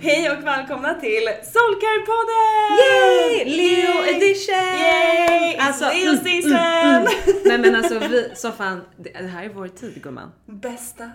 Hej 0.00 0.30
och 0.30 0.46
välkomna 0.46 0.94
till 0.94 1.28
Soulcare-podden! 1.42 2.78
Yay! 2.78 3.44
Leo 3.44 4.04
edition! 4.04 4.78
Yay! 4.80 5.56
Alltså, 5.56 5.84
Leo 5.84 6.12
mm, 6.12 6.24
season! 6.24 6.52
mm, 6.52 6.94
mm. 6.94 7.06
Nej 7.44 7.58
men 7.58 7.74
alltså 7.74 7.98
vi, 7.98 8.30
så 8.34 8.52
fan, 8.52 8.80
det, 8.96 9.10
det 9.12 9.26
här 9.26 9.44
är 9.44 9.48
vår 9.48 9.68
tid 9.68 10.02
gumman. 10.02 10.32
Bästa 10.46 11.10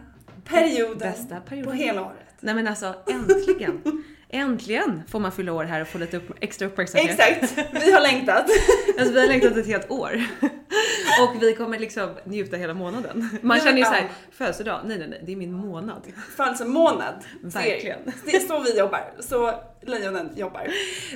perioden 0.45 0.97
Bästa 0.97 1.39
perioden. 1.39 1.71
på 1.71 1.77
hela 1.77 2.01
året. 2.01 2.35
Nej 2.39 2.55
men 2.55 2.67
alltså 2.67 2.95
äntligen. 3.07 3.81
Äntligen 4.33 5.01
får 5.09 5.19
man 5.19 5.31
fylla 5.31 5.53
år 5.53 5.63
här 5.63 5.81
och 5.81 5.87
få 5.87 5.97
lite 5.97 6.17
upp, 6.17 6.31
extra 6.41 6.67
uppmärksamhet. 6.67 7.19
Exakt, 7.19 7.57
vi 7.71 7.91
har 7.91 8.01
längtat. 8.01 8.45
Alltså 8.99 9.13
vi 9.13 9.19
har 9.19 9.27
längtat 9.27 9.57
ett 9.57 9.67
helt 9.67 9.91
år. 9.91 10.23
Och 11.21 11.43
vi 11.43 11.53
kommer 11.55 11.79
liksom 11.79 12.15
njuta 12.25 12.57
hela 12.57 12.73
månaden. 12.73 13.29
Man 13.41 13.59
känner 13.59 13.77
ju 13.77 13.83
såhär, 13.83 14.09
födelsedag, 14.31 14.81
nej 14.85 14.97
nej 14.97 15.07
nej, 15.07 15.21
det 15.25 15.31
är 15.31 15.35
min 15.35 15.51
månad. 15.53 16.01
Födelsemånad. 16.37 17.15
Verkligen. 17.41 17.99
Det 18.25 18.35
är 18.35 18.39
så 18.39 18.59
vi 18.59 18.77
jobbar. 18.79 19.13
Så 19.19 19.53
lejonen 19.81 20.29
jobbar. 20.35 20.67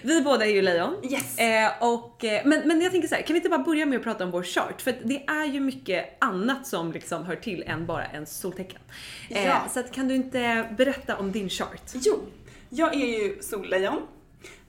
Vi 0.03 0.22
båda 0.22 0.45
är 0.45 0.49
ju 0.49 0.61
lejon. 0.61 0.95
Yes. 1.11 1.38
Eh, 1.39 1.72
och, 1.79 2.23
eh, 2.25 2.41
men, 2.45 2.67
men 2.67 2.81
jag 2.81 2.91
tänker 2.91 3.07
så 3.07 3.16
här, 3.16 3.22
kan 3.22 3.34
vi 3.34 3.38
inte 3.38 3.49
bara 3.49 3.63
börja 3.63 3.85
med 3.85 3.97
att 3.97 4.03
prata 4.03 4.23
om 4.23 4.31
vår 4.31 4.44
chart? 4.44 4.81
För 4.81 4.94
det 5.03 5.23
är 5.28 5.45
ju 5.45 5.59
mycket 5.59 6.23
annat 6.23 6.67
som 6.67 6.91
liksom 6.91 7.25
hör 7.25 7.35
till 7.35 7.63
än 7.67 7.85
bara 7.85 8.05
en 8.05 8.25
soltecken. 8.25 8.79
Eh, 9.29 9.45
Ja. 9.45 9.66
Så 9.73 9.79
att, 9.79 9.91
kan 9.91 10.07
du 10.07 10.16
inte 10.16 10.67
berätta 10.78 11.16
om 11.17 11.31
din 11.31 11.49
chart? 11.49 11.81
Jo, 11.94 12.19
jag 12.69 12.95
är 12.95 13.23
ju 13.23 13.41
sollejon. 13.41 14.01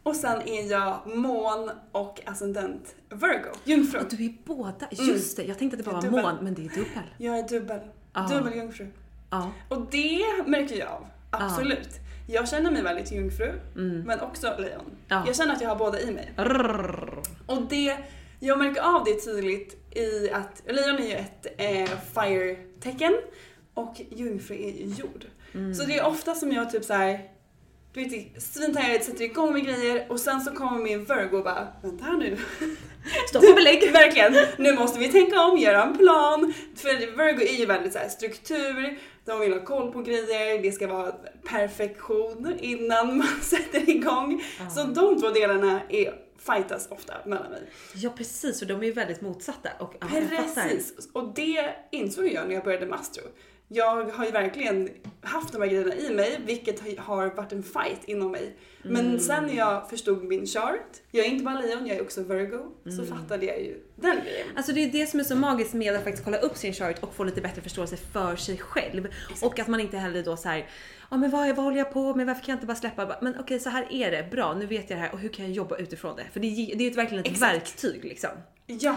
Och 0.02 0.16
sen 0.16 0.42
är 0.42 0.70
jag 0.70 1.16
mån 1.16 1.70
och 1.92 2.20
ascendent 2.26 2.94
Virgo, 3.08 3.52
jungfru. 3.64 4.00
Du 4.10 4.24
är 4.24 4.34
båda, 4.44 4.88
just 4.90 5.36
det. 5.36 5.44
Jag 5.44 5.58
tänkte 5.58 5.78
att 5.78 5.84
det 5.84 5.90
bara 5.90 6.10
var 6.10 6.22
mån, 6.22 6.44
men 6.44 6.54
det 6.54 6.64
är 6.64 6.68
dubbel. 6.68 7.02
Jag 7.18 7.38
är 7.38 7.48
dubbel. 7.48 7.80
Ja. 8.12 8.28
Dubbel 8.32 8.56
jungfru. 8.56 8.86
Ja. 9.30 9.52
Och 9.68 9.86
det 9.90 10.24
märker 10.46 10.76
jag 10.76 10.88
av. 10.88 11.06
Absolut. 11.30 11.88
Jag 12.28 12.48
känner 12.48 12.70
mig 12.70 12.82
väldigt 12.82 13.12
jungfru, 13.12 13.52
men 14.04 14.20
också 14.20 14.54
lejon. 14.58 14.80
Mm. 14.80 14.96
Ja. 15.08 15.24
Jag 15.26 15.36
känner 15.36 15.52
att 15.52 15.60
jag 15.60 15.68
har 15.68 15.76
båda 15.76 16.00
i 16.00 16.10
mig. 16.10 16.32
Rrrr. 16.36 17.22
Och 17.46 17.62
det, 17.62 17.96
jag 18.40 18.58
märker 18.58 18.80
av 18.80 19.04
det 19.04 19.14
tydligt 19.24 19.96
i 19.96 20.30
att 20.30 20.62
lejon 20.66 20.96
är 20.96 21.06
ju 21.06 21.14
ett 21.14 21.46
eh, 21.58 21.98
fire-tecken 22.14 23.16
och 23.74 24.00
jungfru 24.10 24.54
är 24.54 24.72
ju 24.72 24.84
jord. 24.84 25.24
Mm. 25.54 25.74
Så 25.74 25.84
det 25.84 25.98
är 25.98 26.06
ofta 26.06 26.34
som 26.34 26.52
jag 26.52 26.70
typ 26.70 26.84
så 26.84 26.92
här, 26.92 27.30
du 27.98 28.16
vet, 28.16 28.42
svintaggad, 28.42 29.02
sätter 29.02 29.24
igång 29.24 29.52
med 29.52 29.64
grejer 29.64 30.06
och 30.08 30.20
sen 30.20 30.40
så 30.40 30.50
kommer 30.50 30.78
min 30.78 31.04
Virgo 31.04 31.36
och 31.36 31.44
bara, 31.44 31.68
vänta 31.82 32.04
här 32.04 32.16
nu. 32.16 32.36
Stopp 33.28 33.44
och 33.44 33.54
belägg. 33.54 33.92
Verkligen, 33.92 34.34
nu 34.58 34.74
måste 34.74 34.98
vi 34.98 35.08
tänka 35.08 35.40
om, 35.40 35.58
göra 35.58 35.82
en 35.82 35.98
plan. 35.98 36.52
För 36.76 37.16
Virgo 37.16 37.42
är 37.42 37.58
ju 37.58 37.66
väldigt 37.66 37.92
så 37.92 37.98
här 37.98 38.08
struktur, 38.08 38.98
de 39.24 39.40
vill 39.40 39.52
ha 39.52 39.64
koll 39.64 39.92
på 39.92 40.02
grejer, 40.02 40.62
det 40.62 40.72
ska 40.72 40.86
vara 40.86 41.12
perfektion 41.48 42.58
innan 42.60 43.18
man 43.18 43.28
sätter 43.42 43.90
igång. 43.90 44.42
Så 44.74 44.84
de 44.84 45.20
två 45.20 45.30
delarna 45.30 45.80
är 45.88 46.28
fightas 46.38 46.88
ofta 46.90 47.14
mellan 47.24 47.50
mig. 47.50 47.62
Ja 47.94 48.10
precis, 48.16 48.62
och 48.62 48.68
de 48.68 48.80
är 48.80 48.86
ju 48.86 48.92
väldigt 48.92 49.20
motsatta. 49.20 49.70
Och. 49.78 49.94
Precis, 50.54 51.08
och 51.12 51.34
det 51.34 51.74
insåg 51.90 52.26
jag 52.26 52.48
när 52.48 52.54
jag 52.54 52.64
började 52.64 52.86
med 52.86 52.98
astro. 52.98 53.22
Jag 53.68 54.04
har 54.04 54.24
ju 54.24 54.30
verkligen 54.30 54.88
haft 55.22 55.52
de 55.52 55.62
här 55.62 55.68
grejerna 55.68 55.94
i 55.94 56.14
mig, 56.14 56.40
vilket 56.46 56.98
har 56.98 57.26
varit 57.36 57.52
en 57.52 57.62
fight 57.62 58.04
inom 58.04 58.30
mig. 58.32 58.56
Men 58.82 59.06
Mm. 59.06 59.18
sen 59.20 59.44
när 59.46 59.54
jag 59.56 59.90
förstod 59.90 60.24
min 60.24 60.46
chart, 60.46 60.96
jag 61.10 61.26
är 61.26 61.30
inte 61.30 61.44
bara 61.44 61.60
lejon, 61.60 61.86
jag 61.86 61.96
är 61.96 62.02
också 62.02 62.22
virgo, 62.22 62.58
så 62.84 63.02
Mm. 63.02 63.06
fattade 63.18 63.46
jag 63.46 63.60
ju 63.60 63.76
den 63.96 64.16
grejen. 64.24 64.46
Alltså 64.56 64.72
det 64.72 64.84
är 64.84 64.88
det 64.92 65.06
som 65.06 65.20
är 65.20 65.24
så 65.24 65.36
magiskt 65.36 65.74
med 65.74 65.94
att 65.94 66.04
faktiskt 66.04 66.24
kolla 66.24 66.38
upp 66.38 66.56
sin 66.56 66.72
chart 66.72 67.02
och 67.02 67.14
få 67.14 67.24
lite 67.24 67.40
bättre 67.40 67.62
förståelse 67.62 67.96
för 67.96 68.36
sig 68.36 68.58
själv. 68.58 69.08
Och 69.42 69.58
att 69.58 69.68
man 69.68 69.80
inte 69.80 69.96
heller 69.96 70.22
då 70.22 70.36
så 70.36 70.48
här, 70.48 70.66
ja 71.10 71.16
men 71.16 71.30
vad, 71.30 71.46
vad 71.48 71.64
håller 71.64 71.78
jag 71.78 71.92
på 71.92 72.14
med, 72.14 72.26
varför 72.26 72.42
kan 72.42 72.52
jag 72.52 72.56
inte 72.56 72.66
bara 72.66 72.76
släppa? 72.76 73.18
Men 73.22 73.34
okej 73.40 73.60
så 73.60 73.70
här 73.70 73.86
är 73.90 74.10
det, 74.10 74.30
bra 74.30 74.54
nu 74.54 74.66
vet 74.66 74.90
jag 74.90 74.98
det 74.98 75.02
här 75.02 75.12
och 75.12 75.18
hur 75.18 75.28
kan 75.28 75.44
jag 75.44 75.54
jobba 75.54 75.76
utifrån 75.76 76.16
det? 76.16 76.24
För 76.32 76.40
det, 76.40 76.46
är- 76.46 76.76
det 76.76 76.84
är 76.84 76.88
ju 76.90 76.94
verkligen 76.96 77.24
ett 77.24 77.30
Exakt. 77.32 77.54
verktyg 77.54 78.04
liksom. 78.04 78.30
Ja, 78.66 78.96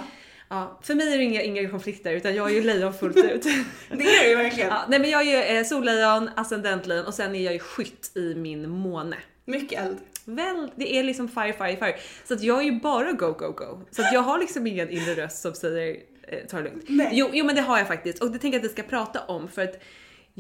Ja, 0.52 0.80
för 0.82 0.96
mig 0.96 1.14
är 1.14 1.18
det 1.18 1.24
inga, 1.24 1.42
inga 1.42 1.70
konflikter 1.70 2.12
utan 2.12 2.36
jag 2.36 2.50
är 2.50 2.56
ju 2.56 2.64
lejon 2.64 2.94
fullt 2.94 3.18
ut. 3.18 3.44
det 3.90 4.04
är 4.04 4.30
ju 4.30 4.36
verkligen. 4.36 4.70
ja, 4.70 4.86
nej 4.90 5.00
men 5.00 5.10
jag 5.10 5.28
är 5.28 5.52
ju 5.52 5.58
eh, 5.58 5.64
sollejon, 5.64 6.30
ascendentlejon 6.36 7.06
och 7.06 7.14
sen 7.14 7.36
är 7.36 7.40
jag 7.40 7.54
ju 7.54 7.60
skytt 7.60 8.12
i 8.16 8.36
min 8.36 8.70
måne. 8.70 9.18
Mycket 9.46 9.86
eld. 9.86 9.98
Väl, 10.26 10.72
det 10.76 10.96
är 10.96 11.04
liksom 11.04 11.30
fire, 11.30 11.54
fire, 11.54 11.76
fire. 11.76 11.96
Så 12.26 12.34
att 12.34 12.44
jag 12.44 12.60
är 12.60 12.64
ju 12.64 12.80
bara 12.80 13.12
go, 13.12 13.32
go, 13.32 13.52
go. 13.52 13.80
Så 13.92 14.02
att 14.02 14.14
jag 14.14 14.22
har 14.22 14.40
liksom 14.40 14.68
ingen 14.68 14.90
inre 14.90 15.16
röst 15.16 15.42
som 15.42 15.54
säger 15.54 15.98
eh, 16.28 16.40
ta 16.50 16.58
det 16.58 16.64
lugnt. 16.64 16.84
Nej. 16.88 17.10
Jo, 17.12 17.30
jo 17.34 17.46
men 17.46 17.56
det 17.56 17.62
har 17.62 17.78
jag 17.78 17.88
faktiskt 17.88 18.24
och 18.24 18.32
det 18.32 18.40
tänker 18.40 18.58
jag 18.58 18.66
att 18.66 18.72
vi 18.72 18.74
ska 18.74 18.84
prata 18.84 19.20
om 19.20 19.48
för 19.48 19.62
att 19.62 19.84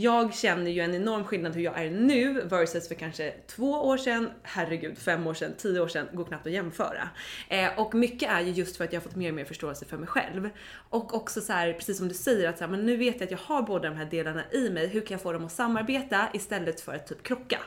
jag 0.02 0.34
känner 0.34 0.72
ju 0.72 0.82
en 0.82 0.96
enorm 0.96 1.24
skillnad 1.24 1.56
hur 1.56 1.62
jag 1.62 1.82
är 1.84 1.90
nu 1.90 2.42
versus 2.42 2.88
för 2.88 2.96
kanske 2.96 3.34
två 3.48 3.72
år 3.72 3.98
sedan, 3.98 4.30
herregud, 4.44 4.98
fem 4.98 5.28
år 5.28 5.34
sedan, 5.34 5.54
tio 5.58 5.80
år 5.80 5.88
sedan, 5.88 6.08
går 6.14 6.26
knappt 6.26 6.48
att 6.48 6.54
jämföra. 6.54 7.10
Eh, 7.50 7.80
och 7.80 7.96
mycket 7.96 8.30
är 8.30 8.42
ju 8.42 8.52
just 8.52 8.78
för 8.78 8.84
att 8.84 8.94
jag 8.94 9.02
har 9.02 9.04
fått 9.04 9.16
mer 9.16 9.30
och 9.30 9.36
mer 9.36 9.46
förståelse 9.46 9.86
för 9.86 9.98
mig 9.98 10.08
själv. 10.08 10.50
Och 10.90 11.14
också 11.14 11.42
så 11.42 11.54
här, 11.54 11.74
precis 11.74 11.98
som 11.98 12.08
du 12.08 12.14
säger, 12.14 12.50
att 12.50 12.58
så 12.58 12.64
här, 12.64 12.72
men 12.72 12.86
nu 12.86 12.98
vet 12.98 13.16
jag 13.16 13.24
att 13.24 13.32
jag 13.32 13.38
har 13.38 13.62
båda 13.62 13.90
de 13.90 13.96
här 13.96 14.06
delarna 14.06 14.44
i 14.52 14.70
mig, 14.70 14.88
hur 14.88 15.02
kan 15.02 15.16
jag 15.16 15.22
få 15.22 15.32
dem 15.32 15.46
att 15.46 15.52
samarbeta 15.52 16.28
istället 16.34 16.82
för 16.82 16.94
att 16.94 17.08
typ 17.08 17.24
krocka? 17.24 17.60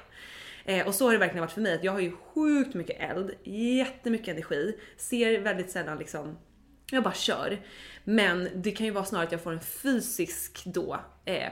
Eh, 0.65 0.87
och 0.87 0.95
så 0.95 1.05
har 1.05 1.13
det 1.13 1.19
verkligen 1.19 1.41
varit 1.41 1.53
för 1.53 1.61
mig, 1.61 1.75
att 1.75 1.85
jag 1.85 1.93
har 1.93 2.01
ju 2.01 2.13
sjukt 2.35 2.75
mycket 2.75 3.01
eld, 3.01 3.31
jättemycket 3.45 4.29
energi, 4.29 4.79
ser 4.97 5.41
väldigt 5.41 5.71
sällan 5.71 5.99
liksom 5.99 6.39
jag 6.91 7.03
bara 7.03 7.15
kör. 7.15 7.61
Men 8.05 8.49
det 8.55 8.71
kan 8.71 8.87
ju 8.87 8.93
vara 8.93 9.05
snarare 9.05 9.27
att 9.27 9.33
jag 9.33 9.43
får 9.43 9.53
en 9.53 9.61
fysisk 9.61 10.63
då 10.65 11.01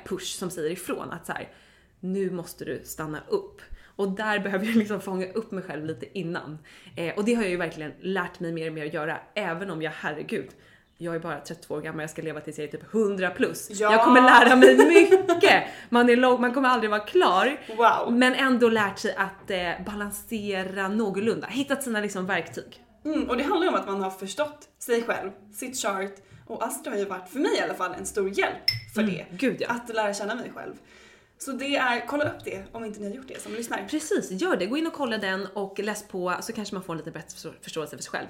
push 0.04 0.38
som 0.38 0.50
säger 0.50 0.70
ifrån 0.70 1.10
att 1.10 1.26
så 1.26 1.32
här, 1.32 1.48
nu 2.00 2.30
måste 2.30 2.64
du 2.64 2.80
stanna 2.84 3.22
upp. 3.28 3.60
Och 3.96 4.10
där 4.10 4.38
behöver 4.38 4.66
jag 4.66 4.76
liksom 4.76 5.00
fånga 5.00 5.32
upp 5.32 5.50
mig 5.50 5.64
själv 5.64 5.84
lite 5.84 6.18
innan. 6.18 6.58
Eh, 6.96 7.14
och 7.14 7.24
det 7.24 7.34
har 7.34 7.42
jag 7.42 7.50
ju 7.50 7.56
verkligen 7.56 7.92
lärt 8.00 8.40
mig 8.40 8.52
mer 8.52 8.66
och 8.68 8.74
mer 8.74 8.86
att 8.86 8.94
göra, 8.94 9.18
även 9.34 9.70
om 9.70 9.82
jag 9.82 9.90
herregud, 9.90 10.48
jag 10.98 11.14
är 11.14 11.18
bara 11.18 11.40
32 11.40 11.74
år 11.74 11.80
gammal, 11.80 12.00
jag 12.00 12.10
ska 12.10 12.22
leva 12.22 12.40
tills 12.40 12.58
jag 12.58 12.68
är 12.68 12.72
typ 12.72 12.94
100 12.94 13.30
plus. 13.30 13.68
Ja. 13.70 13.92
Jag 13.92 14.04
kommer 14.04 14.20
lära 14.20 14.56
mig 14.56 14.76
mycket! 14.76 15.64
Man, 15.88 16.10
är 16.10 16.16
lång, 16.16 16.40
man 16.40 16.54
kommer 16.54 16.68
aldrig 16.68 16.90
vara 16.90 17.00
klar. 17.00 17.60
Wow. 17.76 18.12
Men 18.12 18.34
ändå 18.34 18.68
lärt 18.68 18.98
sig 18.98 19.14
att 19.14 19.50
eh, 19.50 19.84
balansera 19.86 20.88
någorlunda, 20.88 21.46
hittat 21.46 21.82
sina 21.82 22.00
liksom 22.00 22.26
verktyg. 22.26 22.84
Mm, 23.04 23.30
och 23.30 23.36
det 23.36 23.42
handlar 23.42 23.62
ju 23.62 23.68
om 23.68 23.74
att 23.74 23.86
man 23.86 24.02
har 24.02 24.10
förstått 24.10 24.68
sig 24.78 25.02
själv, 25.02 25.30
sitt 25.52 25.76
chart 25.76 26.14
och 26.46 26.64
Astrid 26.66 26.92
har 26.92 27.00
ju 27.00 27.04
varit, 27.06 27.28
för 27.28 27.38
mig 27.38 27.56
i 27.56 27.60
alla 27.60 27.74
fall, 27.74 27.94
en 27.94 28.06
stor 28.06 28.28
hjälp 28.38 28.64
för 28.94 29.02
det. 29.02 29.26
gud, 29.30 29.56
ja. 29.60 29.68
Att 29.68 29.88
lära 29.94 30.14
känna 30.14 30.34
mig 30.34 30.52
själv. 30.54 30.74
Så 31.38 31.52
det 31.52 31.76
är, 31.76 32.06
kolla 32.06 32.24
upp 32.24 32.44
det 32.44 32.64
om 32.72 32.84
inte 32.84 33.00
ni 33.00 33.06
har 33.08 33.14
gjort 33.16 33.28
det 33.28 33.42
som 33.42 33.52
lyssnar. 33.52 33.86
Precis, 33.88 34.30
gör 34.30 34.56
det. 34.56 34.66
Gå 34.66 34.76
in 34.76 34.86
och 34.86 34.92
kolla 34.92 35.18
den 35.18 35.46
och 35.46 35.78
läs 35.78 36.02
på 36.08 36.34
så 36.40 36.52
kanske 36.52 36.74
man 36.74 36.82
får 36.84 36.92
en 36.92 36.98
lite 36.98 37.10
bättre 37.10 37.28
förstå- 37.34 37.54
förståelse 37.62 37.96
för 37.96 38.02
sig 38.02 38.10
själv. 38.10 38.26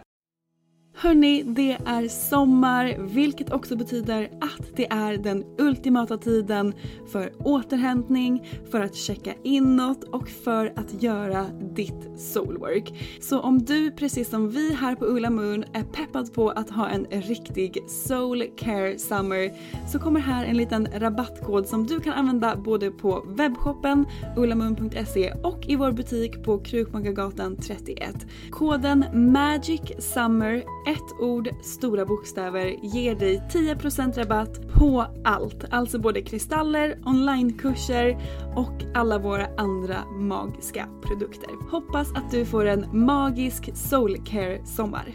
Hörni, 0.94 1.42
det 1.42 1.78
är 1.86 2.08
sommar 2.08 2.96
vilket 2.98 3.52
också 3.52 3.76
betyder 3.76 4.30
att 4.40 4.76
det 4.76 4.86
är 4.90 5.16
den 5.16 5.44
ultimata 5.58 6.18
tiden 6.18 6.74
för 7.12 7.32
återhämtning, 7.38 8.48
för 8.70 8.80
att 8.80 8.94
checka 8.94 9.34
inåt 9.42 10.04
och 10.04 10.28
för 10.28 10.72
att 10.76 11.02
göra 11.02 11.46
ditt 11.74 12.20
soulwork. 12.20 13.18
Så 13.20 13.40
om 13.40 13.58
du 13.58 13.90
precis 13.90 14.30
som 14.30 14.50
vi 14.50 14.74
här 14.74 14.94
på 14.94 15.04
Ulla 15.04 15.30
Moon 15.30 15.64
är 15.72 15.82
peppad 15.82 16.34
på 16.34 16.50
att 16.50 16.70
ha 16.70 16.88
en 16.88 17.06
riktig 17.10 17.78
soul 17.88 18.44
care 18.56 18.98
summer 18.98 19.50
så 19.92 19.98
kommer 19.98 20.20
här 20.20 20.44
en 20.44 20.56
liten 20.56 20.88
rabattkod 20.94 21.66
som 21.66 21.86
du 21.86 22.00
kan 22.00 22.12
använda 22.12 22.56
både 22.56 22.90
på 22.90 23.24
webbshoppen 23.26 24.06
ullamoon.se 24.36 25.32
och 25.32 25.66
i 25.66 25.76
vår 25.76 25.92
butik 25.92 26.44
på 26.44 26.58
Krukmakargatan 26.58 27.56
31. 27.56 28.16
Koden 28.50 29.04
MAGICSUMMER 29.14 30.62
ett 30.86 31.20
ord, 31.20 31.48
stora 31.62 32.04
bokstäver, 32.04 32.66
ger 32.82 33.14
dig 33.14 33.42
10% 33.52 34.18
rabatt 34.18 34.72
på 34.74 35.06
allt. 35.24 35.64
Alltså 35.70 35.98
både 35.98 36.22
kristaller, 36.22 36.98
onlinekurser 37.04 38.16
och 38.56 38.82
alla 38.94 39.18
våra 39.18 39.46
andra 39.56 40.04
magiska 40.10 40.88
produkter. 41.02 41.50
Hoppas 41.70 42.12
att 42.12 42.30
du 42.30 42.44
får 42.46 42.64
en 42.64 42.86
magisk 43.06 43.70
soulcare 43.76 44.66
sommar. 44.66 45.12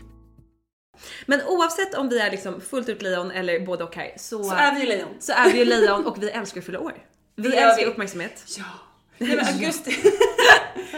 Men 1.25 1.41
oavsett 1.47 1.95
om 1.95 2.09
vi 2.09 2.19
är 2.19 2.31
liksom 2.31 2.61
fullt 2.61 2.89
ut 2.89 3.01
lejon 3.01 3.31
eller 3.31 3.65
både 3.65 3.83
och 3.83 3.95
här 3.95 4.13
så, 4.17 4.43
Så 4.43 4.53
är 4.55 4.75
vi 4.75 4.81
ju 4.81 4.87
lejon. 4.87 5.09
så 5.19 5.31
är 5.31 5.51
vi 5.51 5.59
ju 5.59 5.65
lejon 5.65 6.05
och 6.05 6.23
vi 6.23 6.29
älskar 6.29 6.61
att 6.61 6.65
fylla 6.65 6.79
år. 6.79 6.93
Vi 7.35 7.49
Det 7.49 7.57
älskar 7.57 7.85
vi. 7.85 7.91
uppmärksamhet. 7.91 8.43
Ja. 8.57 8.63
Nej 9.17 9.35
men 9.35 9.45
augusti. 9.45 9.91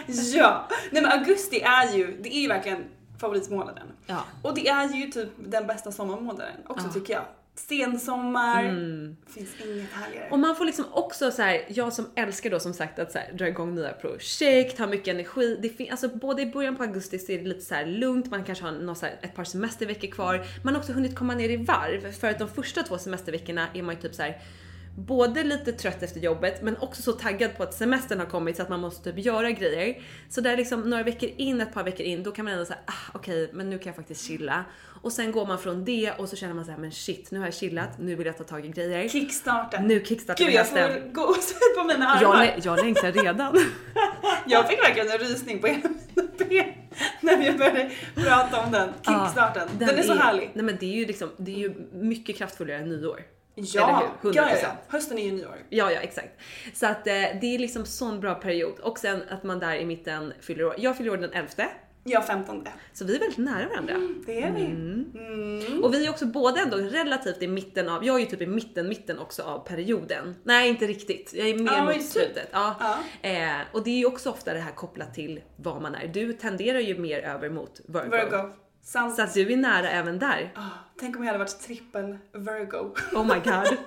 ja. 0.38 0.68
Nej 0.92 1.01
men 1.04 1.12
augusti 1.12 1.60
är 1.62 1.98
ju, 1.98 2.18
det 2.21 2.36
är 2.36 2.42
ju 2.42 2.48
verkligen 2.48 2.83
favoritmånaden. 3.19 3.88
Ja. 4.10 4.26
Och 4.42 4.56
det 4.56 4.68
är 4.68 4.94
ju 4.94 5.08
typ 5.12 5.30
den 5.38 5.68
bästa 5.68 5.92
sommarmånaden 5.92 6.54
också 6.68 6.90
tycker 6.90 7.14
jag. 7.14 7.24
Sensommar, 7.56 8.64
finns 9.28 9.50
inget 9.66 9.92
härligare. 9.92 10.30
Och 10.32 10.40
man 10.40 10.56
får 10.56 10.66
liksom 10.66 10.86
också 10.92 11.32
så 11.32 11.42
här, 11.42 11.66
jag 11.68 11.94
som 11.94 12.10
älskar 12.16 12.50
då 12.50 12.60
som 12.60 12.74
sagt 12.74 13.00
att 13.00 13.12
så 13.12 13.18
här, 13.18 13.34
dra 13.34 13.48
igång 13.48 13.76
nya 13.76 13.94
projekt, 13.94 14.80
ha 14.80 14.88
mycket 14.88 15.08
energi. 15.08 15.60
Det 15.62 15.70
fin- 15.70 15.92
alltså 15.92 16.08
både 16.08 16.42
i 16.42 16.46
början 16.46 16.76
på 16.76 16.84
augusti 16.84 17.20
så 17.20 17.32
är 17.32 17.38
det 17.38 17.46
lite 17.46 17.62
så 17.62 17.76
här 17.76 17.86
lugnt, 17.86 18.32
man 18.32 18.44
kanske 18.44 18.64
har 18.64 18.72
någon 18.72 18.96
så 18.96 19.06
här, 19.06 19.16
ett 19.22 19.36
par 19.36 19.44
semesterveckor 19.44 20.08
kvar. 20.08 20.46
Man 20.64 20.74
har 20.74 20.82
också 20.82 20.94
hunnit 20.94 21.16
komma 21.16 21.36
ner 21.36 21.50
i 21.50 21.58
varv 21.58 22.12
för 22.12 22.30
att 22.30 22.40
de 22.40 22.48
första 22.50 22.84
två 22.84 22.98
semesterveckorna 22.98 23.68
är 23.74 23.84
man 23.84 23.96
ju 23.96 24.02
typ 24.02 24.16
så 24.16 24.22
här 24.22 24.42
både 25.00 25.44
lite 25.44 25.72
trött 25.72 26.04
efter 26.04 26.19
jobbet 26.19 26.62
men 26.62 26.78
också 26.78 27.01
så 27.01 27.12
taggad 27.12 27.57
på 27.57 27.63
att 27.63 27.74
semestern 27.74 28.19
har 28.19 28.25
kommit 28.25 28.56
så 28.56 28.62
att 28.62 28.69
man 28.69 28.80
måste 28.80 29.12
typ 29.12 29.25
göra 29.25 29.51
grejer. 29.51 30.01
Så 30.30 30.42
där 30.42 30.57
liksom 30.57 30.81
några 30.81 31.04
veckor 31.04 31.30
in, 31.38 31.62
ett 31.62 31.74
par 31.74 31.84
veckor 31.84 32.06
in, 32.06 32.24
då 32.24 32.31
kan 32.31 32.46
man 32.46 32.54
ändå 32.54 32.66
säga 32.66 32.80
ah, 32.86 33.12
okej 33.13 33.50
men 33.54 33.69
nu 33.69 33.78
kan 33.78 33.86
jag 33.90 33.96
faktiskt 33.96 34.28
chilla. 34.28 34.66
Och 35.01 35.12
sen 35.12 35.31
går 35.31 35.46
man 35.46 35.60
från 35.60 35.86
det 35.86 36.12
och 36.18 36.30
så 36.30 36.36
känner 36.36 36.54
man 36.54 36.66
så 36.66 36.72
här 36.72 36.78
men 36.78 36.92
shit 36.92 37.31
nu 37.31 37.40
har 37.40 37.46
jag 37.48 37.54
chillat, 37.54 38.00
nu 38.00 38.16
vill 38.16 38.28
jag 38.28 38.38
ta 38.38 38.44
tag 38.44 38.66
i 38.66 38.69
grejer. 38.69 39.10
Kickstarten. 39.10 39.88
Nu 39.88 40.04
kickstartar 40.06 40.46
Gud 40.46 40.54
jag 40.54 40.60
hösten. 40.60 40.94
får 40.94 41.10
gåshud 41.13 41.78
på 41.78 41.84
mina 41.84 42.07
armar. 42.07 42.44
Jag, 42.44 42.48
Jag, 42.48 42.57
lä- 42.57 42.62
jag 42.63 42.86
längtar 42.86 43.12
redan. 43.12 43.57
fick 44.69 44.80
verkligen 44.84 45.12
en 45.12 45.18
rysning 45.18 45.60
på 45.60 45.68
mina 45.68 45.90
ben 46.38 46.74
när 47.22 47.38
vi 47.38 47.57
började 47.57 47.92
prata 48.16 48.60
om 48.66 48.72
den. 48.72 48.90
Kickstarten. 48.94 49.69
Ja, 49.80 49.86
den, 49.86 49.98
är 50.00 50.04
så 50.04 50.13
härlig. 50.13 50.52
Nej 50.54 50.66
men 50.66 50.78
det 50.80 50.86
är 50.86 50.98
ju 51.00 51.06
liksom, 51.06 51.30
det 51.38 51.52
är 51.52 51.57
ju 51.57 51.74
mycket 51.92 52.36
kraftfullare 52.36 52.78
än 52.78 52.90
nyår. 52.90 53.24
Ja, 53.64 53.90
Eller 53.90 54.10
hur? 54.22 54.34
ja, 54.36 54.50
ja, 54.50 54.56
100%. 54.56 54.60
ja. 54.64 54.70
Hösten 54.88 55.18
är 55.18 55.26
ju 55.26 55.32
nyår. 55.32 55.56
Ja, 55.70 55.92
ja 55.92 56.00
exakt. 56.00 56.30
Så 56.74 56.86
att 56.86 57.08
eh, 57.08 57.14
det 57.14 57.56
är 57.56 57.60
liksom 57.60 57.86
sån 57.86 58.20
bra 58.20 58.36
period. 58.36 58.80
Och 58.80 59.00
sen 59.00 59.24
att 59.30 59.44
man 59.44 59.60
där 59.60 59.76
i 59.76 59.86
mitten 59.86 60.34
fyller 60.42 60.66
år. 60.66 60.76
Jag 60.78 60.98
fyller 60.98 61.12
år 61.12 61.18
den 61.18 61.34
11. 61.34 61.50
Jag 62.04 62.28
15. 62.28 62.68
Så 62.94 63.06
vi 63.06 63.16
är 63.16 63.20
väldigt 63.20 63.38
nära 63.38 63.68
varandra. 63.70 63.94
Det 64.26 64.42
är 64.42 64.52
vi. 64.52 64.66
Mm. 64.66 65.84
Och 65.84 65.94
vi 65.94 66.06
är 66.06 66.10
också 66.10 66.26
båda 66.26 66.62
ändå 66.62 66.78
relativt 66.78 67.42
i 67.42 67.48
mitten 67.48 67.90
av, 67.90 68.06
jag 68.06 68.16
är 68.16 68.20
ju 68.20 68.26
typ 68.26 68.42
i 68.42 68.48
mitten, 68.48 68.88
mitten 68.90 69.20
också 69.20 69.44
av 69.44 69.60
perioden. 69.68 70.36
Nej 70.44 70.70
inte 70.70 70.88
riktigt, 70.88 71.34
jag 71.34 71.48
är 71.50 71.56
mer 71.56 71.72
Ja, 71.72 71.86
mot 71.86 71.94
typ. 71.94 72.04
slutet. 72.04 72.50
Ja. 72.52 72.76
Ja. 72.80 73.30
Eh, 73.30 73.52
och 73.72 73.84
det 73.84 73.90
är 73.90 73.98
ju 73.98 74.06
också 74.06 74.30
ofta 74.30 74.54
det 74.54 74.60
här 74.60 74.72
kopplat 74.72 75.14
till 75.14 75.42
vad 75.56 75.82
man 75.82 75.96
är. 75.96 76.08
Du 76.08 76.34
tenderar 76.34 76.80
ju 76.80 76.98
mer 77.00 77.20
över 77.20 77.50
mot 77.50 77.82
Virgo. 77.88 78.10
Virgo. 78.12 78.54
Sant. 78.92 79.16
Så 79.16 79.22
att 79.22 79.34
du 79.34 79.54
är 79.54 79.58
nära 79.58 79.90
även 79.90 80.20
där. 80.20 80.52
Ah, 80.56 80.62
tänk 81.00 81.16
om 81.16 81.24
jag 81.24 81.28
hade 81.28 81.40
varit 81.40 81.60
trippel 81.62 82.18
Virgo. 82.34 82.96
Oh 83.14 83.26
my 83.26 83.34
god. 83.52 83.78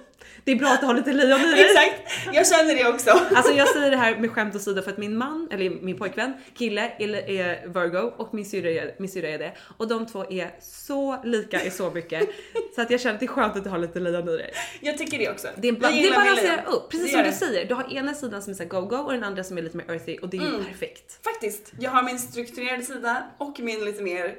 Det 0.45 0.53
är 0.53 0.57
bra 0.57 0.69
att 0.69 0.81
du 0.81 0.87
har 0.87 0.95
lite 0.95 1.13
lejon 1.13 1.41
i 1.41 1.51
dig. 1.51 1.61
Exakt, 1.65 2.35
jag 2.35 2.47
känner 2.49 2.75
det 2.75 2.89
också. 2.89 3.11
Alltså 3.35 3.53
jag 3.53 3.69
säger 3.69 3.91
det 3.91 3.97
här 3.97 4.17
med 4.17 4.31
skämt 4.31 4.55
åsido 4.57 4.83
för 4.83 4.91
att 4.91 4.99
min 4.99 5.17
man, 5.17 5.49
eller 5.51 5.71
min 5.71 5.99
pojkvän, 5.99 6.33
kille 6.55 6.93
är, 6.99 7.69
Virgo 7.69 8.13
och 8.17 8.35
min 8.35 8.45
syrra 8.45 8.71
är, 8.71 8.95
min 8.99 9.11
är 9.25 9.39
det. 9.39 9.53
Och 9.77 9.89
de 9.89 10.07
två 10.07 10.25
är 10.31 10.51
så 10.61 11.23
lika 11.25 11.65
i 11.65 11.71
så 11.71 11.91
mycket. 11.91 12.29
så 12.75 12.83
att 12.83 12.91
jag 12.91 13.01
känner 13.01 13.15
att 13.15 13.21
det 13.21 13.27
är 13.27 13.29
skönt 13.29 13.57
att 13.57 13.65
du 13.65 13.71
har 13.71 13.79
lite 13.79 14.01
lejon 14.01 14.29
i 14.29 14.37
dig. 14.37 14.53
Jag 14.81 14.99
tycker 14.99 15.19
det 15.19 15.31
också. 15.31 15.49
Det, 15.57 15.69
är 15.69 15.73
ba- 15.73 15.89
det 15.91 16.11
balanserar 16.17 16.65
upp, 16.69 16.91
precis 16.91 17.13
som 17.13 17.23
du 17.23 17.33
säger. 17.33 17.65
Du 17.65 17.75
har 17.75 17.93
ena 17.97 18.15
sidan 18.15 18.43
som 18.43 18.53
är 18.61 18.65
go-go 18.65 18.97
och 18.97 19.13
den 19.13 19.25
andra 19.25 19.45
som 19.45 19.59
är 19.59 19.63
lite 19.63 19.77
mer 19.77 19.91
earthy 19.91 20.19
och 20.19 20.29
det 20.29 20.37
är 20.37 20.41
ju 20.41 20.47
Mm. 20.49 20.65
perfekt. 20.65 21.25
Faktiskt, 21.25 21.73
jag 21.79 21.91
har 21.91 22.03
min 22.03 22.19
strukturerade 22.19 22.83
sida 22.83 23.23
och 23.39 23.61
min 23.61 23.85
lite 23.85 24.03
mer 24.03 24.35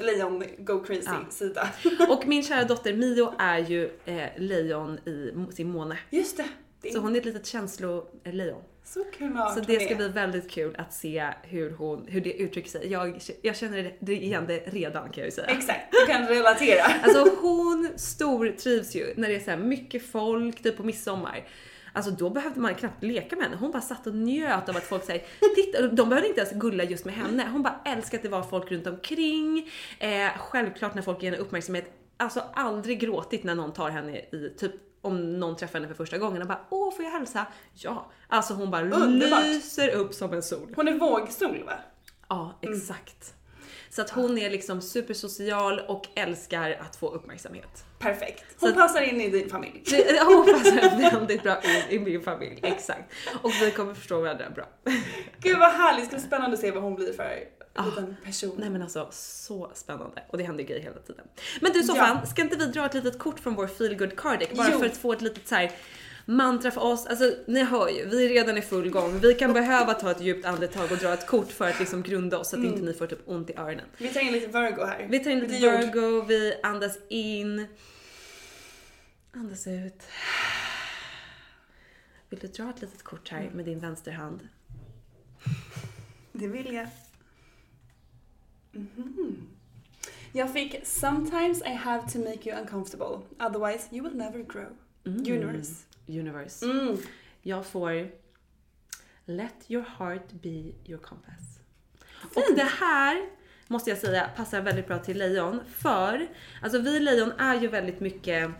lejon 0.00 0.44
go 0.58 0.80
crazy 0.84 1.02
Ja. 1.06 1.24
sida. 1.30 1.68
Och 2.08 2.26
min 2.26 2.42
kära 2.42 2.64
dotter 2.64 2.92
Mio 2.94 3.34
är 3.38 3.58
ju 3.58 3.90
eh, 4.04 4.28
lejon 4.36 4.98
i 5.08 5.32
sin 5.54 5.70
måne. 5.70 5.98
Just 6.10 6.36
det. 6.36 6.44
det 6.80 6.88
är 6.88 6.92
Så 6.92 6.98
hon 6.98 7.14
är 7.14 7.18
ett 7.18 7.24
litet 7.24 7.46
känslolejon. 7.46 8.62
så 8.84 9.04
klart 9.04 9.54
Så 9.54 9.60
det 9.60 9.80
ska 9.80 9.94
bli 9.94 10.08
väldigt 10.08 10.50
kul 10.50 10.76
att 10.78 10.92
se 10.94 11.28
hur, 11.42 11.70
hon, 11.70 12.06
hur 12.08 12.20
det 12.20 12.32
uttrycker 12.32 12.70
sig. 12.70 12.92
Jag, 12.92 13.20
jag 13.42 13.56
känner 13.56 13.92
det, 14.00 14.12
igen 14.12 14.44
det 14.48 14.58
redan 14.66 15.02
kan 15.02 15.14
jag 15.20 15.24
ju 15.26 15.30
säga. 15.30 15.46
Exakt, 15.46 15.80
du 15.92 16.12
kan 16.12 16.26
relatera. 16.28 16.82
Alltså 17.02 17.36
hon 17.40 17.88
stortrivs 17.96 18.94
ju 18.96 19.14
när 19.16 19.28
det 19.28 19.34
är 19.36 19.56
så 19.56 19.64
mycket 19.64 20.06
folk, 20.10 20.62
typ 20.62 20.76
på 20.76 20.82
midsommar. 20.82 21.44
Alltså 21.96 22.10
då 22.10 22.30
behövde 22.30 22.60
man 22.60 22.74
knappt 22.74 23.02
leka 23.02 23.36
med 23.36 23.44
henne. 23.44 23.56
Hon 23.56 23.70
bara 23.70 23.82
satt 23.82 24.06
och 24.06 24.14
njöt 24.14 24.68
av 24.68 24.76
att 24.76 24.82
folk 24.84 25.04
säger 25.04 25.24
titta, 25.54 25.82
de 25.88 26.08
behövde 26.08 26.28
inte 26.28 26.40
ens 26.40 26.52
gulla 26.54 26.84
just 26.84 27.04
med 27.04 27.14
henne. 27.14 27.48
Hon 27.52 27.62
bara 27.62 27.80
älskade 27.84 28.16
att 28.16 28.22
det 28.22 28.28
var 28.28 28.42
folk 28.42 28.70
runt 28.72 28.86
omkring. 28.86 29.70
Eh, 29.98 30.28
självklart 30.38 30.94
när 30.94 31.02
folk 31.02 31.22
ger 31.22 31.30
henne 31.30 31.42
uppmärksamhet. 31.42 31.92
Alltså 32.16 32.42
aldrig 32.54 33.00
gråtit 33.00 33.44
när 33.44 33.54
någon 33.54 33.72
tar 33.72 33.90
henne 33.90 34.16
i 34.18 34.54
typ 34.58 34.72
om 35.00 35.38
någon 35.40 35.56
träffar 35.56 35.74
henne 35.78 35.88
för 35.88 35.94
första 35.94 36.18
gången 36.18 36.42
och 36.42 36.48
bara 36.48 36.60
åh 36.70 36.94
får 36.96 37.04
jag 37.04 37.12
hälsa? 37.12 37.46
Ja, 37.74 38.10
alltså 38.28 38.54
hon 38.54 38.70
bara 38.70 38.82
Underbart. 38.90 39.44
lyser 39.44 39.88
upp 39.94 40.14
som 40.14 40.32
en 40.32 40.42
sol. 40.42 40.72
Hon 40.76 40.88
är 40.88 40.98
vågsol 40.98 41.62
va? 41.66 41.72
Ja, 42.28 42.58
Mm. 42.62 42.80
Så 43.94 44.02
att 44.02 44.10
hon 44.10 44.38
är 44.38 44.50
liksom 44.50 44.80
supersocial 44.80 45.80
och 45.80 46.06
älskar 46.14 46.78
att 46.80 46.96
få 46.96 47.10
uppmärksamhet. 47.10 47.84
Perfekt. 47.98 48.44
Hon 48.60 48.68
Så- 48.70 48.74
passar 48.76 49.00
in 49.02 49.20
i 49.20 49.30
din 49.30 49.50
familj. 49.50 49.82
Hon 50.26 50.46
passar 50.46 51.10
väldigt 51.10 51.42
bra 51.42 51.60
in 51.62 51.82
i 51.88 51.98
min 51.98 52.22
familj, 52.22 52.58
exakt. 52.62 53.12
Och 53.42 53.50
vi 53.62 53.70
kommer 53.70 53.94
förstå 53.94 54.20
varandra 54.20 54.50
bra. 54.54 54.64
Gud 55.38 55.58
vad 55.58 55.72
härligt, 55.72 56.00
det 56.04 56.06
ska 56.06 56.16
bli 56.16 56.26
spännande 56.26 56.54
att 56.54 56.60
se 56.60 56.70
vad 56.70 56.82
hon 56.82 56.94
blir 56.94 57.12
för 57.12 57.38
liten 57.86 58.16
person. 58.24 58.50
Ah. 58.56 58.60
Nej 58.60 58.70
men 58.70 58.82
alltså 58.82 59.08
så 59.10 59.70
spännande 59.74 60.22
och 60.28 60.38
det 60.38 60.44
händer 60.44 60.64
grejer 60.64 60.82
hela 60.82 60.98
tiden. 61.00 61.24
Men 61.60 61.72
du 61.72 61.78
Ja. 61.78 61.84
Soffan, 61.86 62.26
ska 62.26 62.42
inte 62.42 62.56
vi 62.56 62.66
dra 62.66 62.86
ett 62.86 62.94
litet 62.94 63.18
kort 63.18 63.40
från 63.40 63.54
vår 63.54 63.66
feelgood 63.66 64.16
card 64.16 64.38
deck 64.38 64.52
bara 64.56 64.68
Jo. 64.72 64.78
för 64.78 64.86
att 64.86 64.96
få 64.96 65.12
ett 65.12 65.22
litet 65.22 65.48
så 65.48 65.54
här. 65.54 65.70
Mantra 66.26 66.70
för 66.70 66.80
oss, 66.80 67.06
alltså 67.06 67.34
ni 67.46 67.64
hör 67.64 67.88
ju, 67.88 68.08
vi 68.08 68.24
är 68.24 68.28
redan 68.28 68.58
i 68.58 68.62
full 68.62 68.90
gång. 68.90 69.18
Vi 69.18 69.34
kan 69.34 69.52
behöva 69.52 69.94
ta 69.94 70.10
ett 70.10 70.20
djupt 70.20 70.46
andetag 70.46 70.92
och 70.92 70.98
dra 70.98 71.12
ett 71.14 71.26
kort 71.26 71.52
för 71.52 71.68
att 71.68 71.80
liksom 71.80 72.02
grunda 72.02 72.38
oss 72.38 72.48
så 72.48 72.58
att 72.58 72.64
inte 72.64 72.82
ni 72.82 72.94
får 72.94 73.06
typ 73.06 73.28
ont 73.28 73.50
i 73.50 73.54
öronen. 73.56 73.84
Vi 73.98 74.08
tar 74.08 74.20
in 74.20 74.32
lite 74.32 74.46
Virgo 74.46 74.84
här. 74.84 75.06
Vi 75.10 75.18
tar 75.18 75.30
in 75.30 75.40
lite. 75.40 75.54
Virgo, 75.54 76.24
vi 76.28 76.54
andas 76.62 76.98
in. 77.08 77.66
Andas 79.32 79.66
ut. 79.66 80.02
Vill 82.28 82.38
du 82.38 82.46
dra 82.46 82.70
ett 82.70 82.80
litet 82.80 83.02
kort 83.02 83.28
här 83.28 83.50
med 83.54 83.64
din 83.64 83.78
vänsterhand? 83.78 84.48
Det 86.32 86.46
vill 86.46 86.74
jag. 86.74 86.86
Mhm. 88.72 89.48
Jag 90.32 90.52
fick 90.52 90.86
“Sometimes 90.86 91.62
I 91.62 91.68
have 91.74 92.10
to 92.12 92.18
make 92.18 92.50
you 92.50 92.60
uncomfortable, 92.60 93.18
otherwise 93.40 93.88
you 93.92 94.08
will 94.08 94.16
never 94.18 94.38
grow”. 94.38 94.76
Universe. 95.04 95.84
Universe. 96.06 96.66
Mm. 96.66 96.96
Jag 97.42 97.66
får 97.66 98.10
Let 99.24 99.54
your 99.68 99.84
heart 99.98 100.32
be 100.32 100.72
your 100.84 100.98
compass. 100.98 101.58
Och 102.34 102.56
det 102.56 102.68
här 102.80 103.28
måste 103.68 103.90
jag 103.90 103.98
säga 103.98 104.30
passar 104.36 104.60
väldigt 104.60 104.86
bra 104.86 104.98
till 104.98 105.18
lejon 105.18 105.60
för 105.76 106.26
alltså 106.62 106.78
vi 106.78 107.00
lejon 107.00 107.32
är 107.38 107.60
ju 107.60 107.68
väldigt 107.68 108.00
mycket 108.00 108.50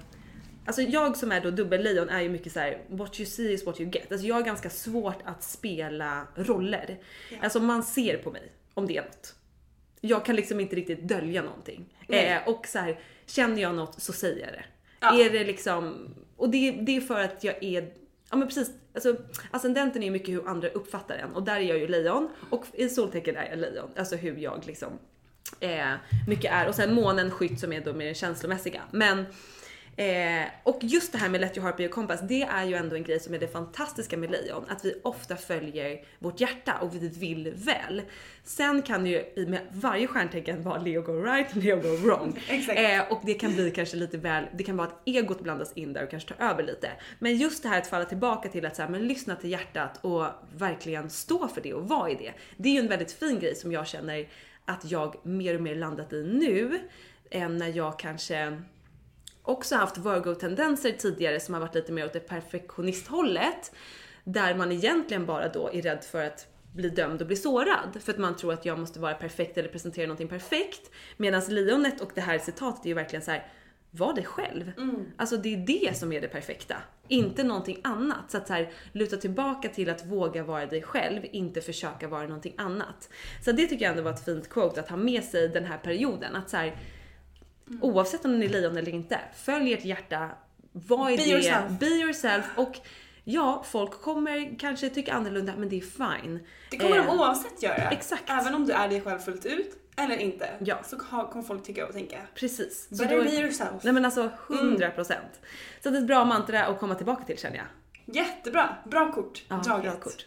Alltså 0.67 0.83
jag 0.83 1.17
som 1.17 1.33
är 1.33 1.41
då 1.41 1.51
dubbellejon 1.51 2.09
är 2.09 2.21
ju 2.21 2.29
mycket 2.29 2.53
så 2.53 2.61
här: 2.61 2.83
what 2.89 3.21
you 3.21 3.27
see 3.27 3.53
is 3.53 3.67
what 3.67 3.81
you 3.81 3.91
get. 3.91 4.13
Alltså 4.13 4.27
jag 4.27 4.35
har 4.35 4.43
ganska 4.43 4.71
svårt 4.71 5.19
att 5.25 5.43
spela 5.43 6.27
roller. 6.35 6.99
Alltså 7.41 7.61
man 7.61 7.83
ser 7.83 8.19
på 8.19 8.31
mig 8.31 8.53
om 8.75 8.87
det 8.87 8.97
är 8.97 9.03
något. 9.03 9.35
Jag 10.01 10.25
kan 10.25 10.37
liksom 10.37 10.61
inte 10.61 10.77
riktigt 10.77 11.09
dölja 11.09 11.43
någonting. 11.43 11.97
Eh, 12.09 12.49
och 12.49 12.67
så 12.67 12.79
här, 12.79 13.01
känner 13.27 13.63
jag 13.63 13.75
något 13.75 14.03
så 14.03 14.13
säger 14.13 14.41
jag 14.45 14.53
det. 14.53 14.65
Ja. 15.01 15.21
Är 15.21 15.31
det 15.31 15.45
liksom, 15.45 16.15
och 16.37 16.51
det, 16.51 16.71
det 16.71 16.97
är 16.97 17.01
för 17.01 17.21
att 17.21 17.45
jag 17.45 17.65
är, 17.65 17.93
ja 18.31 18.37
men 18.37 18.49
precis, 18.49 18.71
alltså 18.95 19.17
ascendenten 19.51 20.03
är 20.03 20.07
ju 20.07 20.13
mycket 20.13 20.35
hur 20.35 20.49
andra 20.49 20.69
uppfattar 20.69 21.15
en 21.15 21.33
och 21.33 21.43
där 21.43 21.57
är 21.57 21.61
jag 21.61 21.79
ju 21.79 21.89
lejon 21.89 22.29
och 22.51 22.67
i 22.73 22.89
soltecken 22.89 23.37
är 23.37 23.51
jag 23.51 23.59
lejon. 23.59 23.91
Alltså 23.97 24.17
hur 24.17 24.37
jag 24.37 24.63
liksom 24.67 24.93
eh, 25.61 25.93
mycket 26.29 26.53
är. 26.53 26.69
Och 26.69 26.75
sen 26.75 26.95
månen 26.95 27.31
skytt 27.31 27.61
som 27.61 27.73
är 27.73 27.81
då 27.81 27.93
mer 27.93 28.15
känslomässiga. 28.15 28.83
Men 28.91 29.27
Eh, 29.97 30.47
och 30.63 30.79
just 30.83 31.13
det 31.13 31.19
här 31.19 31.29
med 31.29 31.41
Let 31.41 31.57
your 31.57 31.65
heart 31.65 31.77
be 31.77 31.83
your 31.83 31.93
compass, 31.93 32.21
det 32.29 32.43
är 32.43 32.65
ju 32.65 32.75
ändå 32.75 32.97
en 32.97 33.03
grej 33.03 33.21
som 33.21 33.35
är 33.35 33.39
det 33.39 33.49
fantastiska 33.49 34.17
med 34.17 34.31
lejon, 34.31 34.65
att 34.69 34.85
vi 34.85 34.95
ofta 35.03 35.37
följer 35.37 36.05
vårt 36.19 36.41
hjärta 36.41 36.79
och 36.81 36.95
vi 36.95 37.09
vill 37.09 37.53
väl. 37.57 38.03
Sen 38.45 38.83
kan 38.83 39.07
ju 39.07 39.17
i 39.37 39.47
med 39.49 39.61
varje 39.71 40.07
stjärntecken 40.07 40.63
vara 40.63 40.79
Leo 40.79 41.03
go 41.03 41.13
right, 41.13 41.55
Leo 41.55 41.77
go 41.77 41.97
wrong. 41.97 42.41
Eh, 42.75 43.13
och 43.13 43.21
det 43.25 43.35
kan 43.35 43.55
bli 43.55 43.71
kanske 43.71 43.97
lite 43.97 44.19
väl, 44.19 44.45
det 44.53 44.65
kan 44.65 44.77
vara 44.77 44.89
att 44.89 45.03
egot 45.09 45.41
blandas 45.41 45.73
in 45.73 45.93
där 45.93 46.05
och 46.05 46.11
kanske 46.11 46.35
tar 46.35 46.51
över 46.51 46.63
lite. 46.63 46.91
Men 47.19 47.37
just 47.37 47.63
det 47.63 47.69
här 47.69 47.79
att 47.79 47.87
falla 47.87 48.05
tillbaka 48.05 48.49
till 48.49 48.67
att 48.67 48.77
så 48.77 48.83
här, 48.83 48.89
men 48.89 49.09
lyssna 49.09 49.37
till 49.37 49.51
hjärtat 49.51 50.05
och 50.05 50.27
verkligen 50.57 51.11
stå 51.11 51.49
för 51.49 51.61
det 51.61 51.75
och 51.75 51.89
vara 51.89 52.11
i 52.11 52.15
det. 52.15 52.33
Det 52.57 52.69
är 52.69 52.73
ju 52.73 52.79
en 52.79 52.89
väldigt 52.89 53.13
fin 53.13 53.39
grej 53.39 53.55
som 53.55 53.73
jag 53.73 53.87
känner 53.87 54.29
att 54.65 54.91
jag 54.91 55.27
mer 55.27 55.55
och 55.55 55.63
mer 55.63 55.75
landat 55.75 56.13
i 56.13 56.23
nu 56.25 56.81
än 57.31 57.59
när 57.59 57.77
jag 57.77 57.99
kanske 57.99 58.63
också 59.45 59.77
haft 59.77 59.99
Virgo-tendenser 59.99 60.93
tidigare 60.93 61.41
som 61.41 61.55
har 61.55 61.61
varit 61.61 61.75
lite 61.75 61.93
mer 61.93 62.05
åt 62.05 62.13
det 62.13 62.21
perfektionisthållet. 62.21 63.73
Där 64.25 64.55
man 64.55 64.73
egentligen 64.73 65.27
bara 65.27 65.49
då 65.49 65.71
är 65.73 65.83
rädd 65.83 66.05
för 66.05 66.25
att 66.25 66.47
bli 66.73 66.89
dömd 66.89 67.21
och 67.21 67.27
bli 67.27 67.37
sårad. 67.37 67.99
För 68.01 68.13
att 68.13 68.19
man 68.19 68.37
tror 68.37 68.53
att 68.53 68.65
jag 68.65 68.79
måste 68.79 69.01
vara 69.01 69.15
perfekt 69.15 69.59
eller 69.59 69.69
presentera 69.69 70.07
någonting 70.07 70.29
perfekt. 70.29 70.91
Medan 71.17 71.43
lejonet 71.49 72.01
och 72.01 72.11
det 72.15 72.21
här 72.21 72.39
citatet 72.39 72.85
är 72.85 72.89
ju 72.89 72.95
verkligen 72.95 73.23
så 73.23 73.31
här. 73.31 73.47
Var 73.91 74.13
dig 74.15 74.25
själv. 74.25 74.73
Alltså 75.17 75.37
det 75.37 75.55
är 75.55 75.57
det 75.57 75.97
som 75.97 76.13
är 76.13 76.21
det 76.21 76.29
perfekta. 76.29 76.77
Inte 77.09 77.45
någonting 77.45 77.81
annat. 77.85 78.31
Så 78.31 78.37
att 78.37 78.47
så 78.47 78.53
här, 78.53 78.73
luta 78.93 79.17
tillbaka 79.17 79.69
till 79.69 79.91
att 79.91 80.07
våga 80.07 80.45
vara 80.45 80.67
dig 80.67 80.83
själv, 80.83 81.23
inte 81.33 81.61
försöka 81.61 82.09
vara 82.09 82.27
någonting 82.27 82.55
annat. 82.59 83.09
Så 83.45 83.53
det 83.53 83.67
tycker 83.67 83.85
jag 83.85 83.91
ändå 83.91 84.03
var 84.03 84.11
ett 84.11 84.25
fint 84.25 84.49
quote 84.49 84.81
att 84.81 84.89
ha 84.89 84.97
med 84.97 85.25
sig 85.25 85.49
den 85.49 85.65
här 85.65 85.79
perioden. 85.79 86.37
Att 86.37 86.51
så 86.51 86.57
här, 86.57 86.77
Oavsett 87.81 88.25
om 88.25 88.39
ni 88.39 88.45
är 88.45 88.49
lejon 88.51 88.77
eller 88.77 88.93
inte, 88.93 89.19
följ 89.37 89.73
ert 89.75 89.85
hjärta. 89.85 90.31
Vad 90.73 91.13
är 91.13 91.17
Be 91.17 91.23
det? 91.23 91.31
yourself. 91.31 91.79
Be 91.81 91.87
yourself. 91.87 92.45
Och 92.57 92.79
ja, 93.25 93.65
folk 93.71 93.91
kommer 94.03 94.59
kanske 94.59 94.89
tycka 94.91 95.13
annorlunda, 95.15 95.53
men 95.59 95.69
det 95.69 95.77
är 95.77 95.81
fine. 96.21 96.39
Det 96.71 96.77
kommer 96.79 96.97
Eh, 96.99 97.07
de 97.07 97.19
oavsett 97.19 97.63
göra. 97.63 97.91
exakt. 97.91 98.23
Även 98.27 98.55
om 98.55 98.67
du 98.67 98.73
är 98.73 98.89
dig 98.89 99.01
själv 99.01 99.19
fullt 99.19 99.47
ut 99.47 99.77
eller 99.97 100.17
inte. 100.17 100.49
Ja. 100.61 100.79
Så 100.85 100.97
kommer 100.99 101.43
folk 101.43 101.65
tycka 101.65 101.87
och 101.87 101.93
tänka. 101.93 102.19
Precis. 102.35 102.89
Så 102.89 102.95
Better 103.03 103.17
då- 103.17 103.23
be 103.25 103.31
yourself. 103.31 103.83
Nej 103.85 103.93
men 103.93 104.05
alltså 104.05 104.31
100%. 104.49 105.19
Så 105.83 105.91
det 105.91 105.97
är 105.99 106.01
ett 106.01 106.07
bra 106.07 106.25
mantra 106.25 106.65
att 106.67 106.81
komma 106.81 106.95
tillbaka 106.95 107.25
till 107.25 107.39
känner 107.39 107.57
jag. 107.57 107.67
Jättebra, 108.17 108.77
bra 108.85 109.13
kort 109.13 109.43
Ja, 109.49 109.57
draget. 109.57 109.83
bra 109.93 110.01
kort. 110.01 110.27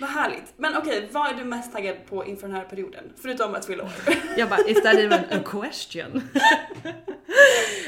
Vad 0.00 0.10
härligt. 0.10 0.54
Men 0.56 0.76
okej, 0.76 1.08
vad 1.12 1.30
är 1.30 1.34
du 1.34 1.44
mest 1.44 1.72
taggad 1.72 1.96
på 2.08 2.26
inför 2.26 2.46
den 2.46 2.56
här 2.56 2.64
perioden? 2.64 3.12
Förutom 3.22 3.54
att 3.54 3.64
fylla 3.64 3.84
år. 3.84 3.90
Jag 4.36 4.48
bara, 4.48 4.60
is 4.60 4.82
that 4.82 4.94
even 4.94 5.24
a 5.30 5.42
question? 5.44 6.16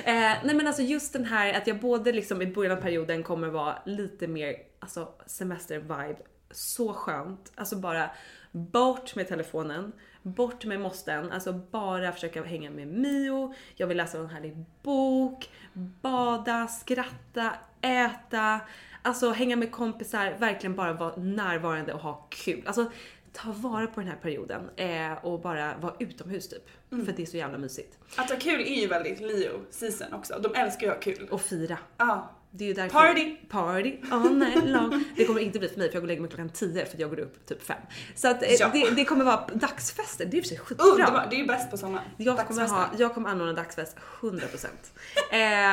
eh, 0.04 0.34
nej 0.44 0.54
men 0.54 0.66
alltså 0.66 0.82
just 0.82 1.12
den 1.12 1.24
här 1.24 1.54
att 1.54 1.66
jag 1.66 1.80
både 1.80 2.12
liksom 2.12 2.42
i 2.42 2.46
början 2.46 2.78
av 2.78 2.82
perioden 2.82 3.22
kommer 3.22 3.48
vara 3.48 3.78
lite 3.86 4.26
mer 4.26 4.56
alltså 4.78 5.08
semester-vibe. 5.26 6.18
Så 6.50 6.92
skönt. 6.92 7.52
Alltså 7.54 7.76
bara 7.76 8.10
bort 8.52 9.14
med 9.14 9.28
telefonen, 9.28 9.92
bort 10.22 10.64
med 10.64 10.80
måsten, 10.80 11.32
alltså 11.32 11.52
bara 11.52 12.12
försöka 12.12 12.42
hänga 12.42 12.70
med 12.70 12.86
Mio. 12.88 13.54
Jag 13.76 13.86
vill 13.86 13.96
läsa 13.96 14.18
en 14.18 14.28
härlig 14.30 14.56
bok, 14.82 15.50
bada, 15.72 16.66
skratta, 16.66 17.52
äta, 17.80 18.60
alltså 19.02 19.30
hänga 19.30 19.56
med 19.56 19.72
kompisar, 19.72 20.36
verkligen 20.38 20.76
bara 20.76 20.92
vara 20.92 21.16
närvarande 21.16 21.92
och 21.92 22.00
ha 22.00 22.26
kul. 22.30 22.62
Alltså 22.66 22.90
ta 23.32 23.52
vara 23.52 23.86
på 23.86 24.00
den 24.00 24.08
här 24.08 24.16
perioden 24.16 24.70
eh, 24.76 25.12
och 25.24 25.40
bara 25.40 25.76
vara 25.80 25.94
utomhus 25.98 26.48
typ. 26.48 26.68
För 26.90 27.12
det 27.12 27.22
är 27.22 27.26
så 27.26 27.36
jävla 27.36 27.58
mysigt. 27.58 27.98
Att 28.16 28.30
ha 28.30 28.36
kul 28.36 28.60
är 28.60 28.80
ju 28.80 28.86
väldigt 28.86 29.20
Leo 29.20 29.60
season 29.70 30.12
också. 30.12 30.38
De 30.38 30.54
älskar 30.54 30.86
ju 30.86 30.92
att 30.92 31.04
ha 31.04 31.14
kul. 31.14 31.28
Och 31.30 31.40
fira. 31.40 31.78
Ja. 31.96 32.34
Det 32.50 32.64
är 32.64 32.68
ju 32.68 32.74
därför. 32.74 32.90
Party! 32.98 33.36
Party 33.48 33.96
all 34.10 34.38
night 34.38 34.64
long. 34.68 35.04
Det 35.16 35.24
kommer 35.24 35.40
inte 35.40 35.58
bli 35.58 35.68
för 35.68 35.78
mig 35.78 35.88
för 35.88 35.94
jag 35.96 36.00
går 36.02 36.04
och 36.04 36.08
lägger 36.08 36.20
mig 36.22 36.30
klockan 36.30 36.48
10 36.48 36.86
för 36.86 37.00
jag 37.00 37.10
går 37.10 37.18
upp 37.18 37.46
typ 37.46 37.62
5. 37.62 37.76
Så 38.14 38.28
att 38.28 38.42
eh, 38.42 38.48
Ja. 38.52 38.70
det, 38.72 38.90
det 38.90 39.04
kommer 39.04 39.24
vara 39.24 39.46
dagsfester, 39.54 40.24
det 40.24 40.36
är 40.36 40.38
i 40.38 40.40
och 40.40 40.44
för 40.44 40.48
sig 40.48 40.58
skitbra. 40.58 40.86
Underbart, 40.86 41.30
det 41.30 41.36
är 41.36 41.40
ju 41.40 41.46
bäst 41.46 41.70
på 41.70 41.76
sommaren. 41.76 42.04
Jag 42.16 42.46
kommer, 42.46 42.68
ha, 42.68 42.88
jag 42.98 43.14
kommer 43.14 43.30
anordna 43.30 43.52
dagsfest 43.52 43.96
100%. 44.20 44.66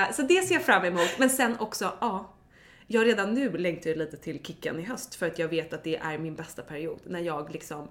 Eh, 0.07 0.11
så 0.13 0.21
det 0.21 0.41
ser 0.47 0.55
jag 0.55 0.63
fram 0.63 0.85
emot. 0.85 1.09
Men 1.17 1.29
sen 1.29 1.55
också, 1.59 1.91
ja. 2.01 2.31
Jag 2.87 3.07
redan 3.07 3.33
nu 3.33 3.57
längtar 3.57 3.89
jag 3.89 3.97
lite 3.97 4.17
till 4.17 4.43
kicken 4.43 4.79
i 4.79 4.83
höst 4.83 5.15
för 5.15 5.27
att 5.27 5.39
jag 5.39 5.47
vet 5.47 5.73
att 5.73 5.83
det 5.83 5.95
är 5.95 6.17
min 6.17 6.35
bästa 6.35 6.61
period. 6.61 6.99
När 7.05 7.19
jag 7.19 7.51
liksom 7.51 7.89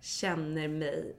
känner 0.00 0.68
mig, 0.68 1.16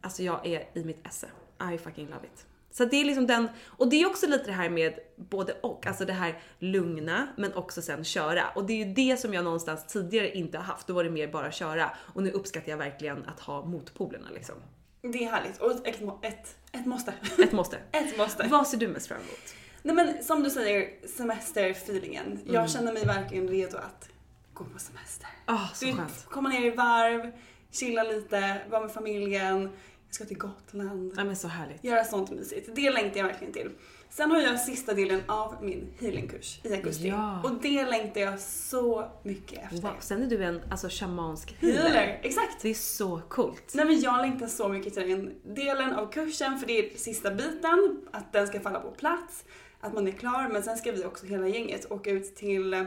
alltså 0.00 0.22
jag 0.22 0.46
är 0.46 0.68
i 0.74 0.84
mitt 0.84 1.06
esse. 1.06 1.26
I 1.74 1.78
fucking 1.78 2.06
love 2.06 2.26
it. 2.26 2.46
Så 2.70 2.84
det 2.84 2.96
är 2.96 3.04
liksom 3.04 3.26
den, 3.26 3.48
och 3.66 3.88
det 3.88 4.02
är 4.02 4.06
också 4.06 4.26
lite 4.26 4.44
det 4.44 4.52
här 4.52 4.70
med 4.70 4.98
både 5.16 5.52
och, 5.52 5.86
alltså 5.86 6.04
det 6.04 6.12
här 6.12 6.42
lugna 6.58 7.28
men 7.36 7.54
också 7.54 7.82
sen 7.82 8.04
köra. 8.04 8.42
Och 8.54 8.66
det 8.66 8.72
är 8.72 8.86
ju 8.86 8.94
det 8.94 9.16
som 9.16 9.34
jag 9.34 9.44
någonstans 9.44 9.86
tidigare 9.86 10.30
inte 10.30 10.58
har 10.58 10.64
haft, 10.64 10.86
då 10.86 10.94
var 10.94 11.04
det 11.04 11.10
mer 11.10 11.28
bara 11.28 11.52
köra. 11.52 11.90
Och 11.96 12.22
nu 12.22 12.30
uppskattar 12.30 12.70
jag 12.70 12.78
verkligen 12.78 13.24
att 13.24 13.40
ha 13.40 13.64
motpolerna 13.64 14.26
liksom. 14.34 14.54
Det 15.00 15.24
är 15.24 15.30
härligt. 15.30 15.60
Och 15.60 15.70
ett, 15.70 16.04
ett, 16.22 16.56
ett 16.72 16.86
måste. 16.86 17.14
Ett 17.38 17.52
måste. 17.52 17.76
ett 17.92 18.18
måste. 18.18 18.48
Vad 18.48 18.66
ser 18.66 18.78
du 18.78 18.88
mest 18.88 19.06
fram 19.06 19.18
emot? 19.18 19.54
Nej 19.82 19.94
men 19.94 20.24
som 20.24 20.42
du 20.42 20.50
säger, 20.50 21.06
semesterfeelingen. 21.06 22.26
Mm. 22.26 22.54
Jag 22.54 22.70
känner 22.70 22.92
mig 22.92 23.04
verkligen 23.06 23.48
redo 23.48 23.76
att 23.76 24.08
gå 24.52 24.64
på 24.64 24.78
semester. 24.78 25.28
Ah, 25.44 25.68
så 25.74 25.84
Du, 25.84 25.92
skönt. 25.92 26.26
komma 26.30 26.48
ner 26.48 26.66
i 26.66 26.70
varv, 26.70 27.32
chilla 27.70 28.02
lite, 28.02 28.60
vara 28.70 28.80
med 28.80 28.92
familjen. 28.92 29.62
Jag 30.06 30.14
ska 30.14 30.24
till 30.24 30.38
Gotland. 30.38 31.14
Ja 31.16 31.24
men 31.24 31.36
så 31.36 31.48
härligt. 31.48 31.84
Göra 31.84 32.04
sånt 32.04 32.30
mysigt. 32.30 32.68
Det 32.74 32.90
längtar 32.90 33.20
jag 33.20 33.26
verkligen 33.26 33.52
till. 33.52 33.70
Sen 34.10 34.30
har 34.30 34.38
jag 34.40 34.60
sista 34.60 34.94
delen 34.94 35.22
av 35.28 35.56
min 35.62 35.92
healingkurs 36.00 36.60
i 36.64 36.74
augusti. 36.74 37.08
Ja. 37.08 37.42
Och 37.44 37.50
det 37.62 37.86
längtar 37.86 38.20
jag 38.20 38.40
så 38.40 39.10
mycket 39.22 39.64
efter. 39.64 39.76
Wow. 39.80 39.90
Sen 40.00 40.22
är 40.22 40.26
du 40.26 40.44
en 40.44 40.60
alltså 40.70 40.88
shamansk 40.90 41.56
healer. 41.60 41.78
Healer, 41.82 42.20
exakt! 42.22 42.62
Det 42.62 42.68
är 42.68 42.74
så 42.74 43.20
coolt. 43.28 43.72
Nej 43.74 43.84
men 43.84 44.00
jag 44.00 44.20
längtar 44.20 44.46
så 44.46 44.68
mycket 44.68 44.94
till 44.94 45.08
den 45.08 45.54
delen 45.54 45.94
av 45.94 46.12
kursen 46.12 46.58
för 46.58 46.66
det 46.66 46.78
är 46.78 46.98
sista 46.98 47.30
biten, 47.30 48.00
att 48.12 48.32
den 48.32 48.46
ska 48.46 48.60
falla 48.60 48.80
på 48.80 48.90
plats, 48.90 49.44
att 49.80 49.94
man 49.94 50.08
är 50.08 50.12
klar 50.12 50.48
men 50.52 50.62
sen 50.62 50.76
ska 50.76 50.92
vi 50.92 51.04
också 51.04 51.26
hela 51.26 51.48
gänget 51.48 51.92
åka 51.92 52.10
ut 52.10 52.36
till 52.36 52.74
eh, 52.74 52.82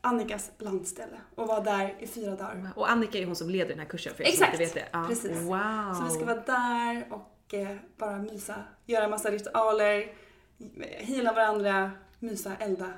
Annikas 0.00 0.50
landställe 0.58 1.16
och 1.34 1.46
vara 1.48 1.60
där 1.60 1.94
i 2.00 2.06
fyra 2.06 2.30
dagar. 2.30 2.70
Och 2.76 2.90
Annika 2.90 3.18
är 3.18 3.26
hon 3.26 3.36
som 3.36 3.50
leder 3.50 3.68
den 3.70 3.78
här 3.78 3.86
kursen 3.86 4.14
för 4.14 4.22
er 4.22 4.26
som 4.26 4.32
Exakt! 4.32 4.52
inte 4.60 4.64
vet 4.64 4.74
det. 4.74 4.88
Ja. 4.92 5.06
Precis. 5.08 5.30
Wow. 5.30 5.94
Så 5.94 6.04
vi 6.04 6.10
ska 6.10 6.24
vara 6.24 6.40
där 6.46 7.06
och 7.10 7.54
eh, 7.54 7.76
bara 7.96 8.18
mysa, 8.18 8.54
göra 8.86 9.08
massa 9.08 9.30
ritualer, 9.30 10.12
hila 10.98 11.32
varandra, 11.32 11.90
mysa, 12.18 12.52
elda. 12.60 12.92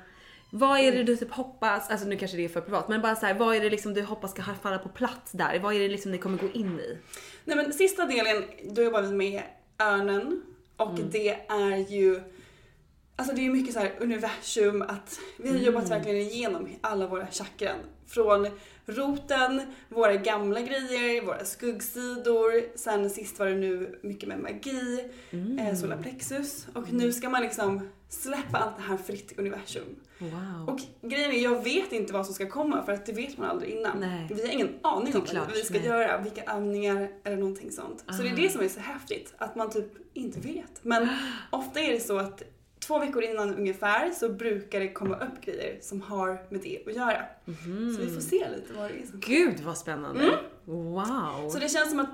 Vad 0.52 0.78
är 0.80 0.92
det 0.92 1.02
du 1.02 1.16
typ 1.16 1.32
hoppas, 1.32 1.90
alltså 1.90 2.06
nu 2.06 2.16
kanske 2.16 2.36
det 2.36 2.44
är 2.44 2.48
för 2.48 2.60
privat, 2.60 2.88
men 2.88 3.02
bara 3.02 3.16
så 3.16 3.26
här, 3.26 3.34
vad 3.34 3.56
är 3.56 3.60
det 3.60 3.70
liksom 3.70 3.94
du 3.94 4.02
hoppas 4.02 4.30
ska 4.30 4.42
falla 4.62 4.78
på 4.78 4.88
plats 4.88 5.32
där? 5.32 5.58
Vad 5.58 5.74
är 5.74 5.78
det 5.80 5.88
liksom 5.88 6.12
ni 6.12 6.18
kommer 6.18 6.38
gå 6.38 6.48
in 6.52 6.80
i? 6.80 6.98
Nej 7.44 7.56
men 7.56 7.72
sista 7.72 8.06
delen, 8.06 8.44
då 8.70 8.82
jobbar 8.82 9.02
vi 9.02 9.12
med 9.12 9.42
örnen 9.78 10.42
och 10.76 10.90
Mm. 10.90 11.10
det 11.10 11.28
är 11.48 11.76
ju 11.92 12.20
Alltså 13.18 13.34
det 13.34 13.46
är 13.46 13.50
mycket 13.50 13.74
så 13.74 13.80
här 13.80 13.92
universum, 14.00 14.82
att 14.82 15.18
vi 15.38 15.48
har 15.48 15.56
jobbat 15.56 15.90
verkligen 15.90 16.16
igenom 16.16 16.68
alla 16.80 17.06
våra 17.06 17.26
chakran. 17.26 17.78
Från 18.06 18.48
roten, 18.86 19.62
våra 19.88 20.14
gamla 20.14 20.60
grejer, 20.60 21.22
våra 21.22 21.44
skuggsidor, 21.44 22.78
sen 22.78 23.10
sist 23.10 23.38
var 23.38 23.46
det 23.46 23.54
nu 23.54 23.98
mycket 24.02 24.28
med 24.28 24.38
magi, 24.38 25.10
eh, 25.60 25.76
solarplexus. 25.76 26.66
Och 26.74 26.92
nu 26.92 27.12
ska 27.12 27.28
man 27.28 27.42
liksom 27.42 27.88
släppa 28.08 28.58
allt 28.58 28.76
det 28.76 28.82
här 28.82 28.96
fritt 28.96 29.32
i 29.32 29.40
universum. 29.40 29.96
Wow. 30.18 30.68
Och 30.68 30.80
grejen 31.02 31.30
är, 31.30 31.38
jag 31.38 31.64
vet 31.64 31.92
inte 31.92 32.12
vad 32.12 32.26
som 32.26 32.34
ska 32.34 32.48
komma 32.48 32.84
för 32.84 32.92
att 32.92 33.06
det 33.06 33.12
vet 33.12 33.38
man 33.38 33.50
aldrig 33.50 33.70
innan. 33.70 34.00
Nej. 34.00 34.26
Vi 34.30 34.42
har 34.42 34.52
ingen 34.52 34.74
aning 34.82 35.16
om 35.16 35.22
vad 35.34 35.52
vi 35.52 35.62
ska 35.62 35.74
nej. 35.74 35.86
göra, 35.86 36.20
vilka 36.20 36.42
övningar 36.42 37.10
eller 37.24 37.36
någonting 37.36 37.72
sånt. 37.72 38.04
Så 38.10 38.22
det 38.22 38.28
är 38.28 38.36
det 38.36 38.50
som 38.50 38.60
är 38.60 38.68
så 38.68 38.80
häftigt, 38.80 39.34
att 39.38 39.56
man 39.56 39.70
typ 39.70 39.92
inte 40.14 40.40
vet. 40.40 40.84
Men 40.84 41.08
ofta 41.50 41.80
är 41.80 41.92
det 41.92 42.00
så 42.00 42.18
att 42.18 42.42
två 42.86 42.98
veckor 42.98 43.22
innan 43.22 43.54
ungefär 43.54 44.10
så 44.10 44.28
brukar 44.28 44.80
det 44.80 44.88
komma 44.92 45.16
upp 45.16 45.44
grejer 45.44 45.78
som 45.80 46.00
har 46.02 46.42
med 46.48 46.60
det 46.60 46.82
att 46.86 46.94
göra. 46.94 47.22
Så 47.96 48.00
vi 48.02 48.14
får 48.14 48.20
se 48.20 48.48
lite 48.56 48.72
vad 48.76 48.90
det 48.90 49.02
är 49.02 49.06
som 49.06 49.20
Gud 49.20 49.60
vad 49.60 49.78
spännande. 49.78 50.22
Mm. 50.22 50.34
Wow. 50.64 51.48
Så 51.50 51.58
det 51.58 51.68
känns 51.68 51.90
som 51.90 52.00
att 52.00 52.10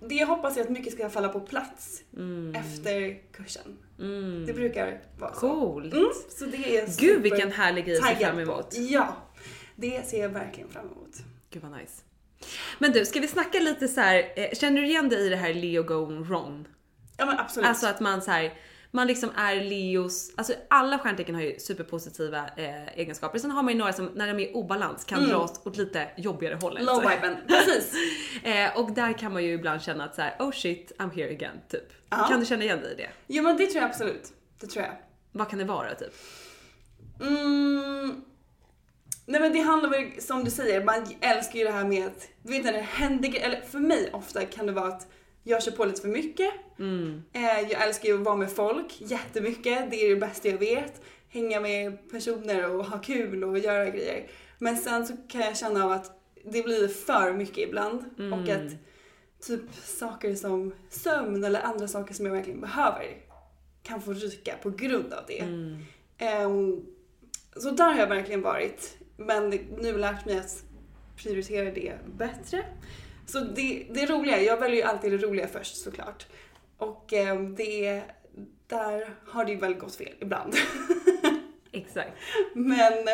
det 0.00 0.24
hoppas 0.24 0.56
jag 0.56 0.64
att 0.64 0.70
mycket 0.70 0.92
ska 0.92 1.10
falla 1.10 1.28
på 1.28 1.40
plats 1.40 2.02
efter 2.54 3.18
kursen. 3.32 3.76
Det 4.46 4.52
brukar 4.52 5.00
vara 5.18 5.34
så. 5.34 5.40
Coolt. 5.40 5.94
Mm, 5.94 6.08
så 6.28 6.44
det 6.44 6.78
är 6.78 7.00
Gud 7.00 7.22
vilken 7.22 7.52
härlig 7.52 7.86
grej 7.86 7.98
att 7.98 8.06
se 8.06 8.16
fram 8.16 8.38
emot. 8.38 8.74
Ja, 8.78 9.16
det 9.76 10.08
ser 10.08 10.22
jag 10.22 10.28
verkligen 10.28 10.68
fram 10.68 10.86
emot. 10.86 11.16
Gud 11.50 11.62
vad 11.62 11.72
nice. 11.72 12.02
Men 12.78 12.92
du, 12.92 13.04
ska 13.06 13.20
vi 13.20 13.28
snacka 13.28 13.58
lite 13.58 13.88
så 13.88 14.00
här. 14.00 14.32
eh, 14.36 14.50
känner 14.52 14.80
du 14.80 14.86
igen 14.86 15.08
dig 15.08 15.26
i 15.26 15.28
det 15.28 15.36
här 15.36 15.54
Leo 15.54 15.82
going 15.82 16.24
wrong? 16.24 16.68
Ja 17.16 17.26
men 17.26 17.38
absolut. 17.38 17.68
Alltså 17.68 17.86
att 17.86 18.00
man 18.00 18.22
så 18.22 18.30
här, 18.30 18.52
man 18.96 19.06
liksom 19.06 19.30
är 19.36 19.56
Leos, 19.64 20.30
alltså 20.36 20.52
alla 20.70 20.98
stjärntecken 20.98 21.34
har 21.34 21.42
ju 21.42 21.58
superpositiva 21.58 22.50
eh, 22.56 22.98
egenskaper. 22.98 23.38
Sen 23.38 23.50
har 23.50 23.62
man 23.62 23.72
ju 23.72 23.78
några 23.78 23.92
som 23.92 24.06
när 24.06 24.26
de 24.34 24.42
är 24.44 24.50
i 24.50 24.52
obalans 24.52 25.04
kan 25.04 25.18
Mm. 25.18 25.30
dras 25.30 25.60
åt 25.64 25.76
lite 25.76 26.08
jobbigare 26.16 26.54
hållet. 26.60 26.84
Low 26.84 27.00
viben, 27.00 27.36
precis. 27.48 27.92
Eh, 28.42 28.78
och 28.78 28.92
där 28.92 29.12
kan 29.12 29.32
man 29.32 29.44
ju 29.44 29.52
ibland 29.52 29.82
känna 29.82 30.04
att 30.04 30.14
så 30.14 30.22
här, 30.22 30.36
oh 30.38 30.50
shit, 30.52 30.92
I'm 30.98 31.14
here 31.14 31.30
again, 31.30 31.56
typ. 31.68 31.92
Ja. 32.10 32.16
Kan 32.28 32.40
du 32.40 32.46
känna 32.46 32.64
igen 32.64 32.80
dig 32.80 32.92
i 32.92 32.94
det? 32.94 33.08
Jo 33.26 33.42
men 33.42 33.56
det 33.56 33.66
tror 33.66 33.82
jag 33.82 33.90
absolut. 33.90 34.32
Det 34.60 34.66
tror 34.66 34.84
jag. 34.84 34.92
Vad 35.32 35.50
kan 35.50 35.58
det 35.58 35.64
vara 35.64 35.94
typ? 35.94 36.12
Mm. 37.20 38.24
Nej 39.26 39.40
men 39.40 39.52
det 39.52 39.60
handlar 39.60 39.90
väl 39.90 40.22
som 40.22 40.44
du 40.44 40.50
säger, 40.50 40.84
man 40.84 41.06
älskar 41.20 41.58
ju 41.58 41.64
det 41.64 41.70
här 41.72 41.84
med 41.84 42.06
att, 42.06 42.28
du 42.42 42.52
vet 42.52 42.64
när 42.64 42.72
det 42.72 42.80
händer 42.80 43.38
eller 43.40 43.60
för 43.60 43.78
mig 43.78 44.10
ofta 44.12 44.44
kan 44.44 44.66
det 44.66 44.72
vara 44.72 44.88
att 44.88 45.06
jag 45.48 45.62
kör 45.62 45.72
på 45.72 45.84
lite 45.84 46.00
för 46.00 46.08
mycket. 46.08 46.54
Eh, 47.32 47.60
jag 47.70 47.82
älskar 47.86 48.08
ju 48.08 48.14
att 48.14 48.24
vara 48.24 48.36
med 48.36 48.52
folk 48.52 48.94
jättemycket, 48.98 49.90
det 49.90 49.96
är 49.96 50.10
det 50.10 50.16
bästa 50.16 50.48
jag 50.48 50.58
vet. 50.58 51.02
Hänga 51.28 51.60
med 51.60 52.10
personer 52.10 52.70
och 52.70 52.84
ha 52.84 52.98
kul 52.98 53.44
och 53.44 53.58
göra 53.58 53.90
grejer. 53.90 54.26
Men 54.58 54.76
sen 54.76 55.06
så 55.06 55.14
kan 55.28 55.40
jag 55.40 55.56
känna 55.56 55.84
av 55.84 55.92
att 55.92 56.20
det 56.44 56.62
blir 56.62 56.88
för 56.88 57.32
mycket 57.32 57.58
ibland 57.68 58.04
och 58.32 58.48
att 58.52 58.72
typ 59.46 59.74
saker 59.84 60.34
som 60.34 60.74
sömn 60.90 61.44
eller 61.44 61.60
andra 61.60 61.88
saker 61.88 62.14
som 62.14 62.26
jag 62.26 62.32
verkligen 62.32 62.60
behöver 62.60 63.06
kan 63.82 64.02
få 64.02 64.12
ryka 64.12 64.54
på 64.62 64.70
grund 64.70 65.12
av 65.12 65.24
det. 65.26 65.38
Ehm, 66.18 66.86
så 67.56 67.70
där 67.70 67.92
har 67.92 67.98
jag 67.98 68.06
verkligen 68.06 68.42
varit. 68.42 68.96
Men 69.16 69.50
nu 69.78 69.98
lärt 69.98 70.26
mig 70.26 70.38
att 70.38 70.64
prioritera 71.16 71.70
det 71.70 71.92
bättre. 72.16 72.64
Så 73.26 73.40
det, 73.40 73.86
det 73.90 74.06
roliga, 74.06 74.42
jag 74.42 74.56
väljer 74.56 74.76
ju 74.76 74.82
alltid 74.82 75.12
det 75.12 75.18
roliga 75.18 75.48
först 75.48 75.76
såklart. 75.76 76.26
Och 76.78 77.12
ehm, 77.12 77.54
det, 77.54 78.02
där 78.66 79.14
har 79.26 79.44
det 79.44 79.52
ju 79.52 79.58
väl 79.58 79.74
gått 79.74 79.96
fel 79.96 80.14
ibland. 80.20 80.54
Exakt. 81.72 82.12
Men 82.54 83.08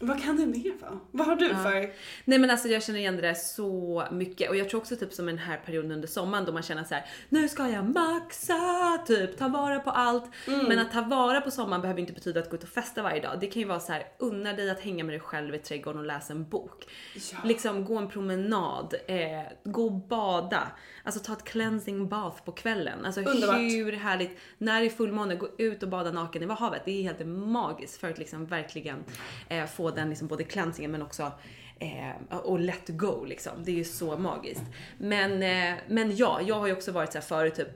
vad 0.00 0.22
kan 0.22 0.36
det 0.36 0.46
mer 0.46 0.80
vara? 0.80 1.00
Vad 1.10 1.26
har 1.26 1.36
du 1.36 1.48
för? 1.48 1.92
Nej 2.24 2.38
men 2.38 2.50
alltså 2.50 2.68
jag 2.68 2.82
känner 2.82 2.98
igen 2.98 3.16
det 3.16 3.22
där 3.22 3.34
så 3.34 4.04
mycket 4.10 4.50
och 4.50 4.56
jag 4.56 4.68
tror 4.68 4.80
också 4.80 4.96
typ 4.96 5.12
som 5.12 5.26
den 5.26 5.38
här 5.38 5.56
perioden 5.56 5.92
under 5.92 6.08
sommaren 6.08 6.44
då 6.44 6.52
man 6.52 6.62
känner 6.62 6.84
så 6.84 6.94
här: 6.94 7.04
nu 7.28 7.48
ska 7.48 7.68
jag 7.68 7.84
maxa, 7.94 8.58
typ 9.06 9.38
ta 9.38 9.48
vara 9.48 9.80
på 9.80 9.90
allt. 9.90 10.24
Men 10.46 10.78
att 10.78 10.92
ta 10.92 11.00
vara 11.02 11.40
på 11.40 11.50
sommaren 11.50 11.82
behöver 11.82 12.00
inte 12.00 12.12
betyda 12.12 12.40
att 12.40 12.50
gå 12.50 12.56
ut 12.56 12.62
och 12.62 12.68
festa 12.68 13.02
varje 13.02 13.20
dag. 13.20 13.40
Det 13.40 13.46
kan 13.46 13.62
ju 13.62 13.68
vara 13.68 13.80
så 13.80 13.92
här: 13.92 14.06
unna 14.18 14.52
dig 14.52 14.70
att 14.70 14.80
hänga 14.80 15.04
med 15.04 15.12
dig 15.12 15.20
själv 15.20 15.54
i 15.54 15.58
trädgården 15.58 16.00
och 16.00 16.06
läsa 16.06 16.32
en 16.32 16.48
bok. 16.48 16.84
Ja. 17.32 17.38
Liksom 17.44 17.84
gå 17.84 17.98
en 17.98 18.08
promenad, 18.08 18.94
eh, 19.06 19.18
gå 19.64 19.84
och 19.84 19.92
bada, 19.92 20.68
alltså 21.02 21.20
ta 21.20 21.32
ett 21.32 21.44
cleansing 21.44 22.08
bath 22.08 22.44
på 22.44 22.52
kvällen. 22.52 23.04
Alltså 23.04 23.20
Underbart. 23.20 23.56
hur 23.56 23.92
härligt, 23.92 24.38
när 24.58 24.80
det 24.80 24.86
är 24.86 24.90
fullmåne, 24.90 25.34
gå 25.34 25.48
ut 25.58 25.82
och 25.82 25.88
bada 25.88 26.12
naken 26.12 26.42
i 26.42 26.46
havet. 26.46 26.82
Det 26.84 26.90
är 26.90 27.02
helt 27.02 27.26
magiskt 27.26 28.00
för 28.00 28.10
att 28.10 28.18
liksom 28.18 28.46
verkligen 28.46 29.04
eh, 29.48 29.66
få 29.66 29.83
den 29.90 30.08
liksom 30.08 30.28
både 30.28 30.44
cleansingen 30.44 30.90
men 30.90 31.02
också 31.02 31.32
eh, 31.78 32.36
och 32.36 32.60
let 32.60 32.88
go 32.88 33.24
liksom. 33.24 33.52
Det 33.64 33.70
är 33.70 33.76
ju 33.76 33.84
så 33.84 34.16
magiskt. 34.16 34.64
Men, 34.98 35.42
eh, 35.42 35.78
men 35.88 36.16
ja, 36.16 36.40
jag 36.46 36.54
har 36.54 36.66
ju 36.66 36.72
också 36.72 36.92
varit 36.92 37.12
så 37.12 37.18
här 37.18 37.24
förut 37.24 37.54
typ 37.54 37.68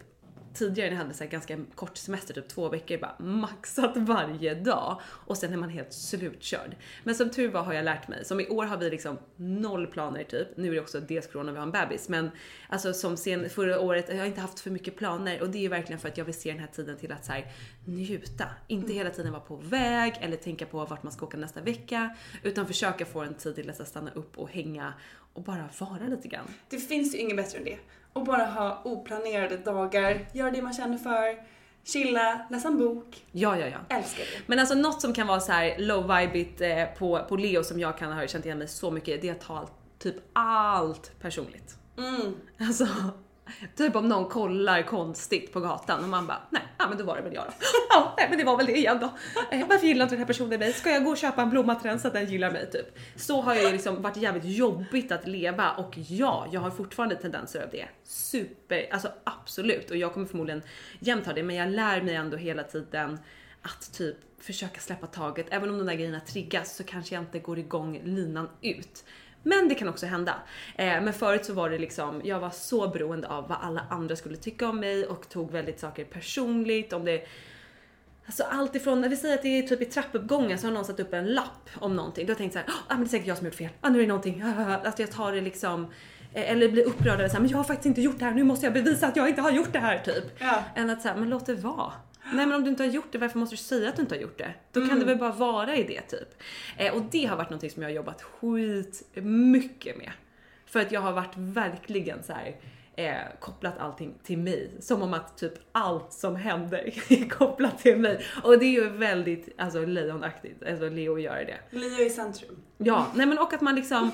tidigare 0.59 0.91
när 0.91 0.97
jag 0.97 1.03
hade 1.03 1.15
så 1.15 1.25
här 1.25 1.31
ganska 1.31 1.59
kort 1.75 1.97
semester, 1.97 2.35
typ 2.35 2.49
två 2.49 2.69
veckor, 2.69 2.99
bara 2.99 3.17
maxat 3.19 3.97
varje 3.97 4.55
dag 4.55 5.01
och 5.05 5.37
sen 5.37 5.53
är 5.53 5.57
man 5.57 5.69
helt 5.69 5.93
slutkörd. 5.93 6.77
Men 7.05 7.15
som 7.15 7.31
tur 7.31 7.49
var 7.49 7.63
har 7.63 7.73
jag 7.73 7.85
lärt 7.85 8.09
mig. 8.09 8.25
Som 8.25 8.41
i 8.41 8.49
år 8.49 8.65
har 8.65 8.77
vi 8.77 8.91
liksom 8.91 9.19
noll 9.37 9.87
planer 9.87 10.25
typ. 10.25 10.49
Nu 10.57 10.69
är 10.69 10.75
det 10.75 10.81
också 10.81 11.01
dels 11.01 11.27
corona 11.27 11.51
och 11.51 11.55
vi 11.55 11.59
har 11.59 11.67
en 11.67 11.73
bebis, 11.73 12.09
men 12.09 12.31
alltså 12.69 12.93
som 12.93 13.17
sen 13.17 13.51
förra 13.51 13.81
året, 13.81 14.09
jag 14.09 14.19
har 14.19 14.27
inte 14.27 14.41
haft 14.41 14.61
för 14.61 14.71
mycket 14.71 14.97
planer 14.97 15.43
och 15.43 15.51
det 15.51 15.59
är 15.59 15.63
ju 15.63 15.69
verkligen 15.69 16.01
för 16.01 16.09
att 16.09 16.19
jag 16.19 16.25
vill 16.25 16.35
se 16.35 16.51
den 16.51 16.61
här 16.61 16.67
tiden 16.67 16.97
till 16.97 17.13
att 17.13 17.25
så 17.25 17.33
här, 17.33 17.53
njuta. 17.85 18.45
Inte 18.67 18.93
hela 18.93 19.11
tiden 19.11 19.33
vara 19.33 19.43
på 19.43 19.57
väg 19.57 20.15
eller 20.21 20.37
tänka 20.37 20.67
på 20.67 20.85
vart 20.85 21.03
man 21.03 21.13
ska 21.13 21.27
åka 21.27 21.37
nästa 21.37 21.61
vecka, 21.61 22.17
utan 22.43 22.67
försöka 22.67 23.07
få 23.07 23.21
en 23.21 23.35
tid 23.35 23.55
till 23.55 23.71
att 23.71 23.89
stanna 23.89 24.11
upp 24.11 24.39
och 24.39 24.51
hänga 24.51 24.95
och 25.33 25.43
bara 25.43 25.69
vara 25.79 26.07
lite 26.09 26.29
grann. 26.29 26.47
Det 26.69 26.79
finns 26.79 27.15
ju 27.15 27.19
inget 27.19 27.37
bättre 27.37 27.59
än 27.59 27.65
det. 27.65 27.79
Och 28.19 28.25
bara 28.25 28.45
ha 28.45 28.81
oplanerade 28.85 29.57
dagar, 29.57 30.29
göra 30.33 30.51
det 30.51 30.63
man 30.63 30.73
känner 30.73 30.99
för, 30.99 31.43
chilla, 31.85 32.47
läsa 32.51 32.69
en 32.69 32.79
bok. 32.79 33.25
Ja, 33.33 33.59
ja, 33.59 33.67
ja. 33.67 33.97
Älskar 33.97 34.25
det. 34.25 34.43
Men 34.47 34.59
alltså 34.59 34.75
något 34.75 35.01
som 35.01 35.13
kan 35.13 35.27
vara 35.27 35.41
så 35.41 35.53
här 35.53 35.79
low 35.79 36.17
vibigt 36.17 36.61
eh, 36.61 36.85
på, 36.99 37.25
på 37.29 37.37
Leo 37.37 37.65
som 37.65 37.81
jag 37.81 37.99
kan 37.99 38.13
ha 38.13 38.27
känt 38.27 38.45
igen 38.45 38.59
mig 38.59 38.69
så 38.69 38.91
mycket, 38.91 39.23
det 39.23 39.29
är 39.29 39.33
att 39.33 39.41
ta 39.41 39.69
typ 39.99 40.17
allt 40.33 41.21
personligt. 41.21 41.77
Mm. 41.99 42.35
Alltså, 42.61 42.87
typ 43.77 43.97
om 43.97 44.09
någon 44.09 44.29
kollar 44.29 44.83
konstigt 44.83 45.53
på 45.53 45.61
gatan 45.61 46.03
och 46.03 46.09
man 46.09 46.27
bara, 46.27 46.43
nej, 46.51 46.63
ja 46.79 46.89
men 46.89 46.99
då 46.99 47.05
var 47.05 47.17
det 47.17 47.23
väl 47.23 47.35
jag 47.35 47.45
då. 47.45 47.53
Ja, 47.91 48.15
nej 48.19 48.27
men 48.29 48.39
det 48.39 48.45
var 48.45 48.57
väl 48.57 48.67
det 48.67 48.77
igen 48.77 48.99
då. 49.01 49.11
Eh, 49.51 49.69
varför 49.69 49.87
gillar 49.87 50.05
inte 50.05 50.15
den 50.15 50.19
här 50.19 50.27
personen 50.27 50.59
mig? 50.59 50.73
Ska 50.73 50.91
jag 50.91 51.05
gå 51.05 51.11
och 51.11 51.17
köpa 51.17 51.43
en 51.43 51.51
blomma 51.51 51.75
till 51.75 51.89
den 51.89 52.01
så 52.01 52.09
att 52.09 52.15
den 52.15 52.27
gillar 52.27 52.51
mig 52.51 52.71
typ? 52.71 52.99
Så 53.17 53.41
har 53.41 53.55
jag 53.55 53.65
ju 53.65 53.73
liksom 53.73 54.03
varit 54.03 54.17
jävligt 54.17 54.45
jobbigt 54.45 55.13
att 55.13 55.27
leva 55.27 55.71
och 55.71 55.95
ja, 55.97 56.47
jag 56.53 56.61
har 56.61 56.71
fortfarande 56.71 57.17
tendenser 57.17 57.63
av 57.63 57.71
det. 57.71 57.89
Super, 58.05 58.89
alltså 58.93 59.09
absolut 59.25 59.91
och 59.91 59.97
jag 59.97 60.15
kommer 60.15 60.27
förmodligen 60.27 60.63
jämt 61.01 61.27
ha 61.27 61.33
det 61.33 61.43
men 61.43 61.57
jag 61.57 61.69
lär 61.69 62.03
mig 62.03 62.15
ändå 62.15 62.37
hela 62.37 62.63
tiden 62.63 63.19
att 63.63 63.93
typ 63.93 64.17
försöka 64.41 64.81
släppa 64.81 65.07
taget. 65.07 65.47
Även 65.51 65.71
om 65.71 65.79
de 65.79 65.87
där 65.87 65.95
grejerna 65.95 66.21
triggas 66.21 66.77
så 66.77 66.85
kanske 66.85 67.15
jag 67.15 67.23
inte 67.23 67.39
går 67.39 67.59
igång 67.59 68.01
linan 68.05 68.49
ut. 68.63 69.05
Men 69.43 69.69
det 69.69 69.75
kan 69.75 69.89
också 69.89 70.07
hända. 70.07 70.35
Eh, 70.77 71.01
men 71.01 71.13
förut 71.13 71.45
så 71.45 71.53
var 71.53 71.71
det 71.71 71.79
liksom, 71.79 72.21
jag 72.25 72.41
var 72.41 72.51
så 72.51 72.89
beroende 72.89 73.29
av 73.29 73.49
vad 73.49 73.59
alla 73.61 73.87
andra 73.91 74.17
skulle 74.17 74.37
tycka 74.37 74.69
om 74.69 74.81
mig 74.81 75.07
och 75.07 75.29
tog 75.29 75.51
väldigt 75.51 75.81
saker 75.81 76.05
personligt. 76.05 76.93
Om 76.93 77.05
det 77.05 77.27
Alltså 78.29 78.45
allt 78.51 78.75
ifrån, 78.75 79.01
när 79.01 79.09
vi 79.09 79.17
säger 79.17 79.35
att 79.35 79.43
det 79.43 79.59
är 79.59 79.63
typ 79.63 79.83
i 79.83 79.85
trappuppgången 79.85 80.59
så 80.59 80.67
har 80.67 80.75
någon 80.75 80.85
satt 80.85 81.01
upp 81.01 81.15
en 81.15 81.27
lapp 81.27 81.71
om 81.75 81.97
någonting. 81.97 82.27
Då 82.27 82.31
har 82.31 82.33
jag 82.33 82.39
tänkt 82.39 82.53
såhär, 82.53 82.69
ah, 82.69 82.83
men 82.89 82.99
det 82.99 83.07
är 83.07 83.09
säkert 83.09 83.27
jag 83.27 83.37
som 83.37 83.47
gjort 83.47 83.55
fel. 83.55 83.71
Ah, 83.81 83.89
nu 83.89 83.99
är 83.99 84.03
det 84.03 84.09
någonting. 84.09 84.43
Att 84.85 84.99
jag 84.99 85.11
tar 85.11 85.33
det 85.33 85.41
liksom, 85.41 85.87
eh, 86.35 86.51
eller 86.51 86.69
blir 86.69 86.85
upprörd 86.85 87.15
över 87.15 87.29
såhär, 87.29 87.41
men 87.41 87.51
jag 87.51 87.57
har 87.57 87.65
faktiskt 87.65 87.87
inte 87.87 88.01
gjort 88.01 88.19
det 88.19 88.25
här. 88.25 88.35
Nu 88.35 88.45
måste 88.45 88.67
jag 88.67 88.73
bevisa 88.73 89.07
att 89.07 89.17
jag 89.17 89.29
inte 89.29 89.43
har 89.43 89.51
gjort 89.51 89.73
det 89.73 89.79
här 89.79 89.99
typ. 89.99 90.25
Ja. 90.39 90.65
Än 90.75 90.91
att 90.91 91.03
säga, 91.03 91.17
men 91.17 91.31
låt 91.31 91.47
det 91.47 91.55
vara. 91.55 91.93
Nej 92.33 92.47
men 92.47 92.53
om 92.53 92.65
du 92.65 92.71
inte 92.71 92.83
har 92.83 92.91
gjort 92.91 93.13
det, 93.13 93.19
varför 93.19 93.39
måste 93.39 93.53
du 93.53 93.63
säga 93.63 93.89
att 93.89 93.97
du 93.97 94.03
inte 94.03 94.15
har 94.15 94.23
gjort 94.23 94.39
det? 94.39 94.55
Då 94.73 94.87
kan 94.87 94.99
det 94.99 95.05
väl 95.05 95.19
bara 95.19 95.33
vara 95.33 95.77
i 95.77 95.83
det 95.83 96.01
typ. 96.01 96.43
Eh, 96.77 96.95
och 96.95 97.03
det 97.11 97.25
har 97.25 97.37
varit 97.37 97.51
någonting 97.51 97.71
som 97.71 97.83
jag 97.83 97.91
har 97.91 97.95
jobbat 97.95 98.23
skit 98.23 99.03
mycket 99.23 99.99
med. 99.99 100.11
För 100.67 100.81
att 100.81 100.93
jag 100.93 101.01
har 101.01 101.13
varit 101.13 101.37
verkligen 101.37 102.23
så 102.23 102.33
här. 102.33 102.57
Eh, 102.97 103.17
kopplat 103.41 103.79
allting 103.79 104.15
till 104.23 104.39
mig. 104.39 104.71
Som 104.81 105.03
om 105.03 105.15
att 105.15 105.39
typ 105.39 105.53
allt 105.73 106.13
som 106.13 106.37
händer 106.37 106.95
är 107.13 107.29
kopplat 107.29 107.79
till 107.79 107.97
mig. 107.97 108.25
Och 108.43 108.59
det 108.59 108.65
är 108.65 108.71
ju 108.71 108.89
väldigt 108.89 109.49
alltså, 109.59 109.85
lejonaktigt, 109.85 110.63
alltså 110.63 110.89
Leo 110.89 111.19
gör 111.19 111.45
det. 111.45 111.79
Leo 111.79 112.07
i 112.07 112.11
centrum. 112.11 112.57
Ja, 112.79 113.07
nej 113.15 113.27
men 113.27 113.39
och 113.39 113.53
att 113.53 113.61
man 113.61 113.75
liksom 113.75 114.11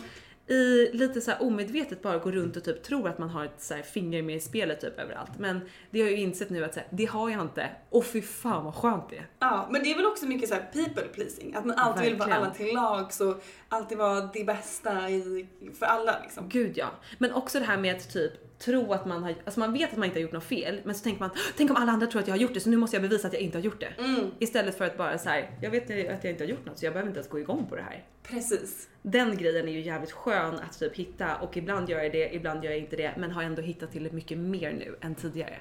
i 0.49 0.91
lite 0.93 1.21
så 1.21 1.33
omedvetet 1.41 2.03
bara 2.03 2.19
går 2.19 2.33
runt 2.33 2.57
och 2.57 2.65
typ 2.65 2.83
tror 2.83 3.09
att 3.09 3.19
man 3.19 3.31
har 3.31 3.45
ett 3.45 3.63
så 3.63 3.75
här 3.75 3.83
finger 3.83 4.23
med 4.23 4.37
i 4.37 4.41
spelet 4.41 4.81
typ 4.81 4.99
överallt. 4.99 5.39
Men 5.39 5.61
det 5.91 6.01
har 6.01 6.07
jag 6.07 6.19
ju 6.19 6.23
insett 6.23 6.51
nu 6.51 6.65
att 6.65 6.75
så 6.75 6.81
här, 6.81 6.89
det 6.93 7.05
har 7.05 7.31
jag 7.31 7.41
inte. 7.41 7.71
Och 7.91 8.05
fy 8.05 8.23
fan 8.23 8.65
vad 8.65 8.75
skönt 8.75 9.11
det 9.11 9.17
är. 9.17 9.27
Ja, 9.39 9.69
men 9.71 9.83
det 9.83 9.93
är 9.93 9.97
väl 9.97 10.07
också 10.07 10.27
mycket 10.27 10.49
så 10.49 10.55
här 10.55 10.71
people 10.73 11.03
pleasing. 11.03 11.55
Att 11.55 11.65
man 11.65 11.79
alltid 11.79 12.05
vill 12.05 12.17
vara 12.17 12.29
Verkligen. 12.29 12.43
alla 12.43 12.55
till 12.55 12.75
lags 12.75 13.21
och 13.21 13.45
alltid 13.69 13.99
vara 13.99 14.21
det 14.21 14.45
bästa 14.45 15.11
i, 15.11 15.47
för 15.79 15.87
alla 15.87 16.19
liksom. 16.23 16.49
Gud 16.49 16.73
ja. 16.77 16.91
Men 17.19 17.33
också 17.33 17.59
det 17.59 17.65
här 17.65 17.77
med 17.77 17.97
att 17.97 18.13
typ 18.13 18.33
tro 18.65 18.93
att 18.93 19.07
man 19.07 19.23
har, 19.23 19.35
alltså 19.45 19.61
man 19.61 19.73
vet 19.73 19.93
att 19.93 19.99
man 19.99 20.05
inte 20.05 20.19
har 20.19 20.23
gjort 20.23 20.33
något 20.33 20.45
fel, 20.45 20.81
men 20.85 20.95
så 20.95 21.05
tänker 21.05 21.21
man, 21.21 21.31
tänk 21.57 21.71
om 21.71 21.77
alla 21.77 21.93
andra 21.93 22.07
tror 22.07 22.23
att 22.23 22.29
jag 22.29 22.35
har 22.35 22.41
gjort 22.41 22.55
det, 22.55 22.61
så 22.61 22.71
nu 22.71 22.77
måste 22.77 22.97
jag 22.97 23.03
bevisa 23.03 23.27
att 23.27 23.33
jag 23.33 23.43
inte 23.43 23.59
har 23.59 23.63
gjort 23.63 23.81
det. 23.81 23.93
Mm. 23.99 24.31
Istället 24.39 24.79
för 24.79 24.85
att 24.85 24.97
bara 24.97 25.19
så 25.19 25.29
här, 25.29 25.51
jag 25.63 25.71
vet 25.71 25.83
att 26.11 26.25
jag 26.25 26.33
inte 26.33 26.45
har 26.45 26.49
gjort 26.49 26.67
något 26.67 26.79
så 26.79 26.87
jag 26.87 26.93
behöver 26.93 27.09
inte 27.09 27.19
ens 27.19 27.31
gå 27.31 27.39
igång 27.39 27.67
på 27.67 27.77
det 27.77 27.83
här. 27.83 28.05
Precis. 28.23 28.89
Den 29.03 29.37
grejen 29.37 29.69
är 29.69 29.73
ju 29.73 29.81
jävligt 29.81 30.13
skön 30.13 30.55
att 30.55 30.79
typ 30.79 30.97
hitta 30.97 31.37
och 31.37 31.57
ibland 31.57 31.91
gör 31.91 32.03
jag 32.03 32.13
det, 32.13 32.35
ibland 32.35 32.65
gör 32.65 32.71
jag 32.71 32.81
inte 32.81 32.97
det, 32.97 33.15
men 33.17 33.31
har 33.31 33.43
ändå 33.43 33.63
hittat 33.63 33.93
till 33.93 34.13
mycket 34.13 34.39
mer 34.39 34.73
nu 34.73 34.97
än 35.01 35.15
tidigare. 35.15 35.57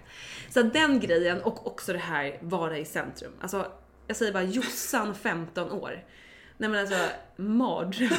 Så 0.49 0.61
den 0.61 0.99
grejen 0.99 1.41
och 1.41 1.67
också 1.67 1.93
det 1.93 1.99
här 1.99 2.37
vara 2.41 2.77
i 2.77 2.85
centrum. 2.85 3.31
Alltså, 3.39 3.71
jag 4.07 4.17
säger 4.17 4.33
bara 4.33 4.43
Jossan 4.43 5.15
15 5.15 5.71
år. 5.71 6.03
Nej 6.57 6.69
men 6.69 6.79
alltså, 6.79 6.99
mardröm. 7.35 8.09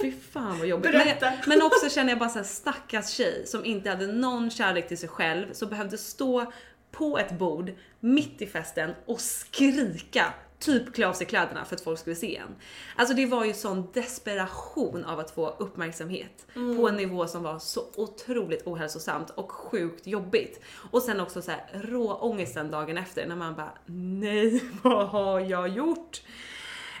Fy 0.00 0.12
fan 0.32 0.58
vad 0.58 0.66
jobbigt. 0.66 0.92
Men, 1.20 1.32
men 1.46 1.62
också 1.62 1.90
känner 1.90 2.10
jag 2.10 2.18
bara 2.18 2.28
såhär 2.28 2.46
stackars 2.46 3.10
tjej 3.10 3.46
som 3.46 3.64
inte 3.64 3.90
hade 3.90 4.06
någon 4.06 4.50
kärlek 4.50 4.88
till 4.88 4.98
sig 4.98 5.08
själv, 5.08 5.52
som 5.52 5.68
behövde 5.68 5.98
stå 5.98 6.52
på 6.90 7.18
ett 7.18 7.38
bord 7.38 7.72
mitt 8.00 8.42
i 8.42 8.46
festen 8.46 8.90
och 9.06 9.20
skrika 9.20 10.34
typ 10.58 10.94
klä 10.94 11.06
av 11.06 11.12
sig 11.12 11.26
kläderna 11.26 11.64
för 11.64 11.74
att 11.76 11.80
folk 11.80 11.98
skulle 11.98 12.16
se 12.16 12.36
en. 12.36 12.56
Alltså 12.96 13.14
det 13.14 13.26
var 13.26 13.44
ju 13.44 13.54
sån 13.54 13.88
desperation 13.92 15.04
av 15.04 15.20
att 15.20 15.30
få 15.30 15.48
uppmärksamhet 15.58 16.46
på 16.54 16.88
en 16.88 16.96
nivå 16.96 17.26
som 17.26 17.42
var 17.42 17.58
så 17.58 17.84
otroligt 17.96 18.66
ohälsosamt 18.66 19.30
och 19.30 19.52
sjukt 19.52 20.06
jobbigt. 20.06 20.60
Och 20.90 21.02
sen 21.02 21.20
också 21.20 21.42
så 21.42 21.50
här 21.50 21.66
rå 21.72 22.14
ångesten 22.14 22.70
dagen 22.70 22.98
efter 22.98 23.26
när 23.26 23.36
man 23.36 23.54
bara 23.54 23.72
nej, 23.86 24.62
vad 24.82 25.08
har 25.08 25.40
jag 25.40 25.68
gjort? 25.68 26.22